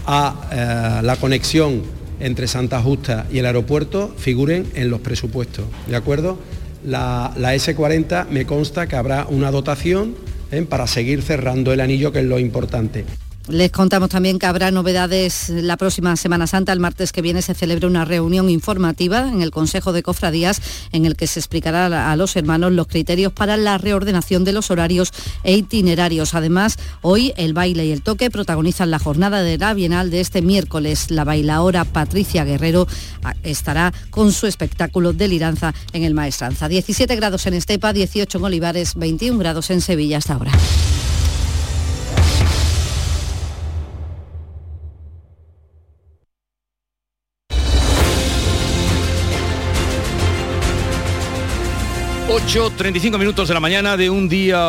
a 0.07 0.99
eh, 1.01 1.03
la 1.03 1.17
conexión 1.17 1.83
entre 2.21 2.47
Santa 2.47 2.81
Justa 2.81 3.27
y 3.31 3.39
el 3.39 3.47
aeropuerto 3.47 4.15
figuren 4.17 4.67
en 4.75 4.91
los 4.91 5.01
presupuestos. 5.01 5.65
¿De 5.89 5.97
acuerdo? 5.97 6.39
La, 6.85 7.33
S40 7.37 8.29
me 8.29 8.45
consta 8.45 8.87
que 8.87 8.97
habrá 8.97 9.27
una 9.27 9.51
dotación 9.51 10.15
¿eh? 10.51 10.67
para 10.69 10.87
seguir 10.87 11.23
cerrando 11.23 11.73
el 11.73 11.81
anillo, 11.81 12.13
que 12.13 12.21
es 12.21 12.27
lo 12.27 12.39
importante. 12.39 13.05
Les 13.49 13.71
contamos 13.71 14.09
también 14.09 14.39
que 14.39 14.47
habrá 14.47 14.71
novedades 14.71 15.51
la 15.51 15.77
próxima 15.77 16.17
Semana 16.17 16.47
Santa. 16.47 16.73
El 16.73 16.81
martes 16.81 17.13
que 17.13 17.21
viene 17.21 17.43
se 17.43 17.53
celebra 17.53 17.87
una 17.87 18.07
reunión 18.07 18.49
informativa 18.49 19.29
en 19.29 19.43
el 19.43 19.51
Consejo 19.51 19.93
de 19.93 20.03
Cofradías 20.03 20.63
en 20.93 21.05
el 21.05 21.15
que 21.15 21.27
se 21.27 21.41
explicará 21.41 22.11
a 22.11 22.17
los 22.17 22.37
hermanos 22.37 22.73
los 22.73 22.87
criterios 22.87 23.35
para 23.35 23.59
la 23.59 23.77
reordenación 23.77 24.45
de 24.45 24.53
los 24.53 24.71
horarios 24.71 25.13
e 25.43 25.57
itinerarios. 25.57 26.35
Además, 26.35 26.79
hoy 27.03 27.35
el 27.37 27.53
baile 27.53 27.85
y 27.85 27.93
el 27.93 28.01
toque 28.01 28.31
protagonizan 28.31 28.91
la 28.91 28.99
jornada 28.99 29.43
de 29.43 29.59
la 29.59 29.75
Bienal 29.75 30.11
de 30.11 30.21
este 30.21 30.41
miércoles. 30.41 31.11
La 31.11 31.25
bailaora 31.25 31.85
Patricia 31.85 32.45
Guerrero 32.45 32.87
ah, 33.25 33.35
estará 33.43 33.93
con 34.09 34.33
su 34.33 34.47
espectáculo 34.47 35.13
de 35.13 35.29
liranza 35.29 35.75
en 35.93 36.05
el 36.05 36.15
Maestranza. 36.15 36.67
17 36.67 37.15
grados 37.17 37.47
en 37.47 37.53
Estepa, 37.53 37.93
18 37.93 38.39
en 38.39 38.45
Olivares, 38.45 38.95
21 38.95 39.39
grados 39.39 39.69
en 39.69 39.83
Sevilla 39.83 40.17
hasta 40.17 40.33
ahora. 40.33 40.53
8, 52.47 52.73
35 52.77 53.17
minutos 53.17 53.49
de 53.49 53.55
la 53.55 53.61
mañana 53.61 53.97
de 53.97 54.11
un 54.11 54.29
día 54.29 54.61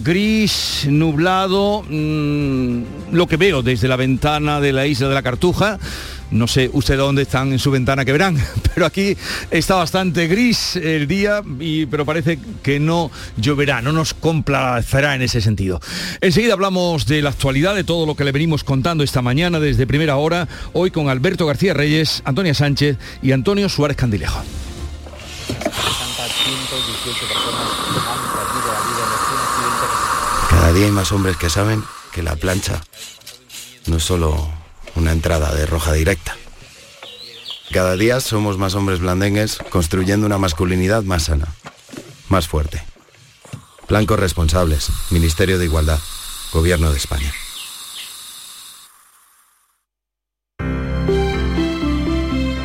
gris, 0.00 0.86
nublado, 0.90 1.84
mm, 1.88 2.82
lo 3.12 3.26
que 3.28 3.36
veo 3.36 3.62
desde 3.62 3.86
la 3.86 3.96
ventana 3.96 4.60
de 4.60 4.72
la 4.72 4.86
isla 4.86 5.08
de 5.08 5.14
la 5.14 5.22
Cartuja. 5.22 5.78
No 6.32 6.48
sé 6.48 6.68
usted 6.72 6.96
dónde 6.96 7.22
están 7.22 7.52
en 7.52 7.58
su 7.60 7.70
ventana 7.70 8.04
que 8.04 8.12
verán, 8.12 8.36
pero 8.74 8.86
aquí 8.86 9.16
está 9.50 9.76
bastante 9.76 10.26
gris 10.26 10.74
el 10.76 11.06
día, 11.06 11.42
y, 11.60 11.86
pero 11.86 12.04
parece 12.04 12.40
que 12.62 12.80
no 12.80 13.10
lloverá, 13.36 13.80
no 13.82 13.92
nos 13.92 14.14
complacerá 14.14 15.14
en 15.14 15.22
ese 15.22 15.40
sentido. 15.40 15.80
Enseguida 16.20 16.54
hablamos 16.54 17.06
de 17.06 17.22
la 17.22 17.30
actualidad, 17.30 17.76
de 17.76 17.84
todo 17.84 18.04
lo 18.04 18.16
que 18.16 18.24
le 18.24 18.32
venimos 18.32 18.64
contando 18.64 19.04
esta 19.04 19.22
mañana 19.22 19.60
desde 19.60 19.86
primera 19.86 20.16
hora, 20.16 20.48
hoy 20.72 20.90
con 20.90 21.08
Alberto 21.08 21.46
García 21.46 21.72
Reyes, 21.72 22.22
Antonia 22.24 22.52
Sánchez 22.52 22.98
y 23.22 23.30
Antonio 23.30 23.68
Suárez 23.68 23.96
Candilejo. 23.96 24.42
Cada 30.50 30.72
día 30.72 30.86
hay 30.86 30.92
más 30.92 31.12
hombres 31.12 31.36
que 31.36 31.50
saben 31.50 31.84
que 32.12 32.22
la 32.22 32.36
plancha 32.36 32.82
no 33.86 33.96
es 33.96 34.04
solo 34.04 34.50
una 34.94 35.12
entrada 35.12 35.54
de 35.54 35.66
roja 35.66 35.92
directa. 35.92 36.36
Cada 37.72 37.96
día 37.96 38.20
somos 38.20 38.58
más 38.58 38.74
hombres 38.74 39.00
blandengues 39.00 39.58
construyendo 39.70 40.26
una 40.26 40.38
masculinidad 40.38 41.02
más 41.02 41.24
sana, 41.24 41.48
más 42.28 42.48
fuerte. 42.48 42.84
Blancos 43.88 44.20
responsables, 44.20 44.88
Ministerio 45.10 45.58
de 45.58 45.64
Igualdad, 45.64 45.98
Gobierno 46.52 46.90
de 46.90 46.98
España. 46.98 47.32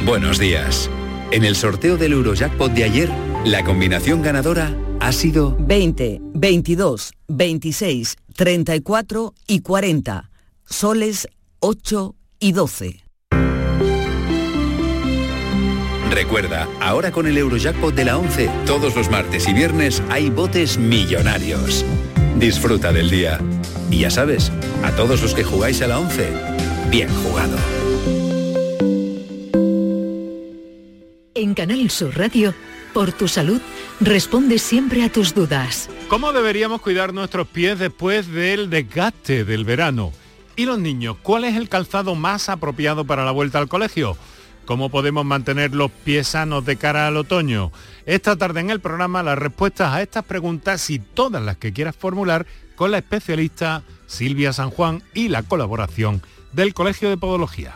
Buenos 0.06 0.40
días. 0.40 0.90
En 1.30 1.44
el 1.44 1.58
sorteo 1.58 1.98
del 1.98 2.14
Eurojackpot 2.14 2.72
de 2.72 2.86
ayer, 2.86 3.10
la 3.44 3.64
combinación 3.64 4.22
ganadora 4.22 4.74
ha 5.02 5.12
sido 5.12 5.58
20, 5.60 6.22
22, 6.34 7.12
26, 7.28 8.16
34 8.34 9.34
y 9.46 9.60
40. 9.60 10.30
Soles 10.66 11.28
8 11.60 12.16
y 12.40 12.52
12. 12.54 13.04
Recuerda, 16.10 16.68
ahora 16.80 17.12
con 17.12 17.28
el 17.28 17.38
Eurojackpot 17.38 17.94
de 17.94 18.06
la 18.06 18.18
11, 18.18 18.50
todos 18.66 18.96
los 18.96 19.12
martes 19.12 19.50
y 19.50 19.54
viernes 19.54 20.02
hay 20.10 20.30
botes 20.30 20.78
millonarios. 20.78 21.86
Disfruta 22.38 22.94
del 22.94 23.10
día. 23.10 23.40
Y 23.92 24.00
ya 24.00 24.12
sabes, 24.12 24.52
a 24.84 24.92
todos 24.92 25.22
los 25.22 25.34
que 25.34 25.44
jugáis 25.44 25.82
a 25.82 25.88
la 25.88 26.00
11, 26.00 26.32
bien 26.90 27.10
jugado. 27.22 27.58
En 31.38 31.54
Canal 31.54 31.92
Sur 31.92 32.18
Radio, 32.18 32.52
por 32.96 33.12
tu 33.12 33.28
salud, 33.28 33.62
responde 34.02 34.58
siempre 34.58 35.04
a 35.04 35.12
tus 35.12 35.36
dudas. 35.36 35.88
¿Cómo 36.08 36.34
deberíamos 36.34 36.82
cuidar 36.82 37.14
nuestros 37.14 37.48
pies 37.48 37.78
después 37.78 38.28
del 38.28 38.72
desgaste 38.72 39.46
del 39.46 39.64
verano? 39.64 40.12
¿Y 40.56 40.66
los 40.66 40.80
niños? 40.80 41.18
¿Cuál 41.22 41.44
es 41.44 41.56
el 41.56 41.70
calzado 41.70 42.16
más 42.16 42.50
apropiado 42.50 43.06
para 43.06 43.24
la 43.24 43.30
vuelta 43.30 43.60
al 43.60 43.68
colegio? 43.68 44.18
¿Cómo 44.66 44.90
podemos 44.90 45.26
mantener 45.26 45.76
los 45.76 45.92
pies 45.92 46.30
sanos 46.30 46.66
de 46.66 46.78
cara 46.78 47.06
al 47.06 47.18
otoño? 47.18 47.72
Esta 48.08 48.36
tarde 48.36 48.62
en 48.62 48.72
el 48.72 48.80
programa 48.80 49.22
las 49.22 49.38
respuestas 49.38 49.94
a 49.94 50.02
estas 50.02 50.26
preguntas 50.26 50.90
y 50.90 50.98
todas 50.98 51.44
las 51.44 51.58
que 51.58 51.72
quieras 51.72 51.96
formular 51.96 52.48
con 52.76 52.90
la 52.90 52.98
especialista 52.98 53.84
Silvia 54.08 54.54
San 54.54 54.72
Juan 54.72 55.04
y 55.14 55.28
la 55.28 55.44
colaboración 55.44 56.24
del 56.52 56.74
Colegio 56.74 57.12
de 57.12 57.18
Podología. 57.18 57.76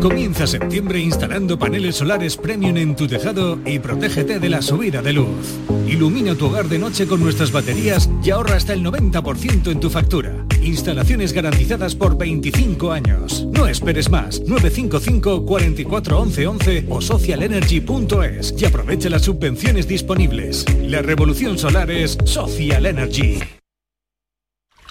Comienza 0.00 0.46
septiembre 0.46 1.00
instalando 1.00 1.58
paneles 1.58 1.96
solares 1.96 2.36
premium 2.36 2.76
en 2.76 2.94
tu 2.94 3.06
tejado 3.06 3.58
y 3.64 3.78
protégete 3.78 4.38
de 4.38 4.48
la 4.48 4.60
subida 4.60 5.00
de 5.00 5.14
luz. 5.14 5.58
Ilumina 5.86 6.34
tu 6.34 6.46
hogar 6.46 6.68
de 6.68 6.78
noche 6.78 7.06
con 7.06 7.20
nuestras 7.20 7.50
baterías 7.50 8.08
y 8.22 8.30
ahorra 8.30 8.56
hasta 8.56 8.74
el 8.74 8.84
90% 8.84 9.70
en 9.70 9.80
tu 9.80 9.88
factura. 9.88 10.44
Instalaciones 10.60 11.32
garantizadas 11.32 11.94
por 11.94 12.18
25 12.18 12.92
años. 12.92 13.46
No 13.50 13.66
esperes 13.66 14.10
más. 14.10 14.40
955 14.40 15.46
44 15.46 16.20
11 16.20 16.46
11 16.46 16.86
o 16.90 17.00
socialenergy.es 17.00 18.54
y 18.56 18.64
aprovecha 18.64 19.08
las 19.08 19.22
subvenciones 19.22 19.88
disponibles. 19.88 20.66
La 20.82 21.02
revolución 21.02 21.58
solar 21.58 21.90
es 21.90 22.18
Social 22.24 22.86
Energy. 22.86 23.40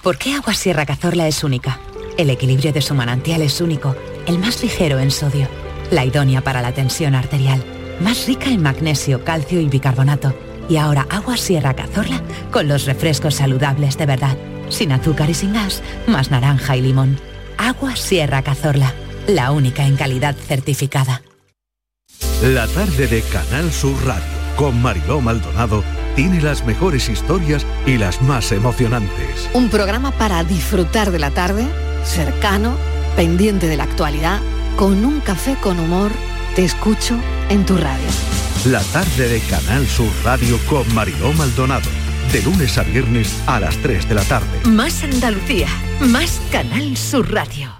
¿Por 0.01 0.17
qué 0.17 0.33
Agua 0.33 0.53
Sierra 0.53 0.85
Cazorla 0.85 1.27
es 1.27 1.43
única? 1.43 1.79
El 2.17 2.29
equilibrio 2.29 2.71
de 2.73 2.81
su 2.81 2.93
manantial 2.93 3.41
es 3.41 3.59
único 3.59 3.95
el 4.27 4.39
más 4.39 4.61
ligero 4.61 4.99
en 4.99 5.11
sodio, 5.11 5.47
la 5.91 6.05
idónea 6.05 6.41
para 6.41 6.61
la 6.61 6.73
tensión 6.73 7.15
arterial, 7.15 7.63
más 7.99 8.27
rica 8.27 8.49
en 8.49 8.61
magnesio, 8.61 9.23
calcio 9.23 9.59
y 9.59 9.67
bicarbonato. 9.69 10.33
Y 10.67 10.77
ahora 10.77 11.05
agua 11.09 11.37
Sierra 11.37 11.75
Cazorla 11.75 12.21
con 12.51 12.67
los 12.67 12.85
refrescos 12.85 13.35
saludables 13.35 13.97
de 13.97 14.05
verdad, 14.05 14.37
sin 14.69 14.91
azúcar 14.91 15.29
y 15.29 15.33
sin 15.33 15.53
gas, 15.53 15.83
más 16.07 16.31
naranja 16.31 16.75
y 16.75 16.81
limón. 16.81 17.19
Agua 17.57 17.95
Sierra 17.95 18.41
Cazorla, 18.41 18.93
la 19.27 19.51
única 19.51 19.85
en 19.85 19.95
calidad 19.95 20.35
certificada. 20.35 21.21
La 22.41 22.67
tarde 22.67 23.07
de 23.07 23.21
Canal 23.21 23.71
Sur 23.71 23.95
Radio 24.05 24.45
con 24.55 24.81
Mariló 24.81 25.21
Maldonado 25.21 25.83
tiene 26.15 26.41
las 26.41 26.65
mejores 26.65 27.09
historias 27.09 27.65
y 27.85 27.97
las 27.97 28.21
más 28.21 28.51
emocionantes. 28.51 29.49
Un 29.53 29.69
programa 29.69 30.11
para 30.11 30.43
disfrutar 30.43 31.11
de 31.11 31.19
la 31.19 31.31
tarde, 31.31 31.65
cercano 32.05 32.75
pendiente 33.15 33.67
de 33.67 33.77
la 33.77 33.83
actualidad, 33.83 34.41
con 34.75 35.05
un 35.05 35.21
café 35.21 35.55
con 35.61 35.79
humor, 35.79 36.11
te 36.55 36.65
escucho 36.65 37.17
en 37.49 37.65
tu 37.65 37.77
radio. 37.77 38.07
La 38.65 38.81
tarde 38.81 39.29
de 39.29 39.39
Canal 39.41 39.87
Sur 39.87 40.09
Radio 40.23 40.59
con 40.69 40.93
Mariló 40.93 41.31
Maldonado. 41.33 41.89
De 42.31 42.41
lunes 42.41 42.77
a 42.77 42.83
viernes 42.83 43.41
a 43.45 43.59
las 43.59 43.77
3 43.77 44.09
de 44.09 44.15
la 44.15 44.23
tarde. 44.23 44.47
Más 44.65 45.03
Andalucía, 45.03 45.67
más 46.01 46.41
Canal 46.51 46.97
Sur 46.97 47.31
Radio. 47.31 47.71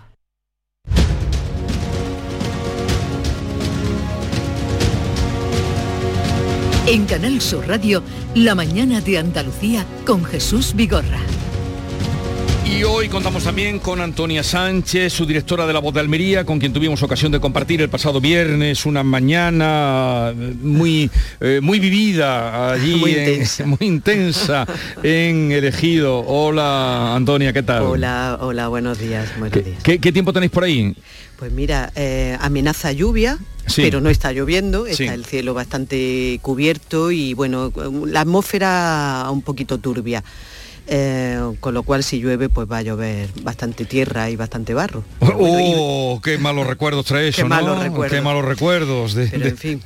En 6.88 7.06
Canal 7.06 7.42
Sur 7.42 7.68
Radio, 7.68 8.04
la 8.36 8.54
mañana 8.54 9.02
de 9.02 9.18
Andalucía 9.18 9.86
con 10.06 10.24
Jesús 10.24 10.76
Vigorra. 10.76 11.35
Y 12.66 12.84
hoy 12.84 13.08
contamos 13.10 13.44
también 13.44 13.80
con 13.80 14.02
Antonia 14.02 14.44
Sánchez, 14.44 15.14
su 15.14 15.26
directora 15.26 15.66
de 15.68 15.72
La 15.74 15.80
Voz 15.80 15.94
de 15.94 16.00
Almería, 16.02 16.44
con 16.46 16.60
quien 16.60 16.74
tuvimos 16.74 17.02
ocasión 17.04 17.32
de 17.32 17.40
compartir 17.40 17.80
el 17.82 17.90
pasado 17.90 18.20
viernes 18.20 18.86
una 18.86 19.04
mañana 19.04 20.34
muy, 20.62 21.10
eh, 21.40 21.60
muy 21.62 21.80
vivida 21.80 22.72
allí, 22.74 22.96
Muy 23.00 23.14
en- 23.14 23.20
intensa. 23.30 23.66
muy 23.68 23.78
intensa 23.82 24.66
en 25.04 25.52
Elegido. 25.52 26.20
Hola 26.26 27.16
Antonia, 27.16 27.54
¿qué 27.54 27.64
tal? 27.64 27.84
Hola, 27.84 28.40
hola, 28.42 28.68
buenos 28.68 28.98
días, 29.00 29.30
buenos 29.40 29.54
¿Qué, 29.58 29.62
días. 29.64 29.84
qué- 29.84 30.00
qué 30.00 30.12
tiempo 30.12 30.34
tenéis 30.34 30.52
por 30.52 30.64
ahí? 30.64 30.96
Pues 31.38 31.52
mira, 31.52 31.92
eh, 31.96 32.36
amenaza 32.42 32.92
lluvia, 32.92 33.38
Sí. 33.68 33.84
pero 33.84 34.02
no 34.02 34.10
está 34.10 34.32
lloviendo, 34.34 34.86
está 34.88 35.04
Sí. 35.04 35.10
el 35.10 35.26
cielo 35.26 35.54
bastante 35.54 36.40
cubierto 36.42 37.12
y 37.12 37.34
bueno, 37.36 37.72
la 38.08 38.22
atmósfera 38.22 39.28
un 39.32 39.42
poquito 39.44 39.78
turbia. 39.78 40.24
Eh, 40.88 41.40
con 41.62 41.74
lo 41.74 41.82
cual 41.84 42.04
si 42.04 42.20
llueve 42.20 42.48
pues 42.48 42.70
va 42.72 42.78
a 42.78 42.82
llover 42.84 43.30
bastante 43.42 43.86
tierra 43.86 44.30
y 44.30 44.36
bastante 44.36 44.74
barro. 44.76 45.04
Oh, 45.20 46.22
qué 46.24 46.38
malos 46.38 46.68
recuerdos 46.68 47.06
trae 47.06 47.30
eso, 47.30 47.38
Qué 47.38 47.44
¿no? 47.44 47.50
malos 47.50 47.80
recuerdos. 47.82 48.16
Qué 48.18 48.22
malos 48.24 48.46
recuerdos 48.46 49.14
de, 49.16 49.28
Pero 49.28 49.44
de- 49.46 49.50
en 49.50 49.58
fin. 49.58 49.82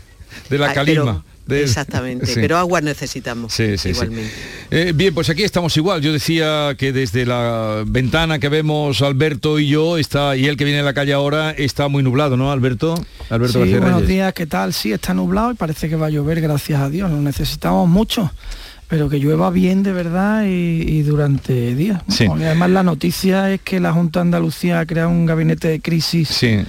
de 0.50 0.58
la 0.58 0.72
Ah, 0.72 0.74
calima. 0.74 1.04
pero- 1.04 1.24
de- 1.48 1.64
exactamente, 1.64 2.26
sí. 2.28 2.34
pero 2.36 2.58
agua 2.58 2.82
necesitamos 2.82 3.54
Sí, 3.54 3.72
sí, 3.72 3.78
sí. 3.78 3.90
igualmente. 3.90 4.32
Eh, 4.72 4.92
bien, 4.94 5.14
pues 5.16 5.30
aquí 5.30 5.44
estamos 5.44 5.76
igual. 5.78 6.02
Yo 6.02 6.12
decía 6.14 6.76
que 6.78 6.92
desde 6.92 7.26
la 7.26 7.84
ventana 7.88 8.38
que 8.38 8.50
vemos 8.50 9.02
Alberto 9.02 9.58
y 9.58 9.68
yo 9.70 9.98
está 9.98 10.36
y 10.36 10.46
él 10.48 10.58
que 10.58 10.66
viene 10.66 10.80
de 10.80 10.84
la 10.86 10.94
calle 10.94 11.14
ahora 11.14 11.52
está 11.52 11.88
muy 11.88 12.04
nublado, 12.04 12.36
¿no, 12.38 12.52
Alberto? 12.52 12.94
Alberto 13.30 13.54
Sí, 13.54 13.60
García 13.60 13.80
buenos 13.80 14.02
Reyes. 14.02 14.10
días, 14.16 14.34
¿qué 14.34 14.46
tal? 14.48 14.74
Sí, 14.74 14.92
está 14.92 15.14
nublado 15.14 15.52
y 15.52 15.56
parece 15.56 15.88
que 15.90 15.96
va 15.96 16.08
a 16.08 16.10
llover, 16.12 16.42
gracias 16.42 16.82
a 16.82 16.90
Dios. 16.90 17.10
Lo 17.10 17.22
necesitamos 17.22 17.88
mucho, 17.90 18.32
pero 18.90 19.08
que 19.08 19.20
llueva 19.20 19.52
bien 19.52 19.84
de 19.84 19.94
verdad 19.94 20.44
y, 20.46 20.82
y 20.82 21.04
durante 21.04 21.76
días. 21.76 22.02
Sí. 22.10 22.26
Además 22.26 22.72
la 22.72 22.84
noticia 22.84 23.50
es 23.54 23.62
que 23.62 23.80
la 23.80 23.94
Junta 23.94 24.20
de 24.20 24.24
Andalucía 24.24 24.80
ha 24.82 24.86
creado 24.86 25.10
un 25.10 25.26
gabinete 25.26 25.70
de 25.70 25.80
crisis 25.80 26.28
Sí. 26.28 26.66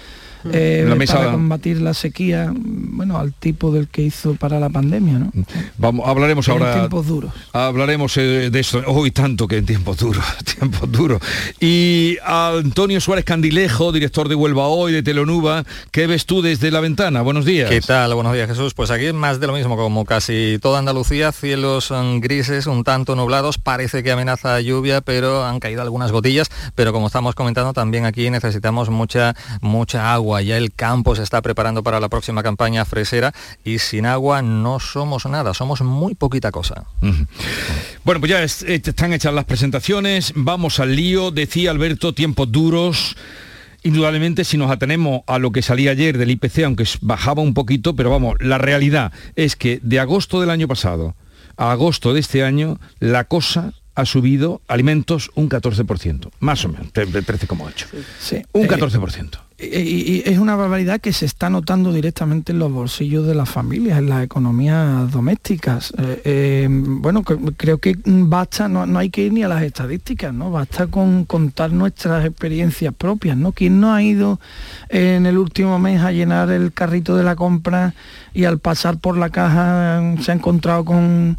Eh, 0.53 0.85
La 0.89 0.95
mesa- 0.95 1.17
para 1.19 1.33
combatir 1.33 1.81
la 1.81 1.95
sequía, 1.95 2.53
bueno, 2.55 3.19
al 3.19 3.33
tipo 3.33 3.73
del 3.73 3.89
que 3.89 4.03
hizo 4.03 4.35
para 4.35 4.59
la 4.61 4.69
pandemia, 4.71 5.19
¿no? 5.19 5.33
Vamos, 5.79 6.07
hablaremos 6.09 6.47
En 6.49 6.53
ahora. 6.53 6.75
tiempos 6.75 7.07
duros. 7.07 7.33
Hablaremos 7.53 8.17
eh, 8.17 8.51
de 8.51 8.61
eso. 8.61 8.83
Hoy 8.87 9.11
tanto 9.11 9.47
que 9.47 9.59
en 9.59 9.67
tiempos 9.67 9.99
duros, 9.99 10.25
tiempos 10.59 10.91
duros. 10.91 11.21
Y 11.61 12.17
a 12.25 12.53
Antonio 12.59 13.01
Suárez 13.01 13.25
Candilejo, 13.25 13.93
director 13.93 14.29
de 14.29 14.35
Huelva 14.35 14.69
Hoy, 14.69 14.93
de 14.93 15.03
Telenuba, 15.03 15.65
¿qué 15.91 16.07
ves 16.07 16.27
tú 16.27 16.43
desde 16.43 16.71
la 16.71 16.81
ventana? 16.81 17.23
Buenos 17.23 17.45
días. 17.45 17.69
¿Qué 17.69 17.81
tal? 17.81 18.15
Buenos 18.15 18.33
días, 18.35 18.49
Jesús. 18.49 18.75
Pues 18.75 18.91
aquí 18.91 19.13
más 19.13 19.41
de 19.41 19.47
lo 19.47 19.53
mismo, 19.53 19.77
como 19.77 20.05
casi 20.05 20.59
toda 20.61 20.79
Andalucía, 20.79 21.33
cielos 21.33 21.91
mm, 21.91 22.21
grises, 22.21 22.67
un 22.67 22.85
tanto 22.85 23.17
nublados, 23.17 23.59
parece 23.59 24.03
que 24.03 24.13
amenaza 24.13 24.61
lluvia, 24.61 25.01
pero 25.01 25.45
han 25.45 25.61
caído 25.61 25.83
algunas 25.83 26.13
gotillas, 26.13 26.51
pero 26.75 26.93
como 26.93 27.09
estamos 27.09 27.35
comentando, 27.35 27.73
también 27.73 28.05
aquí 28.05 28.31
necesitamos 28.31 28.91
mucha, 28.91 29.35
mucha 29.61 30.13
agua. 30.13 30.30
Ya 30.39 30.57
el 30.57 30.73
campo 30.73 31.17
se 31.17 31.23
está 31.23 31.43
preparando 31.43 31.83
para 31.83 31.99
la 32.01 32.09
próxima 32.09 32.43
campaña 32.43 32.85
fresera 32.85 33.33
y 33.65 33.79
sin 33.79 34.07
agua 34.07 34.43
no 34.43 34.79
somos 34.81 35.27
nada, 35.27 35.53
somos 35.55 35.81
muy 35.83 36.15
poquita 36.15 36.51
cosa. 36.53 36.85
Bueno, 38.05 38.21
pues 38.21 38.31
ya 38.31 38.43
es- 38.43 38.63
eh, 38.63 38.81
están 38.85 39.13
hechas 39.13 39.35
las 39.35 39.45
presentaciones, 39.45 40.33
vamos 40.37 40.81
al 40.81 40.95
lío, 40.97 41.31
decía 41.31 41.71
Alberto, 41.71 42.15
tiempos 42.15 42.51
duros. 42.51 43.17
Indudablemente 43.83 44.45
si 44.45 44.57
nos 44.59 44.71
atenemos 44.71 45.23
a 45.27 45.39
lo 45.39 45.53
que 45.53 45.63
salía 45.63 45.93
ayer 45.93 46.19
del 46.19 46.31
IPC, 46.31 46.65
aunque 46.65 46.85
bajaba 47.01 47.41
un 47.43 47.55
poquito, 47.55 47.97
pero 47.97 48.11
vamos, 48.11 48.35
la 48.41 48.59
realidad 48.59 49.11
es 49.37 49.57
que 49.57 49.81
de 49.83 49.99
agosto 50.01 50.41
del 50.41 50.51
año 50.51 50.69
pasado 50.69 51.15
a 51.57 51.73
agosto 51.73 52.13
de 52.15 52.21
este 52.21 52.45
año, 52.45 52.79
la 53.01 53.25
cosa 53.25 53.73
ha 53.95 54.05
subido 54.07 54.61
alimentos 54.69 55.31
un 55.35 55.49
14%, 55.49 56.31
más 56.41 56.65
o 56.65 56.69
menos, 56.69 56.89
tre- 56.93 57.11
13,8. 57.25 57.87
Sí. 58.19 58.43
Un 58.53 58.65
Eh, 58.65 58.69
14%. 58.69 59.39
Y, 59.63 60.23
es 60.25 60.39
una 60.39 60.57
barbaridad 60.57 61.01
que 61.01 61.13
se 61.13 61.27
está 61.27 61.51
notando 61.51 61.93
directamente 61.93 62.53
en 62.53 62.59
los 62.59 62.73
bolsillos 62.73 63.27
de 63.27 63.35
las 63.35 63.49
familias, 63.49 63.99
en 63.99 64.09
las 64.09 64.25
economías 64.25 65.11
domésticas. 65.11 65.93
Eh, 65.99 66.23
eh, 66.25 66.69
bueno, 66.71 67.23
creo 67.23 67.79
que 67.79 67.97
basta, 68.05 68.69
no, 68.69 68.87
no 68.87 68.99
hay 68.99 69.11
que 69.11 69.23
ir 69.23 69.33
ni 69.33 69.43
a 69.43 69.49
las 69.49 69.63
estadísticas, 69.63 70.33
¿no? 70.33 70.51
Basta 70.51 70.87
con 70.87 71.25
contar 71.25 71.73
nuestras 71.73 72.25
experiencias 72.25 72.95
propias, 72.95 73.37
¿no? 73.37 73.53
¿Quién 73.53 73.81
no 73.81 73.93
ha 73.93 74.03
ido 74.03 74.41
en 74.89 75.27
el 75.27 75.37
último 75.37 75.79
mes 75.79 76.01
a 76.01 76.13
llenar 76.13 76.51
el 76.51 76.73
carrito 76.73 77.17
de 77.17 77.25
la 77.25 77.37
compra 77.37 77.95
y 78.33 78.45
al 78.45 78.59
pasar 78.59 78.99
por 78.99 79.19
la 79.19 79.31
caja 79.31 80.17
se 80.21 80.33
ha 80.33 80.35
encontrado 80.35 80.85
con 80.85 81.37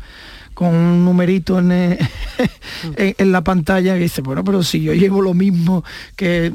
con 0.54 0.74
un 0.76 1.06
numerito 1.06 1.60
en, 1.60 1.72
eh, 1.72 2.00
en, 2.98 3.16
en 3.18 3.32
la 3.32 3.44
pantalla 3.44 3.94
que 3.96 4.02
dice, 4.02 4.22
bueno, 4.22 4.44
pero 4.44 4.64
si 4.64 4.82
yo 4.82 4.94
llevo 4.94 5.22
lo 5.22 5.34
mismo 5.34 5.84
que... 6.16 6.52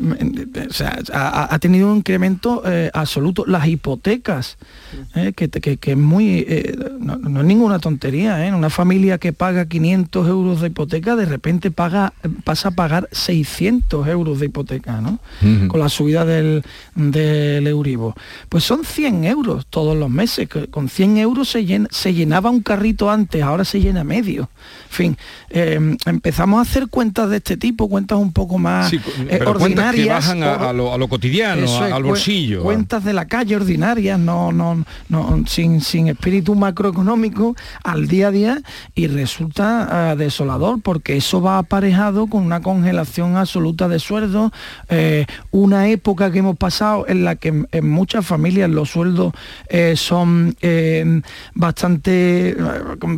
O 0.69 0.73
sea, 0.73 0.99
ha, 1.13 1.55
ha 1.55 1.59
tenido 1.59 1.91
un 1.91 1.99
incremento 1.99 2.63
eh, 2.67 2.91
absoluto. 2.95 3.45
Las 3.47 3.67
hipotecas, 3.67 4.59
eh, 5.15 5.33
que, 5.35 5.49
que- 5.49 5.77
que 5.77 5.91
es 5.93 5.97
muy... 5.99 6.45
eh, 6.49 6.77
no, 7.01 7.17
no 7.17 7.41
es 7.41 7.47
ninguna 7.47 7.79
tontería, 7.79 8.47
¿eh? 8.47 8.53
Una 8.53 8.71
familia 8.71 9.19
que 9.19 9.33
paga 9.33 9.67
500 9.67 10.29
euros 10.29 10.61
de 10.61 10.69
hipoteca, 10.69 11.17
de 11.17 11.25
repente 11.27 11.71
paga, 11.71 12.13
pasa 12.45 12.69
a 12.69 12.73
pagar 12.73 13.09
600 13.13 14.07
euros 14.09 14.41
de 14.41 14.47
hipoteca, 14.47 15.01
¿no? 15.01 15.19
Con 15.69 15.81
la 15.81 15.89
subida 15.89 16.25
del, 16.25 16.63
del 16.95 17.67
Euribor. 17.67 18.15
Pues 18.49 18.65
son 18.65 18.85
100 18.85 19.25
euros 19.25 19.67
todos 19.67 19.97
los 19.97 20.11
meses. 20.11 20.49
que 20.49 20.67
Con 20.69 20.89
100 20.89 21.19
euros 21.19 21.49
se, 21.51 21.65
llen- 21.65 21.89
se 21.91 22.15
llenaba 22.15 22.51
un 22.51 22.63
carrito 22.63 23.11
antes, 23.11 23.43
ahora 23.43 23.65
se 23.65 23.81
llena 23.87 24.05
medio. 24.05 24.43
En 24.91 24.91
fin, 24.91 25.19
eh, 25.51 25.97
empezamos 26.07 26.59
a 26.59 26.63
hacer 26.63 26.89
cuentas 26.89 27.31
de 27.31 27.39
este 27.39 27.57
tipo, 27.57 27.89
cuentas 27.89 28.19
un 28.19 28.33
poco 28.33 28.59
más 28.59 28.91
Sí, 28.91 29.01
eh, 29.29 29.39
que 29.39 29.45
ordinarias. 29.45 30.09
bajan 30.09 30.43
a, 30.43 30.73
lo, 30.73 30.93
a 30.93 30.99
lo 30.99 31.09
cotidiano, 31.09 31.65
es, 31.65 31.71
al 31.71 32.03
bolsillo. 32.05 32.63
Cuentas 32.63 33.05
de 33.05 33.13
la 33.13 33.27
calle 33.27 33.57
ordinarias, 33.57 34.19
no, 34.19 34.53
no, 34.53 34.85
no, 35.09 35.45
sin, 35.47 35.81
sin 35.81 36.09
espíritu 36.09 36.55
macroeconómico 36.55 37.55
al 37.85 38.09
día 38.09 38.29
a 38.29 38.31
día 38.31 38.63
y 38.95 39.07
resulta 39.07 40.11
ah, 40.11 40.17
desolador 40.17 40.81
porque 40.83 41.17
eso 41.17 41.41
va 41.41 41.59
aparejado 41.59 42.27
con 42.27 42.45
una 42.45 42.61
congelación 42.61 43.37
absoluta 43.37 43.89
de 43.89 43.99
sueldos, 43.99 44.53
eh, 44.89 45.27
una 45.51 45.89
época 45.89 46.31
que 46.31 46.39
hemos 46.41 46.57
pasado 46.57 47.07
en 47.09 47.25
la 47.25 47.37
que 47.37 47.49
en, 47.49 47.69
en 47.73 47.89
muchas 47.91 48.27
familias 48.27 48.71
los 48.71 48.91
sueldos 48.91 49.33
eh, 49.69 49.95
son 49.97 50.57
bastante, 51.55 52.51
eh, 52.51 52.57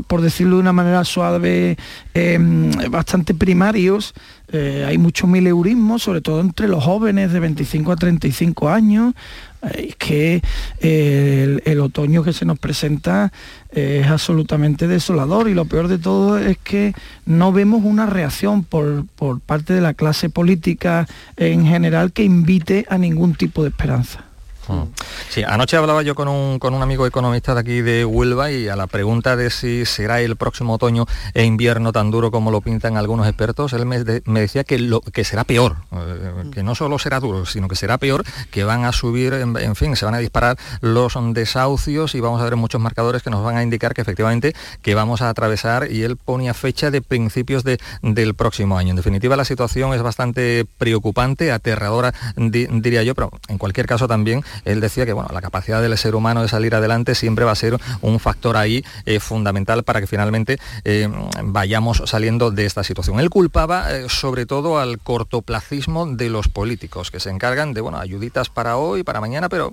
por 0.07 0.21
decirlo 0.21 0.58
de 0.59 0.63
una 0.63 0.73
manera 0.73 1.05
suave, 1.05 1.77
eh, 2.15 2.39
bastante 2.91 3.35
primarios. 3.35 4.15
Eh, 4.51 4.85
hay 4.87 4.97
mucho 4.97 5.27
mileurismo, 5.27 5.99
sobre 5.99 6.23
todo 6.23 6.41
entre 6.41 6.69
los 6.69 6.83
jóvenes 6.83 7.33
de 7.33 7.41
25 7.41 7.93
a 7.93 7.97
35 7.97 8.71
años. 8.71 9.15
Eh, 9.63 9.89
es 9.91 9.97
que 9.97 10.43
eh, 10.81 11.59
el, 11.65 11.81
otoño 11.81 12.23
que 12.23 12.33
se 12.33 12.47
nos 12.47 12.59
presenta 12.59 13.31
es 13.71 14.07
absolutamente 14.07 14.89
desolador 14.89 15.49
y 15.49 15.55
lo 15.55 15.67
peor 15.67 15.89
de 15.89 15.99
todo 15.99 16.39
es 16.39 16.57
que 16.57 16.95
no 17.27 17.53
vemos 17.53 17.83
una 17.85 18.07
reacción 18.07 18.65
por, 18.65 19.05
por 19.17 19.41
parte 19.41 19.75
de 19.75 19.83
la 19.83 19.93
clase 19.93 20.31
política 20.31 21.07
en 21.37 21.67
general 21.67 22.13
que 22.13 22.25
invite 22.25 22.87
a 22.89 22.97
ningún 22.97 23.35
tipo 23.35 23.63
de 23.63 23.69
esperanza. 23.69 24.28
Mm. 24.69 24.83
Sí, 25.31 25.43
anoche 25.43 25.77
hablaba 25.77 26.03
yo 26.03 26.14
con 26.14 26.29
un, 26.29 26.59
con 26.59 26.75
un 26.75 26.83
amigo 26.83 27.07
economista 27.07 27.55
de 27.55 27.61
aquí 27.61 27.81
de 27.81 28.05
Huelva 28.05 28.51
y 28.51 28.69
a 28.69 28.77
la 28.77 28.87
pregunta 28.87 29.35
de 29.37 29.51
si 29.51 29.85
será 29.87 30.21
el 30.21 30.37
próximo 30.37 30.75
otoño 30.75 31.07
e 31.35 31.45
invierno 31.45 31.93
tan 31.93 32.11
duro 32.11 32.31
como 32.31 32.51
lo 32.51 32.61
pintan 32.61 32.97
algunos 32.97 33.27
expertos, 33.27 33.73
él 33.73 33.87
me, 33.87 34.05
de- 34.05 34.23
me 34.27 34.41
decía 34.41 34.64
que, 34.64 34.79
lo, 34.79 35.01
que 35.01 35.25
será 35.25 35.45
peor, 35.45 35.77
eh, 35.93 36.51
que 36.53 36.62
no 36.62 36.75
solo 36.75 36.99
será 36.99 37.19
duro, 37.21 37.47
sino 37.47 37.66
que 37.69 37.77
será 37.77 37.99
peor, 37.99 38.25
que 38.51 38.64
van 38.64 38.85
a 38.85 38.93
subir, 38.93 39.33
en, 39.35 39.57
en 39.57 39.75
fin, 39.77 39.97
se 39.97 40.05
van 40.05 40.14
a 40.14 40.19
disparar 40.19 40.57
los 40.81 41.14
desahucios 41.35 42.14
y 42.14 42.21
vamos 42.21 42.41
a 42.41 42.45
ver 42.45 42.57
muchos 42.57 42.81
marcadores 42.81 43.23
que 43.23 43.31
nos 43.31 43.43
van 43.45 43.57
a 43.57 43.62
indicar 43.62 43.95
que 43.95 44.03
efectivamente 44.03 44.55
que 44.83 44.95
vamos 44.95 45.23
a 45.23 45.31
atravesar 45.31 45.91
y 45.91 46.03
él 46.03 46.16
ponía 46.16 46.53
fecha 46.55 46.91
de 46.91 47.01
principios 47.03 47.64
de- 47.64 47.79
del 48.03 48.35
próximo 48.35 48.77
año. 48.77 48.91
En 48.91 48.97
definitiva, 48.97 49.37
la 49.37 49.45
situación 49.45 49.95
es 49.95 50.03
bastante 50.03 50.66
preocupante, 50.79 51.53
aterradora, 51.53 52.12
di- 52.37 52.66
diría 52.71 53.03
yo, 53.03 53.14
pero 53.14 53.31
en 53.49 53.59
cualquier 53.59 53.87
caso 53.87 54.07
también 54.09 54.43
él 54.65 54.81
decía 54.81 55.07
que 55.07 55.13
bueno, 55.13 55.31
la 55.33 55.41
capacidad 55.41 55.81
del 55.83 55.97
ser 55.99 56.15
humano 56.15 56.43
de 56.43 56.49
salir 56.49 56.75
adelante 56.75 57.15
siempre 57.15 57.45
va 57.45 57.53
a 57.53 57.57
ser 57.57 57.79
un 58.01 58.21
factor 58.21 58.57
ahí 58.57 58.85
eh, 59.07 59.21
fundamental 59.21 59.83
para 59.85 60.01
que 60.01 60.07
finalmente 60.07 60.59
eh, 60.85 61.09
vayamos 61.45 62.03
saliendo 62.07 62.51
de 62.51 62.67
esta 62.67 62.85
situación. 62.85 63.21
Él 63.21 63.31
culpaba 63.31 63.93
eh, 63.95 64.09
sobre 64.09 64.47
todo 64.47 64.79
al 64.79 64.99
cortoplacismo 64.99 66.07
de 66.07 66.29
los 66.31 66.49
políticos 66.49 67.11
que 67.11 67.21
se 67.21 67.31
encargan 67.31 67.75
de 67.75 67.81
bueno, 67.81 67.99
ayuditas 67.99 68.49
para 68.49 68.77
hoy, 68.77 69.03
para 69.03 69.21
mañana, 69.21 69.49
pero 69.49 69.73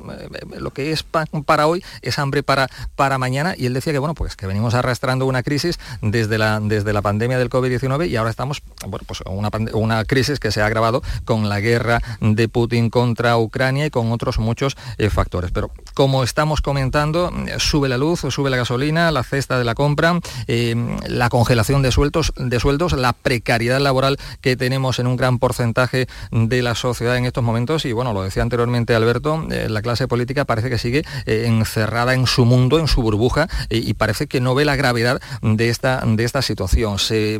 lo 0.57 0.71
que 0.71 0.91
es 0.91 1.03
pa- 1.03 1.25
para 1.45 1.67
hoy 1.67 1.83
es 2.01 2.19
hambre 2.19 2.43
para, 2.43 2.69
para 2.95 3.17
mañana 3.17 3.55
y 3.57 3.65
él 3.65 3.73
decía 3.73 3.93
que 3.93 3.99
bueno, 3.99 4.13
pues 4.15 4.35
que 4.35 4.47
venimos 4.47 4.73
arrastrando 4.73 5.25
una 5.25 5.43
crisis 5.43 5.79
desde 6.01 6.37
la, 6.37 6.59
desde 6.59 6.93
la 6.93 7.01
pandemia 7.01 7.37
del 7.37 7.49
COVID-19 7.49 8.07
y 8.09 8.15
ahora 8.15 8.29
estamos, 8.29 8.61
bueno, 8.87 9.05
pues 9.07 9.21
una, 9.25 9.49
una 9.73 10.05
crisis 10.05 10.39
que 10.39 10.51
se 10.51 10.61
ha 10.61 10.65
agravado 10.65 11.01
con 11.25 11.49
la 11.49 11.59
guerra 11.59 12.01
de 12.21 12.47
Putin 12.47 12.89
contra 12.89 13.37
Ucrania 13.37 13.85
y 13.85 13.89
con 13.89 14.11
otros 14.11 14.39
muchos 14.39 14.74
eh, 14.97 15.09
factores. 15.09 15.51
Pero 15.51 15.71
como 15.93 16.23
estamos 16.23 16.61
comentando, 16.61 17.31
sube 17.57 17.89
la 17.89 17.97
luz, 17.97 18.21
sube 18.29 18.49
la 18.49 18.57
gasolina, 18.57 19.11
la 19.11 19.23
cesta 19.23 19.57
de 19.57 19.63
la 19.63 19.75
compra, 19.75 20.19
eh, 20.47 20.75
la 21.07 21.29
congelación 21.29 21.81
de 21.81 21.91
sueldos, 21.91 22.33
de 22.35 22.59
sueldos, 22.59 22.93
la 22.93 23.13
precariedad 23.13 23.79
laboral 23.79 24.17
que 24.41 24.55
tenemos 24.55 24.99
en 24.99 25.07
un 25.07 25.15
gran 25.15 25.39
porcentaje 25.39 26.07
de 26.31 26.61
la 26.61 26.75
sociedad 26.75 27.17
en 27.17 27.25
estos 27.25 27.43
momentos. 27.43 27.85
Y 27.85 27.93
bueno, 27.93 28.13
lo 28.13 28.23
decía 28.23 28.43
anteriormente 28.43 28.95
Alberto, 28.95 29.45
eh, 29.51 29.67
la 29.69 29.81
clase 29.81 30.07
política 30.07 30.45
parece 30.45 30.69
que 30.69 30.77
sigue 30.77 31.03
encerrada 31.25 32.13
en 32.13 32.27
su 32.27 32.45
mundo, 32.45 32.79
en 32.79 32.87
su 32.87 33.01
burbuja, 33.01 33.47
y 33.69 33.93
parece 33.93 34.27
que 34.27 34.41
no 34.41 34.55
ve 34.55 34.65
la 34.65 34.75
gravedad 34.75 35.21
de 35.41 35.69
esta, 35.69 36.03
de 36.05 36.23
esta 36.23 36.41
situación. 36.41 36.99
Se 36.99 37.39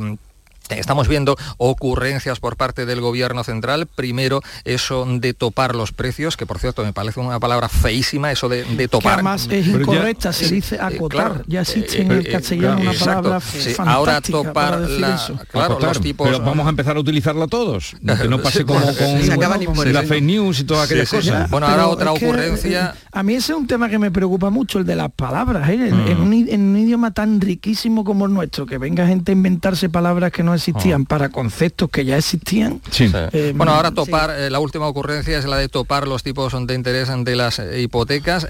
Estamos 0.69 1.07
viendo 1.07 1.35
ocurrencias 1.57 2.39
por 2.39 2.57
parte 2.57 2.85
del 2.85 3.01
gobierno 3.01 3.43
central. 3.43 3.87
Primero, 3.87 4.41
eso 4.63 5.05
de 5.07 5.33
topar 5.33 5.75
los 5.75 5.91
precios, 5.91 6.37
que 6.37 6.45
por 6.45 6.59
cierto 6.59 6.83
me 6.83 6.93
parece 6.93 7.19
una 7.19 7.39
palabra 7.39 7.69
feísima, 7.69 8.31
eso 8.31 8.49
de, 8.49 8.63
topar. 8.87 9.01
Que 9.01 9.13
además 9.15 9.47
es 9.51 9.67
incorrecta, 9.67 10.33
se 10.33 10.49
dice 10.49 10.77
acotar. 10.79 11.43
ya 11.47 11.61
existe 11.61 12.01
en 12.01 12.11
el 12.11 12.27
castellano 12.27 12.81
una 12.81 12.93
palabra 12.93 13.41
Ahora 13.85 14.21
topar 14.21 14.79
la, 14.79 15.21
claro, 15.51 15.79
los 15.79 16.01
tipos. 16.01 16.27
Pero 16.27 16.43
vamos 16.43 16.65
a 16.65 16.69
empezar 16.69 16.97
a 16.97 16.99
utilizarla 16.99 17.47
todos. 17.47 17.95
Que 18.01 18.27
no 18.27 18.41
pase 18.41 18.65
como 18.65 18.81
con 18.85 19.93
la 19.93 20.03
fake 20.03 20.23
news 20.23 20.59
y 20.61 20.63
todas 20.63 20.85
aquellas 20.85 21.09
cosas. 21.09 21.49
Bueno, 21.49 21.67
ahora 21.67 21.87
otra 21.87 22.11
ocurrencia. 22.11 22.95
A 23.15 23.23
mí 23.23 23.33
ese 23.33 23.53
es 23.53 23.57
un 23.57 23.65
tema 23.65 23.87
que 23.87 23.97
me 23.97 24.11
preocupa 24.11 24.49
mucho, 24.49 24.79
el 24.79 24.85
de 24.85 24.93
las 24.93 25.09
palabras. 25.09 25.69
¿eh? 25.69 25.87
En, 25.87 26.19
un, 26.19 26.33
en 26.33 26.61
un 26.61 26.77
idioma 26.77 27.11
tan 27.11 27.39
riquísimo 27.39 28.03
como 28.03 28.25
el 28.25 28.33
nuestro, 28.33 28.65
que 28.65 28.77
venga 28.77 29.07
gente 29.07 29.31
a 29.31 29.33
inventarse 29.33 29.87
palabras 29.87 30.33
que 30.33 30.43
no 30.43 30.53
existían 30.53 31.03
oh. 31.03 31.05
para 31.05 31.29
conceptos 31.29 31.89
que 31.89 32.03
ya 32.03 32.17
existían. 32.17 32.81
Eh, 32.99 33.53
bueno, 33.55 33.71
ahora 33.71 33.91
topar, 33.91 34.31
eh, 34.31 34.49
la 34.49 34.59
última 34.59 34.87
ocurrencia 34.87 35.37
es 35.37 35.45
la 35.45 35.55
de 35.55 35.69
topar 35.69 36.09
los 36.09 36.23
tipos 36.23 36.51
de 36.67 36.73
interés 36.75 37.09
de 37.23 37.35
las 37.37 37.59
eh, 37.59 37.81
hipotecas. 37.83 38.49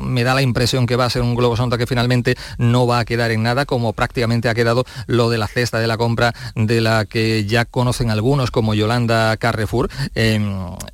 me 0.00 0.22
da 0.22 0.34
la 0.34 0.42
impresión 0.42 0.86
que 0.86 0.94
va 0.94 1.06
a 1.06 1.10
ser 1.10 1.22
un 1.22 1.34
globo 1.34 1.56
sonda 1.56 1.76
que 1.76 1.88
finalmente 1.88 2.36
no 2.58 2.86
va 2.86 3.00
a 3.00 3.04
quedar 3.04 3.32
en 3.32 3.42
nada, 3.42 3.66
como 3.66 3.92
prácticamente 3.92 4.48
ha 4.48 4.54
quedado 4.54 4.84
lo 5.08 5.30
de 5.30 5.38
la 5.38 5.48
cesta 5.48 5.80
de 5.80 5.88
la 5.88 5.96
compra 5.96 6.32
de 6.54 6.80
la 6.80 7.06
que 7.06 7.44
ya 7.44 7.64
conocen 7.64 8.10
algunos 8.10 8.52
como 8.52 8.72
Yolanda 8.72 9.36
Carrefour. 9.36 9.90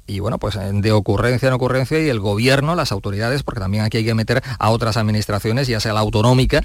y 0.06 0.18
bueno, 0.20 0.38
pues 0.38 0.58
de 0.72 0.92
ocurrencia 0.92 1.48
en 1.48 1.54
ocurrencia 1.54 2.00
y 2.00 2.08
el 2.08 2.18
gobierno, 2.18 2.74
las 2.74 2.90
autoridades, 2.90 3.01
porque 3.42 3.60
también 3.60 3.84
aquí 3.84 3.98
hay 3.98 4.04
que 4.04 4.14
meter 4.14 4.42
a 4.58 4.70
otras 4.70 4.96
administraciones, 4.96 5.68
ya 5.68 5.80
sea 5.80 5.92
la 5.92 6.00
autonómica 6.00 6.62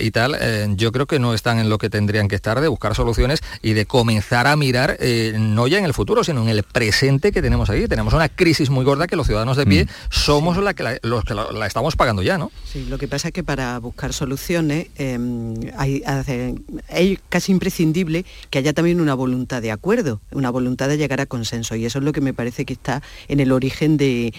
y 0.00 0.10
tal, 0.10 0.36
yo 0.76 0.92
creo 0.92 1.06
que 1.06 1.18
no 1.18 1.34
están 1.34 1.58
en 1.58 1.68
lo 1.68 1.78
que 1.78 1.90
tendrían 1.90 2.28
que 2.28 2.36
estar 2.36 2.60
de 2.60 2.68
buscar 2.68 2.94
soluciones 2.94 3.40
y 3.62 3.72
de 3.72 3.86
comenzar 3.86 4.46
a 4.46 4.56
mirar 4.56 4.96
eh, 5.00 5.34
no 5.38 5.66
ya 5.66 5.78
en 5.78 5.84
el 5.84 5.94
futuro, 5.94 6.24
sino 6.24 6.42
en 6.42 6.48
el 6.48 6.62
presente 6.62 7.32
que 7.32 7.42
tenemos 7.42 7.70
ahí. 7.70 7.88
Tenemos 7.88 8.14
una 8.14 8.28
crisis 8.28 8.70
muy 8.70 8.84
gorda 8.84 9.06
que 9.06 9.16
los 9.16 9.26
ciudadanos 9.26 9.56
de 9.56 9.66
pie 9.66 9.84
mm. 9.84 9.88
somos 10.10 10.56
la 10.58 10.74
que 10.74 10.98
los 11.02 11.24
que 11.24 11.34
la, 11.34 11.66
estamos 11.66 11.96
pagando 11.96 12.22
ya, 12.22 12.38
¿no? 12.38 12.50
Sí, 12.64 12.86
lo 12.88 12.98
que 12.98 13.08
pasa 13.08 13.28
es 13.28 13.34
que 13.34 13.42
para 13.42 13.78
buscar 13.78 14.12
soluciones 14.12 14.88
em, 14.96 15.54
hay, 15.76 16.02
es 16.88 17.18
casi 17.28 17.52
imprescindible 17.52 18.24
que 18.50 18.58
haya 18.58 18.72
también 18.72 19.00
una 19.00 19.14
voluntad 19.14 19.62
de 19.62 19.70
acuerdo, 19.70 20.20
una 20.30 20.50
voluntad 20.50 20.88
de 20.88 20.96
llegar 20.96 21.20
a 21.20 21.26
consenso 21.26 21.74
y 21.76 21.84
eso 21.84 21.98
es 21.98 22.04
lo 22.04 22.12
que 22.12 22.20
me 22.20 22.34
parece 22.34 22.64
que 22.64 22.72
está 22.72 23.02
en 23.28 23.40
el 23.40 23.52
origen 23.52 23.96
de, 23.96 24.32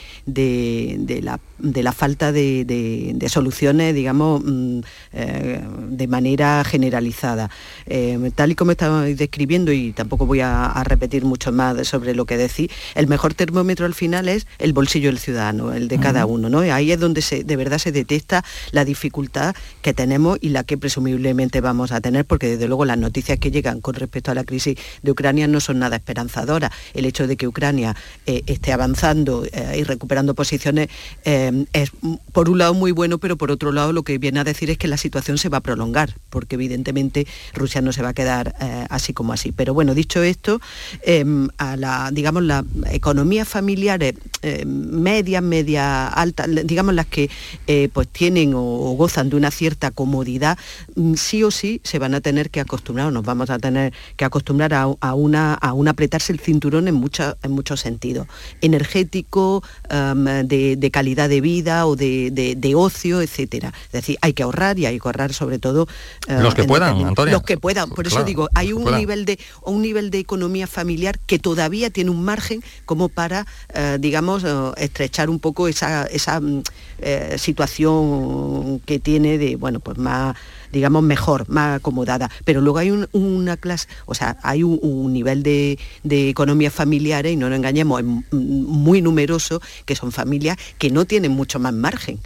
la, 1.21 1.39
de 1.61 1.83
la, 1.83 1.91
falta 1.91 2.31
de, 2.31 3.27
soluciones, 3.29 3.93
digamos, 3.93 4.41
mm, 4.43 4.79
eh, 5.13 5.61
de 5.89 6.07
manera 6.07 6.63
generalizada. 6.63 7.49
Em, 7.85 8.31
tal 8.31 8.51
y 8.51 8.55
como 8.55 8.71
estabais 8.71 9.17
describiendo, 9.17 9.71
y 9.71 9.93
tampoco 9.93 10.25
voy 10.25 10.41
a, 10.41 10.81
repetir 10.83 11.23
mucho 11.23 11.51
más 11.51 11.87
sobre 11.87 12.15
lo 12.15 12.25
que 12.25 12.37
decís, 12.37 12.69
el 12.95 13.07
mejor 13.07 13.33
termómetro 13.33 13.85
al 13.85 13.93
final 13.93 14.27
es 14.27 14.47
el 14.57 14.73
bolsillo 14.73 15.09
del 15.09 15.19
ciudadano, 15.19 15.73
el 15.73 15.87
de 15.87 15.99
cada 15.99 16.25
uno, 16.25 16.49
¿no? 16.49 16.59
ahí 16.59 16.91
es 16.91 16.99
donde 16.99 17.21
se, 17.21 17.43
de 17.43 17.55
verdad 17.55 17.77
se 17.77 17.91
detecta 17.91 18.43
la 18.71 18.83
dificultad 18.83 19.55
que 19.81 19.93
tenemos 19.93 20.39
y 20.41 20.49
la 20.49 20.63
que 20.63 20.77
presumiblemente 20.77 21.61
vamos 21.61 21.91
a 21.91 22.01
tener, 22.01 22.25
porque 22.25 22.47
desde 22.47 22.67
luego 22.67 22.85
las 22.85 22.97
noticias 22.97 23.37
que 23.37 23.51
llegan 23.51 23.79
con 23.79 23.93
respecto 23.93 24.31
a 24.31 24.33
la 24.33 24.43
crisis 24.43 24.77
de 25.01 25.11
Ucrania 25.11 25.47
no 25.47 25.59
son 25.59 25.79
nada 25.79 25.97
esperanzadoras. 25.97 26.71
El 26.93 27.05
hecho 27.05 27.27
de 27.27 27.37
que 27.37 27.47
Ucrania 27.47 27.95
eh, 28.25 28.41
esté 28.47 28.73
avanzando 28.73 29.45
eh, 29.45 29.77
y 29.79 29.83
recuperando 29.83 30.33
posiciones 30.33 30.89
eh, 31.31 31.65
es 31.71 31.91
por 32.33 32.49
un 32.49 32.57
lado 32.57 32.73
muy 32.73 32.91
bueno, 32.91 33.17
pero 33.17 33.37
por 33.37 33.51
otro 33.51 33.71
lado 33.71 33.93
lo 33.93 34.03
que 34.03 34.17
viene 34.17 34.41
a 34.41 34.43
decir 34.43 34.69
es 34.69 34.77
que 34.77 34.89
la 34.89 34.97
situación 34.97 35.37
se 35.37 35.47
va 35.47 35.59
a 35.59 35.61
prolongar, 35.61 36.15
porque 36.29 36.55
evidentemente 36.55 37.25
Rusia 37.53 37.79
no 37.79 37.93
se 37.93 38.01
va 38.01 38.09
a 38.09 38.13
quedar 38.13 38.53
eh, 38.59 38.85
así 38.89 39.13
como 39.13 39.31
así. 39.31 39.53
Pero 39.53 39.73
bueno, 39.73 39.93
dicho 39.95 40.21
esto, 40.21 40.59
em, 41.03 41.47
a 41.57 41.77
la, 41.77 42.09
digamos, 42.11 42.43
la 42.43 42.65
economía 42.91 43.45
familiares 43.45 44.15
eh, 44.43 44.65
medias, 44.65 45.43
media 45.43 46.07
alta, 46.07 46.47
digamos 46.47 46.95
las 46.95 47.05
que 47.05 47.29
eh, 47.67 47.89
pues 47.93 48.07
tienen 48.07 48.53
o, 48.55 48.95
gozan 48.97 49.29
de 49.29 49.35
una 49.35 49.51
cierta 49.51 49.91
comodidad, 49.91 50.57
mm, 50.95 51.13
sí 51.13 51.43
o 51.43 51.51
sí 51.51 51.79
se 51.83 51.99
van 51.99 52.15
a 52.15 52.21
tener 52.21 52.49
que 52.49 52.59
acostumbrar, 52.59 53.07
o 53.07 53.11
nos 53.11 53.23
vamos 53.23 53.51
a 53.51 53.59
tener 53.59 53.93
que 54.17 54.25
acostumbrar 54.25 54.73
a, 54.73 55.13
una, 55.13 55.53
a 55.53 55.73
un 55.73 55.87
apretarse 55.87 56.33
el 56.33 56.39
cinturón 56.39 56.87
en, 56.87 56.95
mucha, 56.95 57.37
en 57.43 57.51
muchos 57.51 57.81
sentidos, 57.81 58.27
energético, 58.61 59.63
em, 59.89 60.47
de, 60.47 60.91
calidad 60.91 61.20
de 61.27 61.41
vida 61.41 61.85
o 61.85 61.95
de, 61.95 62.73
ocio, 62.75 63.21
etcétera. 63.21 63.73
Es 63.85 63.91
decir, 63.91 64.17
hay 64.21 64.33
que 64.33 64.43
ahorrar 64.43 64.79
y 64.79 64.85
hay 64.85 64.99
que 64.99 65.07
ahorrar 65.07 65.33
sobre 65.33 65.59
todo... 65.59 65.87
los 66.27 66.55
que 66.55 66.63
puedan, 66.63 67.05
Antonio. 67.05 67.33
Los 67.33 67.43
que 67.43 67.57
puedan, 67.57 67.89
por 67.89 68.07
eso 68.07 68.23
digo, 68.23 68.49
hay 68.53 68.73
un 68.73 68.85
nivel, 68.95 69.25
de, 69.25 69.39
un 69.63 69.81
nivel 69.81 70.11
de 70.11 70.19
economía 70.19 70.67
familiar 70.67 71.19
que 71.19 71.39
todavía 71.39 71.89
tiene 71.89 72.09
un 72.09 72.23
margen 72.23 72.63
como 72.85 73.09
para, 73.09 73.45
eh, 73.73 73.97
digamos, 73.99 74.43
eh, 74.43 74.49
estrechar 74.77 75.29
un 75.29 75.39
poco 75.39 75.67
esa, 75.67 76.07
mm, 76.39 76.61
eh, 76.99 77.35
situación 77.37 78.79
que 78.85 78.99
tiene 78.99 79.37
de, 79.37 79.55
bueno, 79.55 79.79
pues 79.79 79.97
más 79.97 80.35
digamos, 80.71 81.03
mejor, 81.03 81.49
más 81.49 81.77
acomodada. 81.77 82.29
Pero 82.45 82.61
luego 82.61 82.79
hay 82.79 82.91
una 83.11 83.57
clase, 83.57 83.87
o 84.05 84.15
sea, 84.15 84.37
hay 84.43 84.63
un, 84.63 85.13
nivel 85.13 85.43
de, 85.43 85.79
de, 86.03 86.29
economía 86.29 86.71
familiar, 86.71 87.25
y 87.25 87.35
no 87.35 87.49
nos 87.49 87.57
engañemos, 87.57 88.01
muy 88.31 89.01
numeroso, 89.01 89.61
que 89.85 89.95
son 89.95 90.11
familias 90.11 90.57
que 90.77 90.89
no 90.89 91.05
tienen 91.05 91.31
mucho 91.31 91.59
más 91.59 91.73
margen 91.73 92.19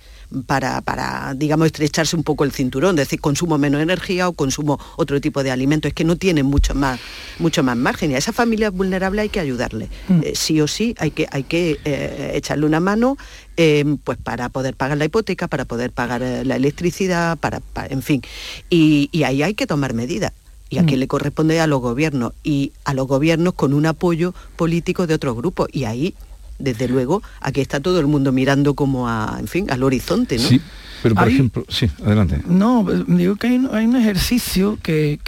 para, 0.46 0.82
para, 0.82 1.34
digamos, 1.36 1.68
estrecharse 1.68 2.16
un 2.16 2.24
poco 2.24 2.44
el 2.44 2.52
cinturón, 2.52 2.98
es 3.00 3.08
decir, 3.08 3.20
consumo 3.20 3.58
menos 3.58 3.82
energía 3.82 4.28
o 4.28 4.34
consumo 4.34 4.80
otro 4.98 5.22
tipo 5.22 5.44
de 5.44 5.52
alimentos, 5.52 5.90
es 5.90 5.94
que 5.94 6.04
no 6.04 6.16
tienen 6.16 6.46
mucho 6.46 6.76
más, 6.76 7.00
mucho 7.40 7.64
más 7.64 7.78
margen. 7.78 8.12
Y 8.12 8.16
a 8.16 8.18
esa 8.18 8.34
familia 8.34 8.70
vulnerable 8.70 9.22
hay 9.22 9.30
que 9.30 9.40
ayudarle. 9.40 9.90
Mm. 10.08 10.22
Eh, 10.24 10.34
sí 10.36 10.62
o 10.62 10.68
sí 10.68 10.96
hay 11.00 11.12
que, 11.12 11.28
hay 11.32 11.44
que 11.44 11.80
eh, 11.86 12.32
echarle 12.36 12.66
una 12.66 12.80
mano 12.80 13.18
em, 13.58 13.98
pues 13.98 14.18
para 14.18 14.50
poder 14.50 14.76
pagar 14.76 14.98
la 14.98 15.06
hipoteca, 15.06 15.48
para 15.48 15.66
poder 15.66 15.92
pagar 15.92 16.22
eh, 16.22 16.46
la 16.46 16.56
electricidad, 16.56 17.38
para, 17.38 17.62
en 17.90 18.02
fin. 18.02 18.22
Y, 18.70 19.10
ahí 19.26 19.42
hay 19.42 19.56
que 19.56 19.66
tomar 19.66 19.96
medidas 19.96 20.34
y 20.70 20.78
a 20.78 20.84
mm. 20.84 20.88
le 20.88 21.08
corresponde 21.08 21.60
a 21.60 21.68
los 21.68 21.82
gobiernos 21.82 22.34
y 22.44 22.74
a 22.84 22.94
los 22.94 23.08
gobiernos 23.08 23.54
con 23.54 23.74
un 23.74 23.88
apoyo 23.88 24.36
político 24.56 25.08
de 25.08 25.16
otros 25.16 25.36
grupos 25.36 25.68
y 25.72 25.86
ahí 25.86 26.14
desde 26.60 26.88
luego, 26.88 27.22
aquí 27.42 27.62
está 27.62 27.80
todo 27.80 28.00
el 28.00 28.08
mundo 28.08 28.32
mirando 28.32 28.74
como 28.74 29.08
a, 29.08 29.38
en 29.40 29.48
fin, 29.48 29.70
al 29.70 29.84
horizonte, 29.84 30.38
¿no? 30.38 30.48
Sí. 30.48 30.62
Pero 31.04 31.14
por 31.14 31.28
ejemplo, 31.28 31.66
sí, 31.70 31.88
adelante. 32.04 32.42
No, 32.48 32.84
digo 33.08 33.36
que 33.36 33.46
hay, 33.46 33.58
un 33.58 33.96
ejercicio 33.96 34.80
que, 34.82 35.20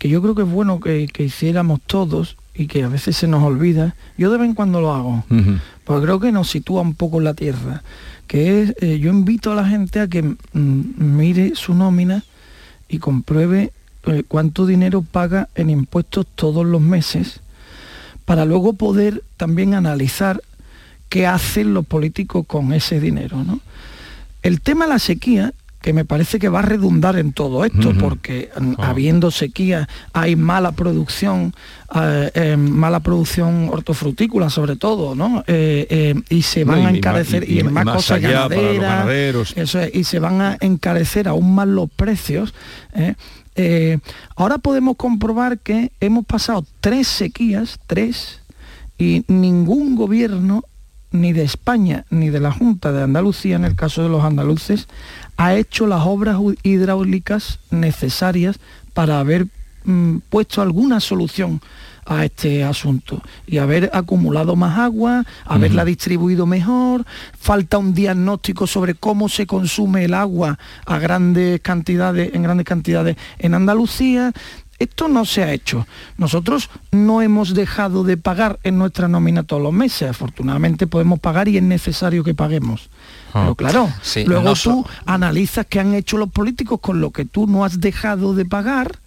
yo 0.00 0.22
creo 0.22 0.34
que 0.36 0.42
es 0.42 0.48
bueno 0.48 0.78
que, 0.78 1.08
hiciéramos 1.18 1.80
todos 1.84 2.36
y 2.54 2.68
que 2.68 2.84
a 2.84 2.88
veces 2.88 3.16
se 3.16 3.26
nos 3.26 3.42
olvida. 3.42 3.96
Yo 4.16 4.30
de 4.30 4.38
vez 4.38 4.48
en 4.48 4.54
cuando 4.54 4.80
lo 4.80 4.94
hago, 4.94 5.24
porque 5.82 6.04
creo 6.04 6.20
que 6.20 6.30
nos 6.30 6.48
sitúa 6.48 6.82
un 6.82 6.94
poco 6.94 7.18
en 7.18 7.24
la 7.24 7.34
tierra. 7.34 7.82
Que 8.28 8.62
es, 8.62 8.74
eh, 8.80 9.00
yo 9.00 9.10
invito 9.10 9.50
a 9.50 9.56
la 9.56 9.66
gente 9.66 9.98
a 9.98 10.06
que 10.06 10.22
mm, 10.22 10.36
mire 10.52 11.56
su 11.56 11.74
nómina 11.74 12.22
y 12.88 12.98
compruebe 12.98 13.72
eh, 14.04 14.22
cuánto 14.28 14.64
dinero 14.64 15.02
paga 15.02 15.48
en 15.56 15.70
impuestos 15.70 16.26
todos 16.36 16.64
los 16.64 16.80
meses 16.80 17.40
para 18.24 18.44
luego 18.44 18.74
poder 18.74 19.22
también 19.36 19.74
analizar 19.74 20.42
qué 21.08 21.26
hacen 21.26 21.74
los 21.74 21.84
políticos 21.84 22.46
con 22.46 22.72
ese 22.72 22.98
dinero. 23.00 23.44
¿no? 23.44 23.60
El 24.42 24.60
tema 24.60 24.86
de 24.86 24.92
la 24.92 24.98
sequía, 24.98 25.52
que 25.82 25.92
me 25.92 26.04
parece 26.04 26.38
que 26.38 26.48
va 26.48 26.60
a 26.60 26.62
redundar 26.62 27.18
en 27.18 27.32
todo 27.32 27.64
esto, 27.64 27.92
porque 27.98 28.50
mm, 28.58 28.74
habiendo 28.78 29.30
sequía 29.30 29.88
hay 30.12 30.36
mala 30.36 30.72
producción, 30.72 31.54
eh, 31.94 32.30
eh, 32.34 32.56
mala 32.56 33.00
producción 33.00 33.68
hortofrutícola 33.68 34.48
sobre 34.48 34.76
todo, 34.76 35.16
¿no? 35.16 35.42
Eh, 35.48 36.14
y 36.30 36.42
se 36.42 36.64
van 36.64 36.86
a 36.86 36.90
encarecer, 36.90 37.50
y, 37.50 37.58
en 37.58 37.72
más, 37.72 37.84
cosas 37.84 38.20
ganaderas, 38.20 39.52
eso 39.56 39.80
y 39.92 40.04
se 40.04 40.20
van 40.20 40.40
a 40.40 40.56
encarecer 40.60 41.26
aún 41.26 41.54
más 41.54 41.66
los 41.66 41.90
precios. 41.90 42.54
Eh, 43.54 43.98
ahora 44.36 44.58
podemos 44.58 44.96
comprobar 44.96 45.58
que 45.58 45.92
hemos 46.00 46.24
pasado 46.24 46.64
tres 46.80 47.08
sequías, 47.08 47.78
tres, 47.86 48.40
y 48.98 49.24
ningún 49.28 49.96
gobierno, 49.96 50.64
ni 51.10 51.32
de 51.32 51.42
España, 51.42 52.06
ni 52.08 52.30
de 52.30 52.40
la 52.40 52.52
Junta 52.52 52.92
de 52.92 53.02
Andalucía, 53.02 53.56
en 53.56 53.64
el 53.64 53.76
caso 53.76 54.02
de 54.02 54.08
los 54.08 54.24
andaluces, 54.24 54.88
ha 55.36 55.54
hecho 55.54 55.86
las 55.86 56.06
obras 56.06 56.38
hidráulicas 56.62 57.58
necesarias 57.70 58.58
para 58.94 59.18
haber 59.20 59.46
mm, 59.84 60.18
puesto 60.30 60.62
alguna 60.62 61.00
solución 61.00 61.60
a 62.04 62.24
este 62.24 62.64
asunto 62.64 63.22
y 63.46 63.58
haber 63.58 63.90
acumulado 63.92 64.56
más 64.56 64.78
agua, 64.78 65.24
haberla 65.44 65.84
distribuido 65.84 66.46
mejor, 66.46 67.04
falta 67.38 67.78
un 67.78 67.94
diagnóstico 67.94 68.66
sobre 68.66 68.94
cómo 68.94 69.28
se 69.28 69.46
consume 69.46 70.04
el 70.04 70.14
agua 70.14 70.58
a 70.84 70.98
grandes 70.98 71.60
cantidades, 71.60 72.34
en 72.34 72.42
grandes 72.42 72.66
cantidades 72.66 73.16
en 73.38 73.54
Andalucía. 73.54 74.32
Esto 74.78 75.06
no 75.06 75.24
se 75.24 75.44
ha 75.44 75.52
hecho. 75.52 75.86
Nosotros 76.16 76.68
no 76.90 77.22
hemos 77.22 77.54
dejado 77.54 78.02
de 78.02 78.16
pagar 78.16 78.58
en 78.64 78.78
nuestra 78.78 79.06
nómina 79.06 79.44
todos 79.44 79.62
los 79.62 79.72
meses. 79.72 80.10
Afortunadamente 80.10 80.88
podemos 80.88 81.20
pagar 81.20 81.46
y 81.46 81.56
es 81.56 81.62
necesario 81.62 82.24
que 82.24 82.34
paguemos. 82.34 82.90
Ah. 83.32 83.42
Pero 83.42 83.54
claro, 83.54 83.88
Sí, 84.02 84.24
luego 84.24 84.42
no 84.42 84.54
tú 84.54 84.84
analizas 85.06 85.66
qué 85.66 85.78
han 85.78 85.94
hecho 85.94 86.16
los 86.16 86.30
políticos 86.30 86.80
con 86.80 87.00
lo 87.00 87.12
que 87.12 87.24
tú 87.24 87.46
no 87.46 87.64
has 87.64 87.80
dejado 87.80 88.34
de 88.34 88.44
pagar 88.44 88.98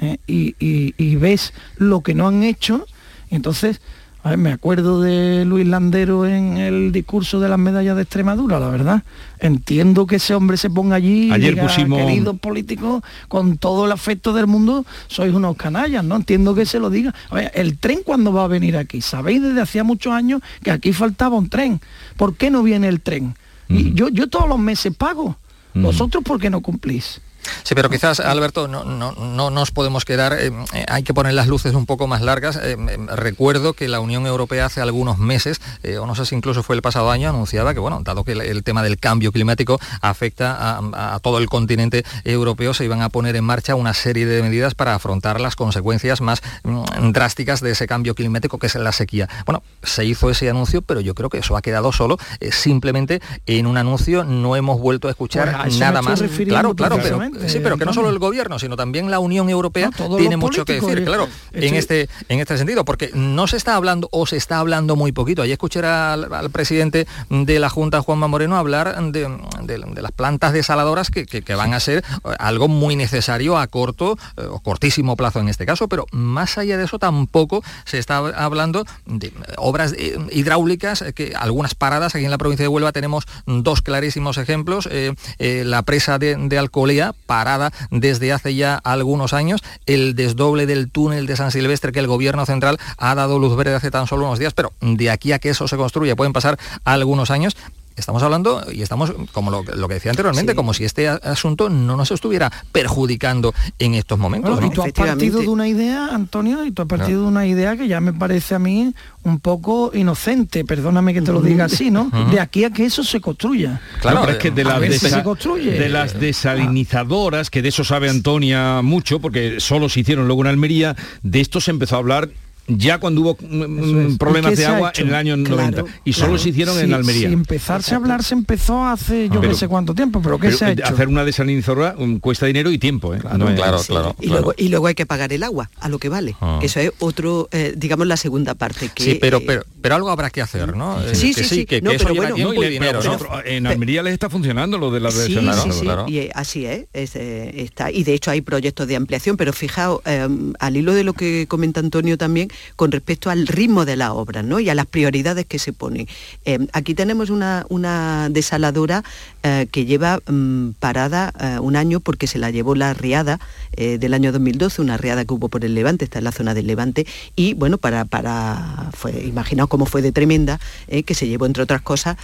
eh, 0.00 0.18
y, 0.26 0.54
y- 0.58 0.94
y 0.98 1.16
ves 1.16 1.52
lo 1.76 2.00
que 2.00 2.14
no 2.14 2.26
han 2.28 2.42
hecho. 2.42 2.86
y 3.30 3.34
entonces, 3.36 3.80
a 4.22 4.30
ver, 4.30 4.38
me 4.38 4.52
acuerdo 4.52 5.00
de 5.00 5.46
Luis 5.46 5.66
Landero 5.66 6.26
en 6.26 6.58
el 6.58 6.92
discurso 6.92 7.40
de 7.40 7.48
las 7.48 7.58
medallas 7.58 7.96
de 7.96 8.02
Extremadura, 8.02 8.60
la 8.60 8.68
verdad. 8.68 9.02
Entiendo 9.38 10.06
que 10.06 10.16
ese 10.16 10.34
hombre 10.34 10.58
se 10.58 10.68
ponga 10.68 10.96
allí 10.96 11.28
y 11.28 11.32
Ayer 11.32 11.54
diga, 11.54 11.66
pusimos- 11.66 11.98
queridos 11.98 12.38
políticos, 12.38 13.02
con 13.28 13.56
todo 13.56 13.86
el 13.86 13.92
afecto 13.92 14.34
del 14.34 14.46
mundo, 14.46 14.84
sois 15.06 15.32
unos 15.32 15.56
canallas, 15.56 16.04
¿no? 16.04 16.16
Entiendo 16.16 16.54
que 16.54 16.66
se 16.66 16.78
lo 16.78 16.90
diga. 16.90 17.14
A 17.30 17.34
ver, 17.36 17.50
el 17.54 17.78
tren 17.78 18.00
cuando 18.04 18.30
va 18.32 18.44
a 18.44 18.48
venir 18.48 18.76
aquí, 18.76 19.00
sabéis 19.00 19.40
desde 19.40 19.62
hacía 19.62 19.84
muchos 19.84 20.12
años 20.12 20.42
que 20.62 20.70
aquí 20.70 20.92
faltaba 20.92 21.36
un 21.38 21.48
tren. 21.48 21.80
¿Por 22.18 22.36
qué 22.36 22.50
no 22.50 22.62
viene 22.62 22.88
el 22.88 23.00
tren? 23.00 23.34
Y 23.70 23.94
yo, 23.94 24.08
yo 24.10 24.28
todos 24.28 24.48
los 24.48 24.58
meses 24.58 24.94
pago. 24.94 25.36
¿Vosotros 25.72 26.24
por 26.24 26.38
qué 26.40 26.50
no 26.50 26.60
cumplís? 26.60 27.20
Sí, 27.62 27.74
pero 27.74 27.90
quizás, 27.90 28.20
Alberto, 28.20 28.68
no, 28.68 28.84
no, 28.84 29.12
no 29.12 29.50
nos 29.50 29.70
podemos 29.70 30.04
quedar, 30.04 30.32
eh, 30.34 30.52
eh, 30.74 30.84
hay 30.88 31.02
que 31.02 31.14
poner 31.14 31.34
las 31.34 31.46
luces 31.46 31.74
un 31.74 31.86
poco 31.86 32.06
más 32.06 32.22
largas. 32.22 32.58
Eh, 32.62 32.76
recuerdo 33.14 33.74
que 33.74 33.88
la 33.88 34.00
Unión 34.00 34.26
Europea 34.26 34.66
hace 34.66 34.80
algunos 34.80 35.18
meses, 35.18 35.60
eh, 35.82 35.98
o 35.98 36.06
no 36.06 36.14
sé 36.14 36.26
si 36.26 36.34
incluso 36.34 36.62
fue 36.62 36.76
el 36.76 36.82
pasado 36.82 37.10
año, 37.10 37.28
anunciaba 37.28 37.74
que, 37.74 37.80
bueno, 37.80 38.00
dado 38.02 38.24
que 38.24 38.32
el, 38.32 38.40
el 38.40 38.62
tema 38.62 38.82
del 38.82 38.98
cambio 38.98 39.32
climático 39.32 39.78
afecta 40.00 40.56
a, 40.56 41.14
a 41.14 41.18
todo 41.20 41.38
el 41.38 41.48
continente 41.48 42.04
europeo, 42.24 42.74
se 42.74 42.84
iban 42.84 43.02
a 43.02 43.08
poner 43.08 43.36
en 43.36 43.44
marcha 43.44 43.74
una 43.74 43.94
serie 43.94 44.26
de 44.26 44.42
medidas 44.42 44.74
para 44.74 44.94
afrontar 44.94 45.40
las 45.40 45.56
consecuencias 45.56 46.20
más 46.20 46.42
mm, 46.64 47.12
drásticas 47.12 47.60
de 47.60 47.72
ese 47.72 47.86
cambio 47.86 48.14
climático 48.14 48.58
que 48.58 48.66
es 48.66 48.74
la 48.74 48.92
sequía. 48.92 49.28
Bueno, 49.46 49.62
se 49.82 50.04
hizo 50.04 50.30
ese 50.30 50.50
anuncio, 50.50 50.82
pero 50.82 51.00
yo 51.00 51.14
creo 51.14 51.28
que 51.28 51.38
eso 51.38 51.56
ha 51.56 51.62
quedado 51.62 51.92
solo 51.92 52.18
simplemente 52.50 53.20
en 53.46 53.66
un 53.66 53.76
anuncio, 53.76 54.24
no 54.24 54.56
hemos 54.56 54.80
vuelto 54.80 55.08
a 55.08 55.10
escuchar 55.10 55.68
nada 55.78 56.02
más. 56.02 56.22
Claro, 56.46 56.74
claro, 56.74 56.98
pero, 57.02 57.20
sí, 57.48 57.60
pero 57.62 57.76
que 57.78 57.84
no 57.84 57.92
solo 57.92 58.10
el 58.10 58.18
gobierno, 58.18 58.58
sino 58.58 58.76
también 58.76 59.10
la 59.10 59.18
Unión 59.18 59.48
Europea 59.50 59.90
tiene 60.18 60.36
mucho 60.36 60.64
que 60.64 60.74
decir, 60.74 60.98
eh, 60.98 61.04
claro, 61.04 61.24
eh, 61.52 61.64
en 61.66 61.70
sí. 61.70 61.76
este, 61.76 62.08
en 62.28 62.40
este 62.40 62.56
sentido, 62.58 62.84
porque 62.84 63.10
no 63.14 63.46
se 63.46 63.56
está 63.56 63.74
hablando 63.76 64.08
o 64.12 64.26
se 64.26 64.36
está 64.36 64.58
hablando 64.58 64.96
muy 64.96 65.12
poquito. 65.12 65.42
Ayer 65.42 65.52
escuché 65.54 65.80
al, 65.80 66.32
al 66.32 66.50
presidente 66.50 67.06
de 67.28 67.58
la 67.58 67.68
Junta, 67.68 68.00
Juanma 68.02 68.26
Moreno, 68.28 68.56
hablar 68.56 69.00
de, 69.12 69.28
de- 69.62 69.78
de 69.80 70.02
las 70.02 70.12
plantas 70.12 70.52
desaladoras 70.52 71.10
que, 71.10 71.26
que- 71.26 71.42
que 71.42 71.54
van 71.54 71.74
a 71.74 71.80
ser 71.80 71.98
eh, 72.24 72.28
algo 72.38 72.68
muy 72.68 72.96
necesario 72.96 73.58
a 73.58 73.66
corto 73.66 74.18
eh, 74.36 74.42
o 74.50 74.60
cortísimo 74.60 75.16
plazo 75.16 75.40
en 75.40 75.48
este 75.48 75.66
caso, 75.66 75.88
pero 75.88 76.06
más 76.12 76.58
allá 76.58 76.76
de 76.76 76.84
eso 76.84 76.98
tampoco 76.98 77.62
se 77.84 77.98
está 77.98 78.18
hablando 78.18 78.84
de 79.06 79.28
eh, 79.28 79.32
obras 79.56 79.94
eh, 79.96 80.16
hidráulicas, 80.32 81.02
eh, 81.02 81.12
que 81.12 81.32
algunas 81.36 81.74
paradas, 81.74 82.14
aquí 82.14 82.24
en 82.24 82.30
la 82.30 82.38
provincia 82.38 82.64
de 82.64 82.68
Huelva 82.68 82.92
tenemos 82.92 83.24
dos 83.46 83.82
clarísimos 83.82 84.38
ejemplos, 84.38 84.88
eh, 84.90 85.14
eh, 85.38 85.62
la 85.64 85.82
presa 85.82 86.18
de, 86.18 86.36
de 86.36 86.58
Alcolea, 86.58 87.14
parada 87.30 87.70
desde 87.92 88.32
hace 88.32 88.56
ya 88.56 88.74
algunos 88.74 89.34
años, 89.34 89.62
el 89.86 90.16
desdoble 90.16 90.66
del 90.66 90.90
túnel 90.90 91.28
de 91.28 91.36
San 91.36 91.52
Silvestre 91.52 91.92
que 91.92 92.00
el 92.00 92.08
gobierno 92.08 92.44
central 92.44 92.76
ha 92.98 93.14
dado 93.14 93.38
luz 93.38 93.56
verde 93.56 93.72
hace 93.72 93.92
tan 93.92 94.08
solo 94.08 94.26
unos 94.26 94.40
días, 94.40 94.52
pero 94.52 94.72
de 94.80 95.10
aquí 95.10 95.30
a 95.30 95.38
que 95.38 95.50
eso 95.50 95.68
se 95.68 95.76
construya 95.76 96.16
pueden 96.16 96.32
pasar 96.32 96.58
algunos 96.82 97.30
años. 97.30 97.56
Estamos 98.00 98.22
hablando 98.24 98.64
y 98.72 98.82
estamos, 98.82 99.12
como 99.32 99.50
lo, 99.52 99.62
lo 99.62 99.86
que 99.88 99.94
decía 99.94 100.10
anteriormente, 100.10 100.54
como 100.56 100.74
si 100.74 100.84
este 100.84 101.06
asunto 101.08 101.68
no 101.70 101.96
nos 101.96 102.10
estuviera 102.10 102.50
perjudicando 102.72 103.54
en 103.78 103.94
estos 103.94 104.18
momentos. 104.18 104.50
Bueno, 104.50 104.66
¿no? 104.66 104.72
y 104.72 104.74
tú 104.74 104.82
has 104.82 104.92
partido 104.92 105.38
de 105.40 105.48
una 105.48 105.68
idea, 105.68 106.08
Antonio, 106.12 106.64
y 106.64 106.72
tú 106.72 106.82
has 106.82 106.88
partido 106.88 107.22
de 107.22 107.28
una 107.28 107.46
idea 107.46 107.76
que 107.76 107.86
ya 107.86 108.00
me 108.00 108.12
parece 108.12 108.54
a 108.56 108.58
mí 108.58 108.92
un 109.22 109.38
poco 109.38 109.92
inocente, 109.94 110.64
perdóname 110.64 111.14
que 111.14 111.22
te 111.22 111.30
lo 111.32 111.40
diga 111.42 111.66
así, 111.66 111.90
¿no? 111.90 112.10
De 112.30 112.40
aquí 112.40 112.64
a 112.64 112.70
que 112.70 112.86
eso 112.86 113.04
se 113.04 113.20
construya. 113.20 113.80
Claro, 114.00 114.20
pero 114.22 114.32
es 114.32 114.38
que 114.38 114.50
de 114.50 114.62
A 114.62 114.64
las, 114.64 114.80
ver 114.80 114.92
si 114.98 115.06
desa- 115.06 115.16
se 115.18 115.22
construye. 115.22 115.70
de 115.72 115.88
las 115.90 116.18
desalinizadoras, 116.18 117.50
que 117.50 117.62
de 117.62 117.68
eso 117.68 117.84
sabe 117.84 118.08
Antonia 118.08 118.80
mucho, 118.82 119.20
porque 119.20 119.60
solo 119.60 119.88
se 119.88 120.00
hicieron 120.00 120.26
luego 120.26 120.42
en 120.42 120.48
Almería, 120.48 120.96
de 121.22 121.40
esto 121.40 121.60
se 121.60 121.70
empezó 121.70 121.96
a 121.96 121.98
hablar 121.98 122.30
ya 122.76 122.98
cuando 122.98 123.20
hubo 123.22 123.36
mm, 123.40 124.10
es. 124.12 124.18
problemas 124.18 124.52
¿Y 124.52 124.56
qué 124.56 124.60
de 124.62 124.66
agua 124.66 124.92
en 124.96 125.08
el 125.08 125.14
año 125.14 125.36
Claro, 125.44 125.56
90 125.70 125.84
y 126.04 126.12
solo 126.12 126.26
claro. 126.28 126.42
se 126.42 126.48
hicieron 126.50 126.78
en 126.78 126.94
Almería. 126.94 127.28
Si 127.28 127.34
empezarse 127.34 127.94
a 127.94 127.96
hablar 127.98 128.22
se 128.22 128.34
empezó 128.34 128.84
hace 128.86 129.28
yo 129.28 129.40
Pero- 129.40 129.52
no 129.52 129.58
sé 129.58 129.68
cuánto 129.68 129.94
tiempo, 129.94 130.20
pero 130.22 130.38
¿qué 130.38 130.46
Pero, 130.48 130.58
se 130.58 130.64
ha 130.64 130.68
eh, 130.70 130.72
hecho? 130.72 130.84
hacer 130.84 131.08
una 131.08 131.24
desalinizadora 131.24 131.94
mm, 131.98 132.16
cuesta 132.16 132.46
dinero 132.46 132.70
y 132.70 132.78
tiempo, 132.78 133.14
¿eh? 133.14 133.18
No 133.36 133.48
es- 133.48 133.60
Sí. 133.82 133.92
y, 134.20 134.26
Luego, 134.28 134.54
y 134.56 134.68
luego 134.68 134.86
hay 134.86 134.94
que 134.94 135.06
pagar 135.06 135.32
el 135.32 135.42
agua, 135.42 135.70
a 135.80 135.88
lo 135.88 135.98
que 135.98 136.08
vale. 136.08 136.34
Ah. 136.40 136.58
Que 136.60 136.66
Eso 136.66 136.80
es 136.80 136.92
otro, 136.98 137.48
eh, 137.52 137.74
digamos, 137.76 138.06
la 138.06 138.16
segunda 138.16 138.54
parte. 138.54 138.90
Que, 138.94 139.02
Sí, 139.04 139.18
pero, 139.20 139.38
eh, 139.38 139.44
pero, 139.46 139.62
pero 139.80 139.94
algo 139.96 140.10
habrá 140.10 140.30
que 140.30 140.40
hacer, 140.42 140.76
¿no? 140.76 140.98
Sí, 141.14 141.32
sí, 141.34 141.44
sí. 141.44 141.66
que, 141.66 141.80
No, 141.82 141.90
eso 141.90 142.08
lleva 142.10 142.32
tiempo 142.32 142.54
No, 142.54 142.64
y 142.64 142.68
dinero, 142.70 143.00
¿no? 143.02 143.18
en 143.44 143.66
Almería 143.66 144.02
les 144.02 144.12
está 144.12 144.28
funcionando 144.30 144.78
lo 144.78 144.90
de 144.90 145.00
la 145.00 145.10
Sí, 145.10 145.34
desalinizadoras. 145.34 146.06
sí, 146.06 146.12
sí, 146.12 146.18
y 146.18 146.30
así 146.34 146.66
es, 146.66 146.86
es, 146.92 147.16
está. 147.16 147.90
Y 147.90 148.04
de 148.04 148.14
hecho 148.14 148.30
hay 148.30 148.40
proyectos 148.40 148.86
de 148.88 148.96
ampliación, 148.96 149.36
pero 149.36 149.52
fijaos, 149.52 150.00
eh, 150.04 150.26
al 150.58 150.76
hilo 150.76 150.94
de 150.94 151.04
lo 151.04 151.12
que 151.14 151.46
comenta 151.48 151.80
Antonio 151.80 152.16
también, 152.18 152.48
con 152.76 152.92
respecto 152.92 153.30
al 153.30 153.46
ritmo 153.46 153.84
de 153.84 153.96
la 153.96 154.12
obra 154.12 154.42
¿no? 154.42 154.60
y 154.60 154.68
a 154.68 154.74
las 154.74 154.86
prioridades 154.86 155.46
que 155.46 155.58
se 155.58 155.72
ponen. 155.72 156.08
Eh, 156.44 156.58
aquí 156.72 156.94
tenemos 156.94 157.30
una, 157.30 157.66
una 157.68 158.28
desaladora 158.30 159.04
eh, 159.42 159.66
que 159.70 159.84
lleva 159.84 160.20
mm, 160.26 160.70
parada 160.78 161.32
eh, 161.40 161.58
un 161.60 161.76
año 161.76 162.00
porque 162.00 162.26
se 162.26 162.38
la 162.38 162.50
llevó 162.50 162.74
la 162.74 162.94
riada 162.94 163.38
del 163.76 164.12
año 164.12 164.30
2012, 164.32 164.82
una 164.82 164.98
riada 164.98 165.24
que 165.24 165.32
hubo 165.32 165.48
por 165.48 165.64
el 165.64 165.74
Levante, 165.74 166.04
está 166.04 166.18
en 166.18 166.24
la 166.24 166.32
zona 166.32 166.52
del 166.52 166.66
Levante, 166.66 167.06
y 167.34 167.54
bueno, 167.54 167.78
para, 167.78 168.04
para 168.04 168.90
imaginaos 169.24 169.70
cómo 169.70 169.86
fue 169.86 170.02
de 170.02 170.12
tremenda, 170.12 170.60
que 171.06 171.14
se 171.14 171.28
llevó 171.28 171.46
entre 171.46 171.62
otras 171.62 171.80
cosas 171.80 172.16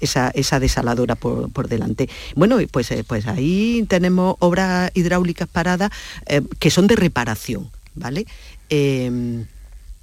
esa, 0.00 0.30
esa 0.30 0.60
desaladora 0.60 1.16
por, 1.16 1.50
por 1.50 1.68
delante. 1.68 2.08
Bueno, 2.34 2.56
pues, 2.70 2.94
pues 3.06 3.26
ahí 3.26 3.84
tenemos 3.88 4.36
obras 4.38 4.90
hidráulicas 4.94 5.48
paradas 5.48 5.90
que 6.58 6.70
son 6.70 6.86
de 6.86 6.96
reparación, 6.96 7.70
¿vale? 7.94 8.26
Eh, 8.70 9.44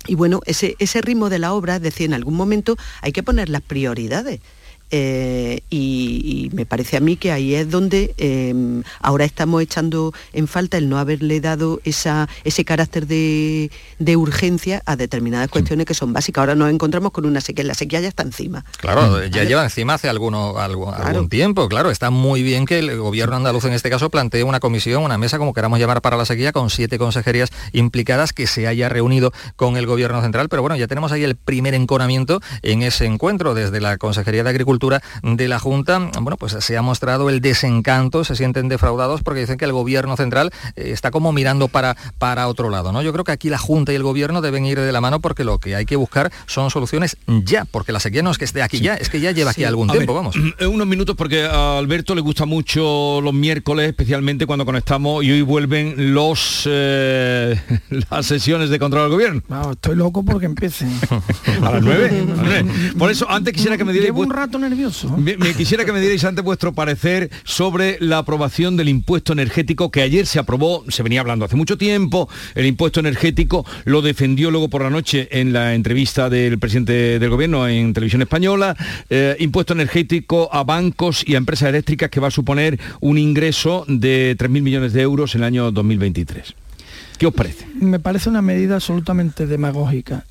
y 0.06 0.16
bueno, 0.16 0.42
ese, 0.46 0.76
ese 0.80 1.02
ritmo 1.02 1.30
de 1.30 1.40
la 1.40 1.54
obra, 1.54 1.78
es 1.78 1.82
decir, 1.82 2.06
en 2.08 2.14
algún 2.14 2.36
momento 2.36 2.78
hay 3.02 3.12
que 3.12 3.24
poner 3.24 3.50
las 3.50 3.62
prioridades. 3.62 4.42
Eh, 4.92 5.62
y, 5.72 6.50
y 6.52 6.56
me 6.56 6.66
parece 6.68 6.98
a 6.98 7.00
mí 7.00 7.16
que 7.18 7.32
ahí 7.32 7.56
es 7.56 7.70
donde 7.70 8.14
eh, 8.18 8.54
ahora 9.00 9.26
estamos 9.26 9.62
echando 9.62 10.14
en 10.34 10.48
falta 10.48 10.78
el 10.78 10.88
no 10.88 11.00
haberle 11.00 11.40
dado 11.42 11.82
esa, 11.84 12.30
ese 12.44 12.64
carácter 12.64 13.08
de, 13.08 13.72
de 13.98 14.16
urgencia 14.18 14.84
a 14.86 14.96
determinadas 14.96 15.50
cuestiones 15.50 15.88
que 15.88 15.96
son 15.96 16.14
básicas. 16.14 16.42
Ahora 16.42 16.54
nos 16.56 16.70
encontramos 16.70 17.12
con 17.12 17.26
una 17.26 17.42
sequía, 17.42 17.64
la 17.64 17.74
sequía 17.74 18.02
ya 18.02 18.08
está 18.08 18.22
encima. 18.22 18.64
Claro, 18.78 19.26
ya 19.26 19.44
lleva 19.46 19.64
encima 19.64 19.96
hace 19.96 20.10
alguno, 20.10 20.60
algo- 20.60 20.94
algún 20.94 21.28
tiempo, 21.28 21.68
claro. 21.70 21.90
Está 21.90 22.12
muy 22.12 22.44
bien 22.44 22.66
que 22.66 22.78
el 22.80 22.96
gobierno 22.98 23.36
andaluz 23.36 23.66
en 23.66 23.74
este 23.74 23.90
caso 23.90 24.12
plantee 24.12 24.44
una 24.44 24.60
comisión, 24.60 25.02
una 25.04 25.18
mesa, 25.18 25.40
como 25.40 25.54
queramos 25.54 25.80
llamar 25.80 26.02
para 26.02 26.18
la 26.18 26.26
sequía, 26.26 26.52
con 26.52 26.70
siete 26.70 27.00
consejerías 27.00 27.50
implicadas, 27.72 28.32
que 28.32 28.46
se 28.46 28.68
haya 28.68 28.90
reunido 28.90 29.34
con 29.56 29.76
el 29.78 29.88
gobierno 29.88 30.22
central. 30.22 30.50
Pero 30.50 30.62
bueno, 30.62 30.76
ya 30.76 30.88
tenemos 30.88 31.12
ahí 31.12 31.24
el 31.24 31.36
primer 31.36 31.74
enconamiento 31.74 32.42
en 32.62 32.84
ese 32.84 33.06
encuentro 33.06 33.56
desde 33.56 33.82
la 33.82 33.98
Consejería 33.98 34.44
de 34.44 34.50
Agricultura 34.52 34.83
de 34.90 35.48
la 35.48 35.60
Junta. 35.60 36.00
Bueno, 36.20 36.38
pues 36.38 36.58
se 36.60 36.78
ha 36.78 36.82
mostrado 36.82 37.30
el 37.30 37.40
desencanto, 37.42 38.24
se 38.24 38.36
sienten 38.36 38.68
defraudados 38.68 39.24
porque 39.24 39.40
dicen 39.42 39.58
que 39.58 39.66
el 39.66 39.72
gobierno 39.72 40.18
central 40.18 40.52
eh, 40.76 40.92
está 40.92 41.12
como 41.12 41.32
mirando 41.32 41.68
para, 41.68 41.96
para 42.18 42.48
otro 42.48 42.70
lado. 42.70 42.92
¿no? 42.92 43.02
Yo 43.02 43.14
creo 43.14 43.24
que 43.24 43.32
aquí 43.32 43.50
la 43.50 43.58
Junta 43.58 43.94
y 43.94 43.96
el 43.96 44.04
gobierno 44.04 44.42
deben 44.42 44.66
ir 44.66 44.80
de 44.80 44.92
la 44.92 45.02
mano 45.02 45.22
porque 45.22 45.44
lo 45.44 45.60
que 45.60 45.76
hay 45.76 45.86
que 45.86 45.96
buscar 45.96 46.32
son 46.48 46.70
soluciones 46.70 47.18
ya, 47.28 47.66
porque 47.66 47.92
la 47.92 48.00
sequía 48.00 48.24
no 48.24 48.32
es 48.32 48.38
que 48.38 48.46
esté 48.46 48.62
aquí 48.62 48.80
ya, 48.80 48.96
es 48.96 49.10
que 49.10 49.20
ya 49.20 49.32
lleva 49.32 49.52
aquí 49.52 49.64
algún 49.64 49.90
A 49.90 49.94
tiempo, 49.94 50.14
ver, 50.14 50.24
vamos. 50.24 50.36
Unos 50.68 50.88
minutos 50.88 51.16
porque 51.16 51.46
a 51.46 51.78
Alberto 51.78 52.16
le 52.16 52.22
gusta 52.22 52.46
mucho 52.46 53.22
los 53.22 53.34
miércoles, 53.34 53.88
especialmente 53.88 54.46
cuando 54.46 54.66
conectamos 54.66 55.24
y 55.24 55.32
hoy 55.32 55.42
vuelven 55.42 56.14
los 56.14 56.64
eh, 56.66 57.60
las 58.10 58.26
sesiones 58.26 58.70
de 58.70 58.80
control 58.80 59.04
al 59.04 59.10
gobierno. 59.10 59.42
No, 59.48 59.72
estoy 59.72 59.96
loco 59.96 60.24
porque 60.24 60.46
empiece. 60.46 60.86
A 61.62 61.72
las 61.72 61.84
nueve. 61.84 62.10
a 62.10 62.36
las 62.36 62.38
nueve. 62.38 62.94
Por 62.98 63.12
eso, 63.12 63.30
antes 63.30 63.54
quisiera 63.54 63.78
que 63.78 63.86
me 63.86 63.94
dierais... 63.94 64.12
Llevo 64.14 64.22
un 64.22 64.30
rato 64.30 64.58
nervioso. 64.70 65.16
me, 65.18 65.38
me 65.38 65.54
quisiera 65.54 65.86
que 65.86 65.94
me 65.94 66.00
dierais 66.00 66.24
antes 66.24 66.44
vuestro 66.44 66.74
parecer 66.74 67.30
sobre 67.44 67.98
la 68.00 68.20
aprobación 68.20 68.78
del 68.78 68.90
impuesto 68.90 69.34
energético 69.34 69.92
que 69.92 70.02
ayer 70.02 70.26
se 70.26 70.40
aprobó, 70.40 70.84
se 70.90 71.04
venía 71.04 71.22
hablando 71.22 71.46
hace 71.46 71.56
mucho 71.56 71.78
tiempo, 71.78 72.30
el 72.56 72.66
impuesto 72.66 73.00
energético 73.00 73.66
lo 73.86 74.02
defendió 74.02 74.52
luego 74.52 74.70
por 74.70 74.84
la 74.84 74.90
noche 74.90 75.28
en 75.32 75.54
la 75.54 75.74
entrevista 75.74 76.30
del 76.30 76.60
presidente 76.60 77.20
del 77.20 77.30
gobierno 77.30 77.68
en 77.68 77.94
televisión 77.94 78.22
española, 78.22 78.76
eh, 79.10 79.36
impuesto 79.40 79.74
energético 79.74 80.50
a 80.54 80.64
bancos 80.64 81.24
y 81.26 81.36
a 81.36 81.38
empresas 81.38 81.70
eléctricas 81.70 82.10
que 82.10 82.20
va 82.20 82.28
a 82.28 82.32
suponer 82.32 82.80
un 83.00 83.18
ingreso 83.18 83.86
de 83.88 84.36
3.000 84.38 84.62
millones 84.62 84.94
de 84.94 85.02
euros 85.02 85.36
en 85.36 85.42
el 85.42 85.46
año 85.46 85.72
2023. 85.72 86.54
¿Qué 87.18 87.28
os 87.28 87.34
parece? 87.34 87.66
Me 87.80 88.00
parece 88.00 88.30
una 88.30 88.42
medida 88.42 88.76
absolutamente 88.76 89.46
demagógica. 89.46 90.26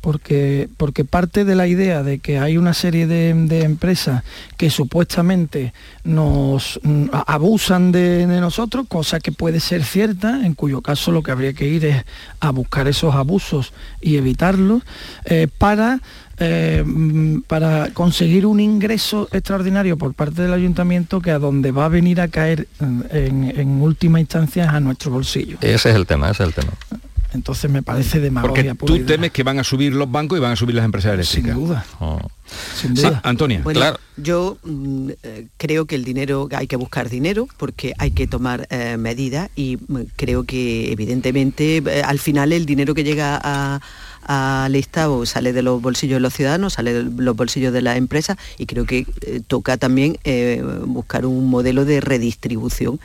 Porque, 0.00 0.68
porque 0.76 1.04
parte 1.04 1.44
de 1.44 1.56
la 1.56 1.66
idea 1.66 2.02
de 2.02 2.20
que 2.20 2.38
hay 2.38 2.58
una 2.58 2.74
serie 2.74 3.06
de, 3.06 3.34
de 3.34 3.62
empresas 3.62 4.22
que 4.56 4.70
supuestamente 4.70 5.72
nos 6.04 6.78
mm, 6.82 7.06
abusan 7.26 7.90
de, 7.90 8.26
nosotros, 8.26 8.86
cosa 8.88 9.18
que 9.18 9.32
puede 9.32 9.58
ser 9.58 9.82
cierta, 9.82 10.46
en 10.46 10.54
cuyo 10.54 10.80
caso 10.80 11.10
lo 11.10 11.22
que 11.22 11.32
habría 11.32 11.54
que 11.54 11.66
ir 11.66 11.84
es 11.86 12.04
a 12.38 12.50
buscar 12.50 12.86
esos 12.86 13.14
abusos 13.14 13.72
y 14.00 14.16
evitarlos, 14.16 14.82
eh, 15.24 15.48
para 15.58 16.00
eh, 16.38 16.84
mm, 16.86 17.40
para 17.46 17.88
conseguir 17.94 18.44
un 18.44 18.60
ingreso 18.60 19.26
extraordinario 19.32 19.96
por 19.96 20.12
parte 20.12 20.42
del 20.42 20.52
ayuntamiento 20.52 21.22
que 21.22 21.30
a 21.30 21.38
donde 21.38 21.72
va 21.72 21.86
a 21.86 21.88
venir 21.88 22.20
a 22.20 22.28
caer 22.28 22.68
mm, 22.78 23.00
en 23.10 23.80
última 23.80 24.20
instancia 24.20 24.64
es 24.64 24.70
a 24.70 24.80
nuestro 24.80 25.10
bolsillo. 25.10 25.56
Ese 25.62 25.90
es 25.90 25.96
el 25.96 26.06
tema, 26.06 26.30
ese 26.30 26.42
es 26.42 26.48
el 26.48 26.54
tema. 26.54 26.72
Entonces 27.36 27.70
me 27.70 27.82
parece 27.82 28.18
demagogia 28.20 28.74
Porque 28.74 28.98
tú 29.00 29.06
temes 29.06 29.30
que 29.30 29.42
van 29.44 29.58
a 29.60 29.64
subir 29.64 29.94
los 29.94 30.10
bancos 30.10 30.36
y 30.38 30.40
van 30.40 30.52
a 30.52 30.56
subir 30.56 30.74
las 30.74 30.84
empresas 30.84 31.14
eléctricas. 31.14 31.54
Sin 31.54 31.64
duda. 31.64 31.86
Sin 32.80 32.96
Sí, 32.96 33.02
duda. 33.04 33.20
Antonia. 33.24 33.60
Bueno, 33.62 33.80
yo 34.16 34.58
mm, 34.64 35.10
eh, 35.22 35.46
creo 35.56 35.84
que 35.86 35.94
el 35.94 36.04
dinero, 36.04 36.48
hay 36.52 36.66
que 36.66 36.76
buscar 36.76 37.08
dinero 37.08 37.46
porque 37.56 37.92
hay 37.98 38.10
que 38.10 38.26
tomar 38.26 38.66
eh, 38.70 38.96
medidas 38.98 39.50
y 39.56 39.78
mm, 39.86 39.98
creo 40.16 40.44
que 40.44 40.90
evidentemente 40.92 41.78
eh, 41.78 42.02
al 42.04 42.18
final 42.18 42.52
el 42.52 42.66
dinero 42.66 42.94
que 42.94 43.04
llega 43.04 43.38
a- 43.42 43.80
al 44.28 44.74
Estado 44.74 45.24
sale 45.24 45.52
de 45.52 45.62
los 45.62 45.80
bolsillos 45.80 46.16
de 46.16 46.20
los 46.20 46.34
ciudadanos, 46.34 46.72
sale 46.72 46.92
de 46.92 47.04
los 47.22 47.36
bolsillos 47.36 47.72
de 47.72 47.80
las 47.80 47.96
empresas 47.96 48.36
y 48.58 48.66
creo 48.66 48.84
que 48.84 49.06
eh, 49.20 49.40
toca 49.46 49.76
también 49.76 50.18
eh, 50.24 50.64
buscar 50.84 51.26
un 51.26 51.48
modelo 51.48 51.84
de 51.84 52.00
redistribución 52.00 52.98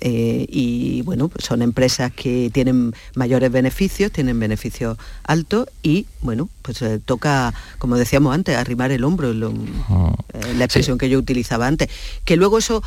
eh, 0.00 0.46
y 0.48 1.02
bueno, 1.02 1.28
pues 1.28 1.44
son 1.44 1.62
empresas 1.62 2.12
que 2.12 2.50
tienen 2.52 2.94
mayores 3.14 3.50
beneficios, 3.52 4.10
tienen 4.12 4.38
beneficios 4.40 4.96
altos 5.24 5.66
y 5.82 6.06
bueno, 6.22 6.48
pues 6.62 6.80
eh, 6.82 7.00
toca, 7.04 7.52
como 7.78 7.96
decíamos 7.96 8.34
antes, 8.34 8.56
arrimar 8.56 8.90
el 8.92 9.04
hombro, 9.04 9.32
lo- 9.32 9.50
eh, 9.52 10.54
la 10.56 10.64
expresión 10.64 10.98
que 10.98 11.08
yo 11.08 11.18
utilizaba 11.18 11.66
antes. 11.66 11.88
Que 12.24 12.36
luego 12.36 12.58
eso 12.58 12.82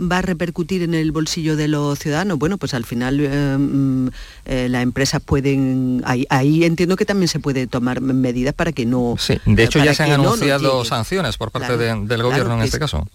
va 0.00 0.18
a 0.18 0.22
repercutir 0.22 0.82
en 0.82 0.94
el 0.94 1.12
bolsillo 1.12 1.56
de 1.56 1.68
los 1.68 1.98
ciudadanos, 1.98 2.38
bueno, 2.38 2.58
pues 2.58 2.74
al 2.74 2.84
final 2.84 3.18
mm, 3.58 4.08
las 4.46 4.82
empresas 4.82 5.22
pueden, 5.22 6.02
ahí, 6.04 6.26
ahí 6.30 6.64
entiendo 6.64 6.96
que 6.96 7.04
también 7.04 7.28
se 7.28 7.38
puede 7.40 7.66
tomar 7.66 8.00
medidas 8.00 8.54
para 8.54 8.72
que 8.72 8.86
no... 8.86 9.16
Sí, 9.18 9.38
de 9.46 9.64
hecho 9.64 9.82
ya 9.84 9.94
se 9.94 10.02
han 10.04 10.10
no 10.10 10.14
anunciado 10.32 10.84
sanciones 10.84 11.36
por 11.36 11.50
parte 11.50 11.68
Claro, 11.68 11.80
de- 11.80 11.86
del 11.94 12.06
claro, 12.06 12.24
gobierno 12.28 12.54
en 12.54 12.62
este 12.62 12.76
es- 12.76 12.80
caso. 12.80 13.06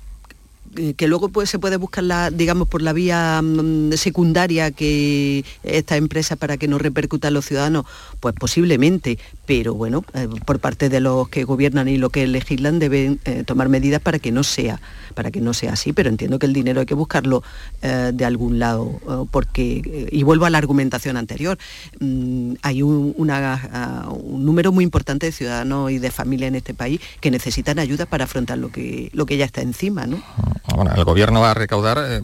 Eh, 0.79 0.93
que 0.93 1.09
luego 1.09 1.27
pues, 1.27 1.49
se 1.49 1.59
puede 1.59 1.75
buscar 1.75 2.05
digamos, 2.31 2.69
por 2.69 2.81
la 2.81 2.93
vía 2.93 3.41
mm, 3.41 3.91
secundaria 3.93 4.71
que 4.71 5.43
esta 5.63 5.97
empresa 5.97 6.37
para 6.37 6.55
que 6.55 6.69
no 6.69 6.77
repercuta 6.77 7.27
a 7.27 7.31
los 7.31 7.45
ciudadanos, 7.45 7.85
pues 8.19 8.35
posiblemente, 8.35 9.17
pero 9.45 9.73
bueno, 9.73 10.03
eh, 10.13 10.27
por 10.45 10.59
parte 10.59 10.89
de 10.89 10.99
los 10.99 11.29
que 11.29 11.43
gobiernan 11.43 11.87
y 11.87 11.97
los 11.97 12.11
que 12.11 12.27
legislan 12.27 12.79
deben 12.79 13.19
eh, 13.25 13.43
tomar 13.45 13.69
medidas 13.69 14.01
para 14.01 14.19
que 14.19 14.31
no 14.31 14.43
sea, 14.43 14.79
para 15.15 15.31
que 15.31 15.41
no 15.41 15.53
sea 15.53 15.73
así, 15.73 15.93
pero 15.93 16.09
entiendo 16.09 16.39
que 16.39 16.45
el 16.45 16.53
dinero 16.53 16.79
hay 16.81 16.85
que 16.85 16.93
buscarlo 16.93 17.43
eh, 17.81 18.11
de 18.13 18.25
algún 18.25 18.59
lado, 18.59 18.99
eh, 19.09 19.25
porque, 19.31 19.81
eh, 19.85 20.07
y 20.11 20.23
vuelvo 20.23 20.45
a 20.45 20.49
la 20.49 20.57
argumentación 20.57 21.17
anterior, 21.17 21.57
mm, 21.99 22.53
hay 22.61 22.81
un, 22.81 23.13
una, 23.17 23.53
ah, 23.71 24.09
un 24.11 24.45
número 24.45 24.71
muy 24.71 24.83
importante 24.83 25.25
de 25.27 25.31
ciudadanos 25.31 25.91
y 25.91 25.99
de 25.99 26.11
familias 26.11 26.49
en 26.49 26.55
este 26.55 26.73
país 26.73 26.99
que 27.21 27.31
necesitan 27.31 27.79
ayuda 27.79 28.05
para 28.05 28.25
afrontar 28.25 28.57
lo 28.57 28.69
que, 28.71 29.09
lo 29.13 29.25
que 29.25 29.37
ya 29.37 29.45
está 29.45 29.61
encima, 29.61 30.05
¿no? 30.05 30.21
Bueno, 30.75 30.91
el 30.95 31.03
gobierno 31.03 31.41
va 31.41 31.51
a 31.51 31.53
recaudar, 31.55 32.21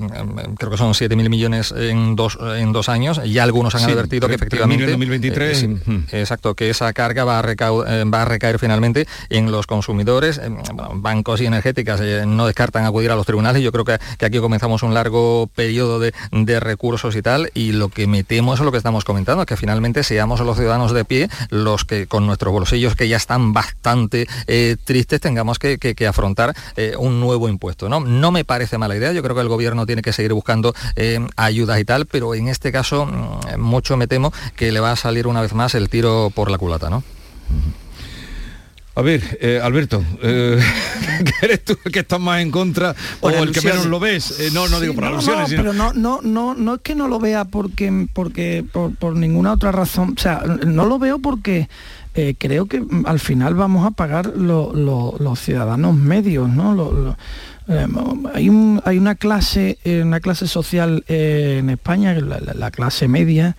creo 0.58 0.72
que 0.72 0.78
son 0.78 0.94
7.000 0.94 1.30
millones 1.30 1.74
en 1.76 2.16
dos, 2.16 2.38
en 2.58 2.72
dos 2.74 2.90
años. 2.90 3.20
Ya 3.26 3.44
algunos 3.44 3.74
han 3.76 3.82
Sí, 3.86 3.92
advertido 3.92 4.28
que 4.28 4.36
tre- 4.36 4.38
3.000 4.38 4.46
efectivamente... 4.46 4.84
en 4.86 4.90
2023. 4.92 5.64
eh, 5.64 5.78
exacto, 6.12 6.56
que 6.56 6.70
esa 6.70 6.92
carga 6.94 7.24
va 7.26 7.40
a, 7.40 7.44
recau- 7.44 7.86
eh, 7.88 8.04
va 8.10 8.24
a 8.24 8.26
recaer 8.26 8.60
finalmente 8.60 9.08
en 9.30 9.52
los 9.52 9.68
consumidores. 9.68 10.42
Bancos 10.96 11.42
y 11.42 11.46
energéticas 11.46 12.00
eh, 12.02 12.24
no 12.26 12.46
descartan 12.48 12.86
acudir 12.86 13.12
a 13.12 13.16
los 13.16 13.26
tribunales. 13.26 13.62
Yo 13.62 13.72
creo 13.72 13.86
que, 13.86 13.98
que 14.18 14.26
aquí 14.26 14.40
comenzamos 14.40 14.84
un 14.84 14.94
largo 14.94 15.48
periodo 15.56 16.00
de, 16.00 16.14
de 16.32 16.60
recursos 16.60 17.16
y 17.16 17.22
tal. 17.22 17.50
Y 17.54 17.72
lo 17.74 17.90
que 17.90 18.08
me 18.08 18.24
temo 18.24 18.54
es 18.54 18.60
lo 18.60 18.72
que 18.72 18.78
estamos 18.78 19.04
comentando, 19.04 19.46
que 19.46 19.58
finalmente 19.58 20.04
seamos 20.04 20.40
los 20.42 20.58
ciudadanos 20.58 20.94
de 20.94 21.06
pie 21.06 21.30
los 21.50 21.86
que 21.86 22.08
con 22.08 22.26
nuestros 22.26 22.52
bolsillos 22.54 22.96
que 22.96 23.08
ya 23.08 23.18
están 23.18 23.54
bastante 23.54 24.28
eh, 24.48 24.76
tristes 24.84 25.20
tengamos 25.22 25.60
que, 25.60 25.78
que- 25.78 26.06
afrontar 26.08 26.54
un 27.00 27.20
nuevo 27.20 27.50
impuesto. 27.50 27.90
¿no? 27.90 28.00
no 28.00 28.32
me 28.32 28.46
parece 28.46 28.78
mala 28.78 28.96
idea, 28.96 29.12
yo 29.12 29.24
creo 29.24 29.36
que 29.36 29.42
el 29.42 29.48
gobierno 29.48 29.86
tiene 29.86 30.02
que 30.02 30.14
seguir 30.14 30.34
buscando 30.34 30.74
ayudas 31.36 31.80
y 31.80 31.86
tal, 31.86 32.06
pero 32.06 32.36
en 32.36 32.48
este 32.48 32.72
caso 32.72 33.06
mm, 33.06 33.60
mucho 33.60 33.98
me 33.98 34.08
temo 34.08 34.32
que 34.56 34.72
le 34.72 34.80
va 34.80 34.92
a 34.92 34.96
salir 34.96 35.28
una 35.28 35.42
vez 35.42 35.54
más 35.54 35.75
el 35.76 35.90
tiro 35.90 36.32
por 36.34 36.50
la 36.52 36.58
culata, 36.58 36.90
¿no? 36.90 37.04
A 38.98 39.02
ver, 39.02 39.38
eh, 39.42 39.60
Alberto, 39.62 40.02
eh, 40.22 40.58
¿que 41.26 41.46
¿eres 41.46 41.66
tú 41.66 41.78
el 41.84 41.92
que 41.92 42.00
estás 42.00 42.20
más 42.20 42.42
en 42.42 42.50
contra 42.50 42.96
o 43.20 43.30
el 43.30 43.52
que 43.52 43.60
menos 43.60 43.88
lo 43.88 44.00
ves? 44.00 44.40
Eh, 44.40 44.52
no, 44.54 44.70
no 44.70 44.80
digo 44.80 44.94
por 44.94 45.04
no, 45.04 45.10
alusiones, 45.10 45.42
no, 45.42 45.48
sino... 45.50 45.62
pero 45.64 45.74
no, 45.74 45.92
no, 45.92 46.22
no, 46.22 46.54
no 46.54 46.76
es 46.76 46.82
que 46.82 46.96
no 46.96 47.10
lo 47.10 47.20
vea 47.20 47.44
porque, 47.44 48.08
porque 48.14 48.64
por, 48.72 48.96
por 48.96 49.18
ninguna 49.18 49.52
otra 49.52 49.74
razón. 49.74 50.14
O 50.18 50.22
sea, 50.22 50.42
no 50.66 50.86
lo 50.86 50.98
veo 50.98 51.20
porque 51.20 51.68
eh, 52.14 52.36
creo 52.38 52.68
que 52.68 52.80
mm, 52.80 53.04
al 53.06 53.20
final 53.20 53.54
vamos 53.56 53.86
a 53.86 53.92
pagar 53.92 54.28
lo- 54.38 54.74
lo- 54.74 55.16
los 55.20 55.40
ciudadanos 55.42 55.94
medios, 55.94 56.48
¿no? 56.50 56.74
Lo- 56.74 56.94
lo- 56.94 57.18
eh, 57.68 57.88
hay, 58.34 58.48
un- 58.48 58.82
hay 58.86 58.98
una 58.98 59.16
clase, 59.16 59.78
eh, 59.84 60.04
una 60.06 60.22
clase 60.22 60.48
social 60.48 61.04
eh, 61.10 61.58
en 61.60 61.70
España, 61.70 62.14
la, 62.14 62.40
la- 62.40 62.54
la 62.54 62.72
clase 62.72 63.10
media, 63.10 63.58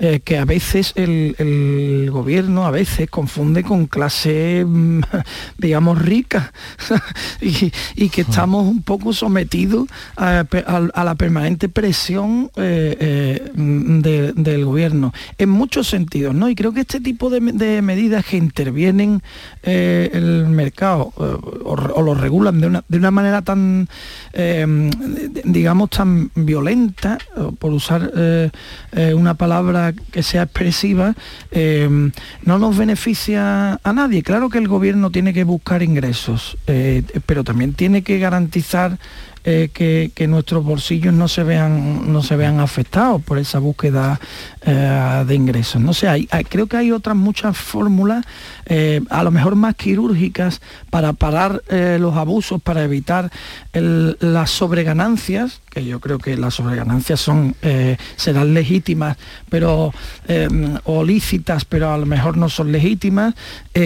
eh, 0.00 0.20
que 0.24 0.38
a 0.38 0.44
veces 0.46 0.92
el, 0.96 1.36
el 1.38 2.10
gobierno 2.10 2.64
a 2.66 2.70
veces 2.70 3.08
confunde 3.10 3.62
con 3.62 3.86
clase, 3.86 4.64
mm, 4.66 5.00
digamos, 5.58 6.00
rica 6.00 6.52
y, 7.40 7.70
y 7.96 8.08
que 8.08 8.22
estamos 8.22 8.66
un 8.66 8.82
poco 8.82 9.12
sometidos 9.12 9.86
a, 10.16 10.40
a- 10.66 10.88
a 10.94 11.04
la 11.04 11.14
permanente 11.14 11.68
presión 11.68 12.50
eh, 12.56 12.96
eh, 12.98 13.50
mm, 13.54 14.00
de- 14.00 14.32
del 14.32 14.64
gobierno 14.64 15.12
en 15.38 15.50
muchos 15.50 15.88
sentidos, 15.88 16.34
¿no? 16.34 16.48
Y 16.48 16.54
creo 16.54 16.72
que 16.72 16.80
este 16.80 17.00
tipo 17.00 17.28
de, 17.30 17.40
de 17.40 17.82
medidas 17.82 18.24
que 18.24 18.36
intervienen 18.38 19.22
eh, 19.62 20.10
el 20.14 20.46
mercado 20.48 21.12
o, 21.16 21.74
o 21.94 22.02
lo 22.02 22.14
regulan 22.14 22.60
de 22.60 22.66
una, 22.68 22.84
de 22.88 22.98
una 22.98 23.10
manera 23.10 23.42
tan, 23.42 23.88
de- 24.32 25.42
digamos, 25.44 25.90
tan 25.90 26.30
violenta, 26.34 27.18
por 27.58 27.72
usar 27.72 28.12
una 29.14 29.34
palabra 29.34 29.89
que 29.94 30.22
sea 30.22 30.42
expresiva, 30.42 31.14
eh, 31.50 31.88
no 32.42 32.58
nos 32.58 32.76
beneficia 32.76 33.80
a 33.82 33.92
nadie. 33.92 34.22
Claro 34.22 34.48
que 34.48 34.58
el 34.58 34.68
gobierno 34.68 35.10
tiene 35.10 35.32
que 35.32 35.44
buscar 35.44 35.82
ingresos, 35.82 36.56
eh, 36.66 37.02
pero 37.26 37.44
también 37.44 37.74
tiene 37.74 38.02
que 38.02 38.18
garantizar 38.18 38.98
eh, 39.44 39.70
que, 39.72 40.10
que 40.14 40.26
nuestros 40.26 40.64
bolsillos 40.64 41.14
no 41.14 41.26
se 41.28 41.42
vean 41.44 42.12
no 42.12 42.22
se 42.22 42.36
vean 42.36 42.60
afectados 42.60 43.22
por 43.22 43.38
esa 43.38 43.58
búsqueda 43.58 44.20
eh, 44.66 45.24
de 45.26 45.34
ingresos. 45.34 45.80
No 45.80 45.94
sé, 45.94 46.08
hay- 46.08 46.28
hay- 46.30 46.44
creo 46.44 46.66
que 46.66 46.76
hay 46.76 46.92
otras 46.92 47.16
muchas 47.16 47.56
fórmulas, 47.56 48.24
eh, 48.66 49.00
a 49.08 49.22
lo 49.22 49.30
mejor 49.30 49.56
más 49.56 49.74
quirúrgicas, 49.74 50.60
para 50.90 51.12
parar 51.14 51.62
los 51.70 52.16
abusos, 52.16 52.60
para 52.60 52.82
evitar 52.84 53.30
el- 53.72 54.16
las 54.20 54.50
sobreganancias, 54.50 55.60
que 55.70 55.84
yo 55.84 56.00
creo 56.00 56.18
que 56.18 56.36
las 56.36 56.54
sobreganancias 56.54 57.20
son 57.20 57.54
serán 58.16 58.52
legítimas, 58.54 59.16
pero 59.48 59.92
o 60.84 61.04
lícitas, 61.04 61.64
pero 61.64 61.92
a 61.92 61.98
lo 61.98 62.06
mejor 62.06 62.36
no 62.36 62.48
son 62.48 62.72
legítimas, 62.72 63.34
y, 63.74 63.80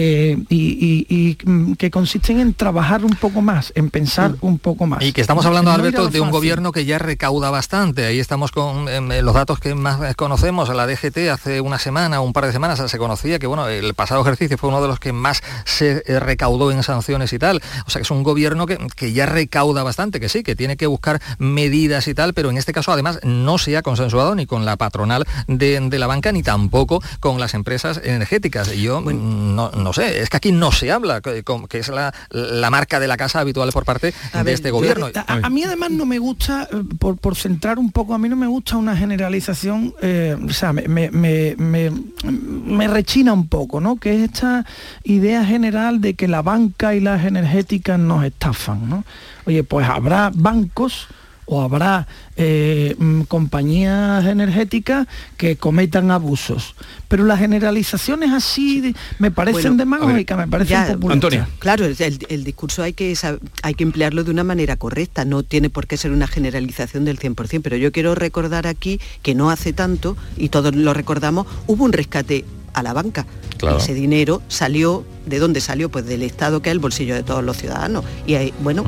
y- 0.49 1.05
y, 1.09 1.37
mm, 1.45 1.73
que 1.73 1.89
consisten 1.91 2.39
en 2.39 2.53
trabajar 2.53 3.05
un 3.05 3.15
poco 3.15 3.41
más, 3.41 3.71
en 3.75 3.89
pensar 3.89 4.35
un 4.41 4.57
poco 4.59 4.85
más. 4.87 5.03
Y 5.03 5.11
que 5.13 5.21
estamos 5.21 5.44
hablando, 5.45 5.71
No 5.71 5.77
ir 5.77 5.81
a 5.81 5.87
Alberto, 5.87 6.09
de 6.09 6.21
un 6.21 6.31
gobierno 6.31 6.71
que 6.71 6.85
ya 6.85 6.97
recauda 6.99 7.49
bastante. 7.49 8.05
Ahí 8.05 8.19
estamos 8.19 8.51
con 8.51 8.87
em, 8.89 9.09
los 9.21 9.33
datos 9.33 9.59
que 9.59 9.75
más 9.75 10.15
conocemos. 10.15 10.69
La 10.69 10.87
DGT 10.87 11.29
hace 11.31 11.61
una 11.61 11.79
semana, 11.79 12.21
un 12.21 12.33
par 12.33 12.45
de 12.45 12.51
semanas, 12.51 12.81
se 12.89 12.97
conocía 12.97 13.39
que 13.39 13.47
bueno, 13.47 13.67
el 13.67 13.93
pasado 13.93 14.21
ejercicio 14.21 14.57
fue 14.57 14.69
uno 14.69 14.81
de 14.81 14.87
los 14.87 14.99
que 14.99 15.13
más 15.13 15.41
se 15.65 16.03
eh, 16.05 16.19
recaudó 16.19 16.71
en 16.71 16.83
sanciones 16.83 17.33
y 17.33 17.39
tal. 17.39 17.61
O 17.87 17.89
sea 17.89 17.99
que 17.99 18.03
es 18.03 18.11
un 18.11 18.23
gobierno 18.23 18.65
que, 18.65 18.77
que 18.95 19.13
ya 19.13 19.25
recauda 19.25 19.83
bastante, 19.83 20.19
que 20.19 20.29
sí, 20.29 20.43
que 20.43 20.55
tiene 20.55 20.77
que 20.77 20.87
buscar 20.87 21.21
medidas 21.37 22.07
y 22.07 22.13
tal, 22.13 22.33
pero 22.33 22.49
en 22.49 22.57
este 22.57 22.73
caso 22.73 22.91
además 22.91 23.19
no 23.23 23.57
se 23.57 23.77
ha 23.77 23.81
consensuado 23.81 24.35
ni 24.35 24.45
con 24.45 24.65
la 24.65 24.75
patronal 24.77 25.25
de, 25.47 25.79
de 25.79 25.99
la 25.99 26.07
banca 26.07 26.31
ni 26.31 26.43
tampoco 26.43 27.01
con 27.19 27.39
las 27.39 27.53
empresas 27.53 28.01
energéticas. 28.03 28.73
Y 28.73 28.81
yo 28.83 29.01
mm, 29.01 29.55
no, 29.55 29.71
no 29.71 29.93
sé, 29.93 30.21
es 30.21 30.29
que 30.29 30.37
aquí 30.37 30.51
no 30.51 30.71
se 30.71 30.91
habla, 30.91 31.21
que, 31.21 31.43
con- 31.43 31.67
que 31.67 31.79
es 31.79 31.87
la, 31.89 32.13
la 32.29 32.69
marca 32.69 32.99
de 32.99 33.07
la 33.07 33.17
casa 33.17 33.39
habitual 33.39 33.71
por 33.71 33.85
parte 33.85 34.13
de 34.43 34.53
este 34.53 34.71
gobierno. 34.71 35.07
A, 35.43 35.49
mí 35.49 35.63
además 35.63 35.91
no 35.91 36.05
me 36.05 36.19
gusta, 36.19 36.67
eh, 36.71 36.83
por, 36.99 37.17
por 37.17 37.35
centrar 37.35 37.79
un 37.79 37.91
poco, 37.91 38.13
a 38.13 38.17
mí 38.17 38.29
no 38.29 38.35
me 38.35 38.47
gusta 38.47 38.77
una 38.77 38.95
generalización, 38.95 39.93
eh, 40.01 40.35
o 40.43 40.53
sea, 40.53 40.73
me- 40.73 40.87
me- 40.87 41.55
me- 41.57 41.91
me 42.25 42.87
rechina 42.87 43.33
un 43.33 43.47
poco, 43.47 43.79
¿no? 43.81 43.97
Que 43.97 44.15
es 44.15 44.31
esta 44.31 44.65
idea 45.03 45.45
general 45.45 46.01
de 46.01 46.13
que 46.15 46.27
la 46.27 46.41
banca 46.41 46.95
y 46.95 46.99
las 46.99 47.25
energéticas 47.25 47.99
nos 47.99 48.23
estafan, 48.23 48.89
¿no? 48.89 49.03
Oye, 49.45 49.63
pues 49.63 49.87
habrá 49.87 50.31
bancos 50.33 51.07
o 51.45 51.61
habrá 51.61 52.07
eh, 52.37 52.95
mm, 52.97 53.21
compañías 53.23 54.25
energéticas 54.25 55.07
que 55.37 55.55
cometan 55.55 56.11
abusos. 56.11 56.75
Pero 57.07 57.23
las 57.25 57.39
generalizaciones 57.39 58.31
así 58.31 58.95
me 59.19 59.31
parecen 59.31 59.77
demagógicas, 59.77 60.37
me 60.37 60.47
parecen 60.47 60.99
populistas. 60.99 61.11
Antonia. 61.11 61.49
Claro, 61.59 61.85
el, 61.85 61.95
el 62.29 62.43
discurso 62.43 62.83
hay 62.83 62.93
que, 62.93 63.17
hay 63.61 63.73
que 63.73 63.83
emplearlo 63.83 64.23
de 64.23 64.31
una 64.31 64.43
manera 64.43 64.75
correcta, 64.75 65.25
no 65.25 65.43
tiene 65.43 65.69
por 65.69 65.87
qué 65.87 65.97
ser 65.97 66.11
una 66.11 66.27
generalización 66.27 67.05
del 67.05 67.19
100%, 67.19 67.61
pero 67.61 67.77
yo 67.77 67.91
quiero 67.91 68.15
recordar 68.15 68.67
aquí 68.67 68.99
que 69.21 69.35
no 69.35 69.49
hace 69.49 69.73
tanto, 69.73 70.17
y 70.37 70.49
todos 70.49 70.75
lo 70.75 70.93
recordamos, 70.93 71.47
hubo 71.67 71.83
un 71.83 71.93
rescate 71.93 72.45
a 72.73 72.83
la 72.83 72.93
banca. 72.93 73.25
Claro. 73.57 73.77
Ese 73.77 73.93
dinero 73.93 74.41
salió, 74.47 75.05
¿de 75.25 75.39
dónde 75.39 75.61
salió? 75.61 75.89
Pues 75.89 76.05
del 76.05 76.23
Estado 76.23 76.61
que 76.61 76.69
es 76.69 76.73
el 76.73 76.79
bolsillo 76.79 77.15
de 77.15 77.23
todos 77.23 77.43
los 77.43 77.57
ciudadanos. 77.57 78.03
Y 78.27 78.35
ahí, 78.35 78.53
bueno, 78.61 78.83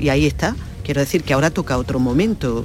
y 0.00 0.08
ahí 0.08 0.26
está. 0.26 0.56
Quiero 0.88 1.02
decir 1.02 1.22
que 1.22 1.34
ahora 1.34 1.50
toca 1.50 1.76
otro 1.76 1.98
momento. 1.98 2.64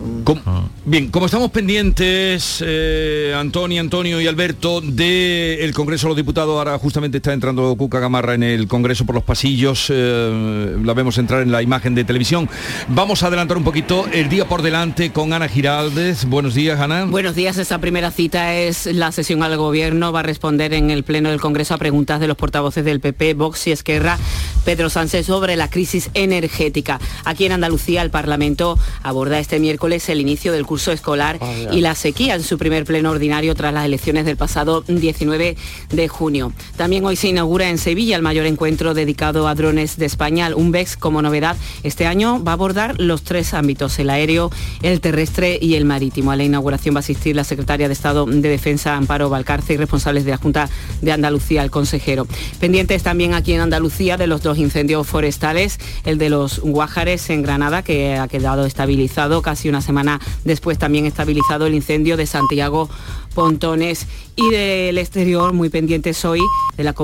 Bien, 0.86 1.10
como 1.10 1.26
estamos 1.26 1.52
pendientes, 1.52 2.64
eh, 2.66 3.36
Antonio, 3.38 3.82
Antonio 3.82 4.22
y 4.22 4.28
Alberto, 4.28 4.80
del 4.80 5.74
Congreso 5.74 6.08
de 6.08 6.12
los 6.12 6.16
Diputados, 6.16 6.58
ahora 6.58 6.78
justamente 6.78 7.18
está 7.18 7.34
entrando 7.34 7.76
Cuca 7.76 8.00
Gamarra 8.00 8.36
en 8.36 8.44
el 8.44 8.70
Congreso 8.70 9.06
por 9.06 9.16
los 9.16 9.26
pasillos, 9.26 9.88
eh, 9.90 10.78
la 10.82 10.94
vemos 10.94 11.18
entrar 11.18 11.42
en 11.42 11.52
la 11.52 11.62
imagen 11.62 11.96
de 11.96 12.06
televisión. 12.06 12.48
Vamos 12.88 13.24
a 13.24 13.28
adelantar 13.28 13.58
un 13.58 13.66
poquito 13.66 14.06
el 14.14 14.30
día 14.30 14.48
por 14.48 14.62
delante 14.62 15.12
con 15.12 15.34
Ana 15.34 15.50
Giraldez. 15.50 16.24
Buenos 16.24 16.54
días, 16.54 16.80
Ana. 16.80 17.04
Buenos 17.04 17.36
días, 17.36 17.58
esa 17.58 17.80
primera 17.80 18.10
cita 18.10 18.56
es 18.56 18.86
la 18.86 19.12
sesión 19.12 19.44
al 19.44 19.58
gobierno, 19.58 20.14
va 20.14 20.22
a 20.22 20.24
responder 20.24 20.74
en 20.74 20.92
el 20.92 21.04
Pleno 21.04 21.30
del 21.30 21.42
Congreso 21.42 21.74
a 21.74 21.78
preguntas 21.78 22.22
de 22.22 22.30
los 22.30 22.38
portavoces 22.38 22.86
del 22.86 23.02
PP, 23.02 23.34
Vox 23.34 23.68
y 23.68 23.74
Esquerra, 23.74 24.18
Pedro 24.64 24.90
Sánchez 24.90 25.26
sobre 25.26 25.58
la 25.58 25.70
crisis 25.70 26.10
energética. 26.14 27.02
Aquí 27.26 27.44
en 27.44 27.52
Andalucía 27.52 28.02
el 28.02 28.13
Parlamento 28.14 28.80
aborda 29.02 29.40
este 29.40 29.60
miércoles 29.60 30.08
el 30.08 30.22
inicio 30.22 30.54
del 30.54 30.66
curso 30.66 30.94
escolar 30.94 31.40
y 31.72 31.82
la 31.82 31.96
sequía 31.96 32.36
en 32.36 32.44
su 32.44 32.58
primer 32.58 32.86
pleno 32.86 33.12
ordinario 33.12 33.56
tras 33.56 33.74
las 33.74 33.86
elecciones 33.86 34.24
del 34.24 34.38
pasado 34.38 34.82
19 34.88 35.58
de 35.90 36.08
junio. 36.08 36.54
También 36.78 37.04
hoy 37.04 37.18
se 37.18 37.28
inaugura 37.28 37.70
en 37.70 37.78
Sevilla 37.78 38.16
el 38.16 38.22
mayor 38.22 38.46
encuentro 38.46 38.94
dedicado 38.94 39.48
a 39.48 39.56
drones 39.56 39.98
de 39.98 40.06
España, 40.06 40.48
el 40.48 40.54
UNVEX 40.54 40.96
como 40.96 41.22
novedad. 41.22 41.58
Este 41.84 42.06
año 42.06 42.42
va 42.44 42.52
a 42.52 42.54
abordar 42.54 43.00
los 43.00 43.24
tres 43.24 43.54
ámbitos, 43.54 43.98
el 44.00 44.10
aéreo, 44.10 44.52
el 44.82 45.02
terrestre 45.02 45.58
y 45.60 45.76
el 45.76 45.86
marítimo. 45.86 46.32
A 46.32 46.36
la 46.36 46.44
inauguración 46.44 46.96
va 46.96 47.00
a 47.00 47.02
asistir 47.02 47.36
la 47.36 47.44
secretaria 47.44 47.88
de 47.88 47.94
Estado 47.94 48.26
de 48.26 48.48
Defensa, 48.48 48.96
Amparo 48.96 49.30
Valcarce, 49.30 49.74
y 49.74 49.78
responsables 49.78 50.24
de 50.24 50.32
la 50.32 50.38
Junta 50.38 50.70
de 51.02 51.12
Andalucía, 51.12 51.64
el 51.64 51.72
consejero. 51.72 52.28
Pendientes 52.60 53.02
también 53.02 53.34
aquí 53.34 53.54
en 53.54 53.62
Andalucía 53.62 54.18
de 54.18 54.28
los 54.28 54.44
dos 54.44 54.60
incendios 54.60 55.08
forestales, 55.08 55.80
el 56.06 56.20
de 56.20 56.30
los 56.30 56.60
Guájares 56.60 57.30
en 57.32 57.42
Granada, 57.42 57.82
ha 58.18 58.28
quedado 58.28 58.66
estabilizado 58.66 59.42
casi 59.42 59.70
una 59.70 59.82
semana 59.82 60.20
después, 60.44 60.78
también 60.78 61.06
estabilizado 61.06 61.66
el 61.66 61.74
incendio 61.74 62.18
de 62.18 62.26
Santiago 62.26 62.90
Pontones 63.34 64.08
y 64.36 64.50
del 64.50 64.98
exterior, 64.98 65.54
muy 65.54 65.70
pendientes 65.70 66.24
hoy 66.26 66.42
de 66.78 66.84
la 66.84 66.94
Comisión 66.94 67.02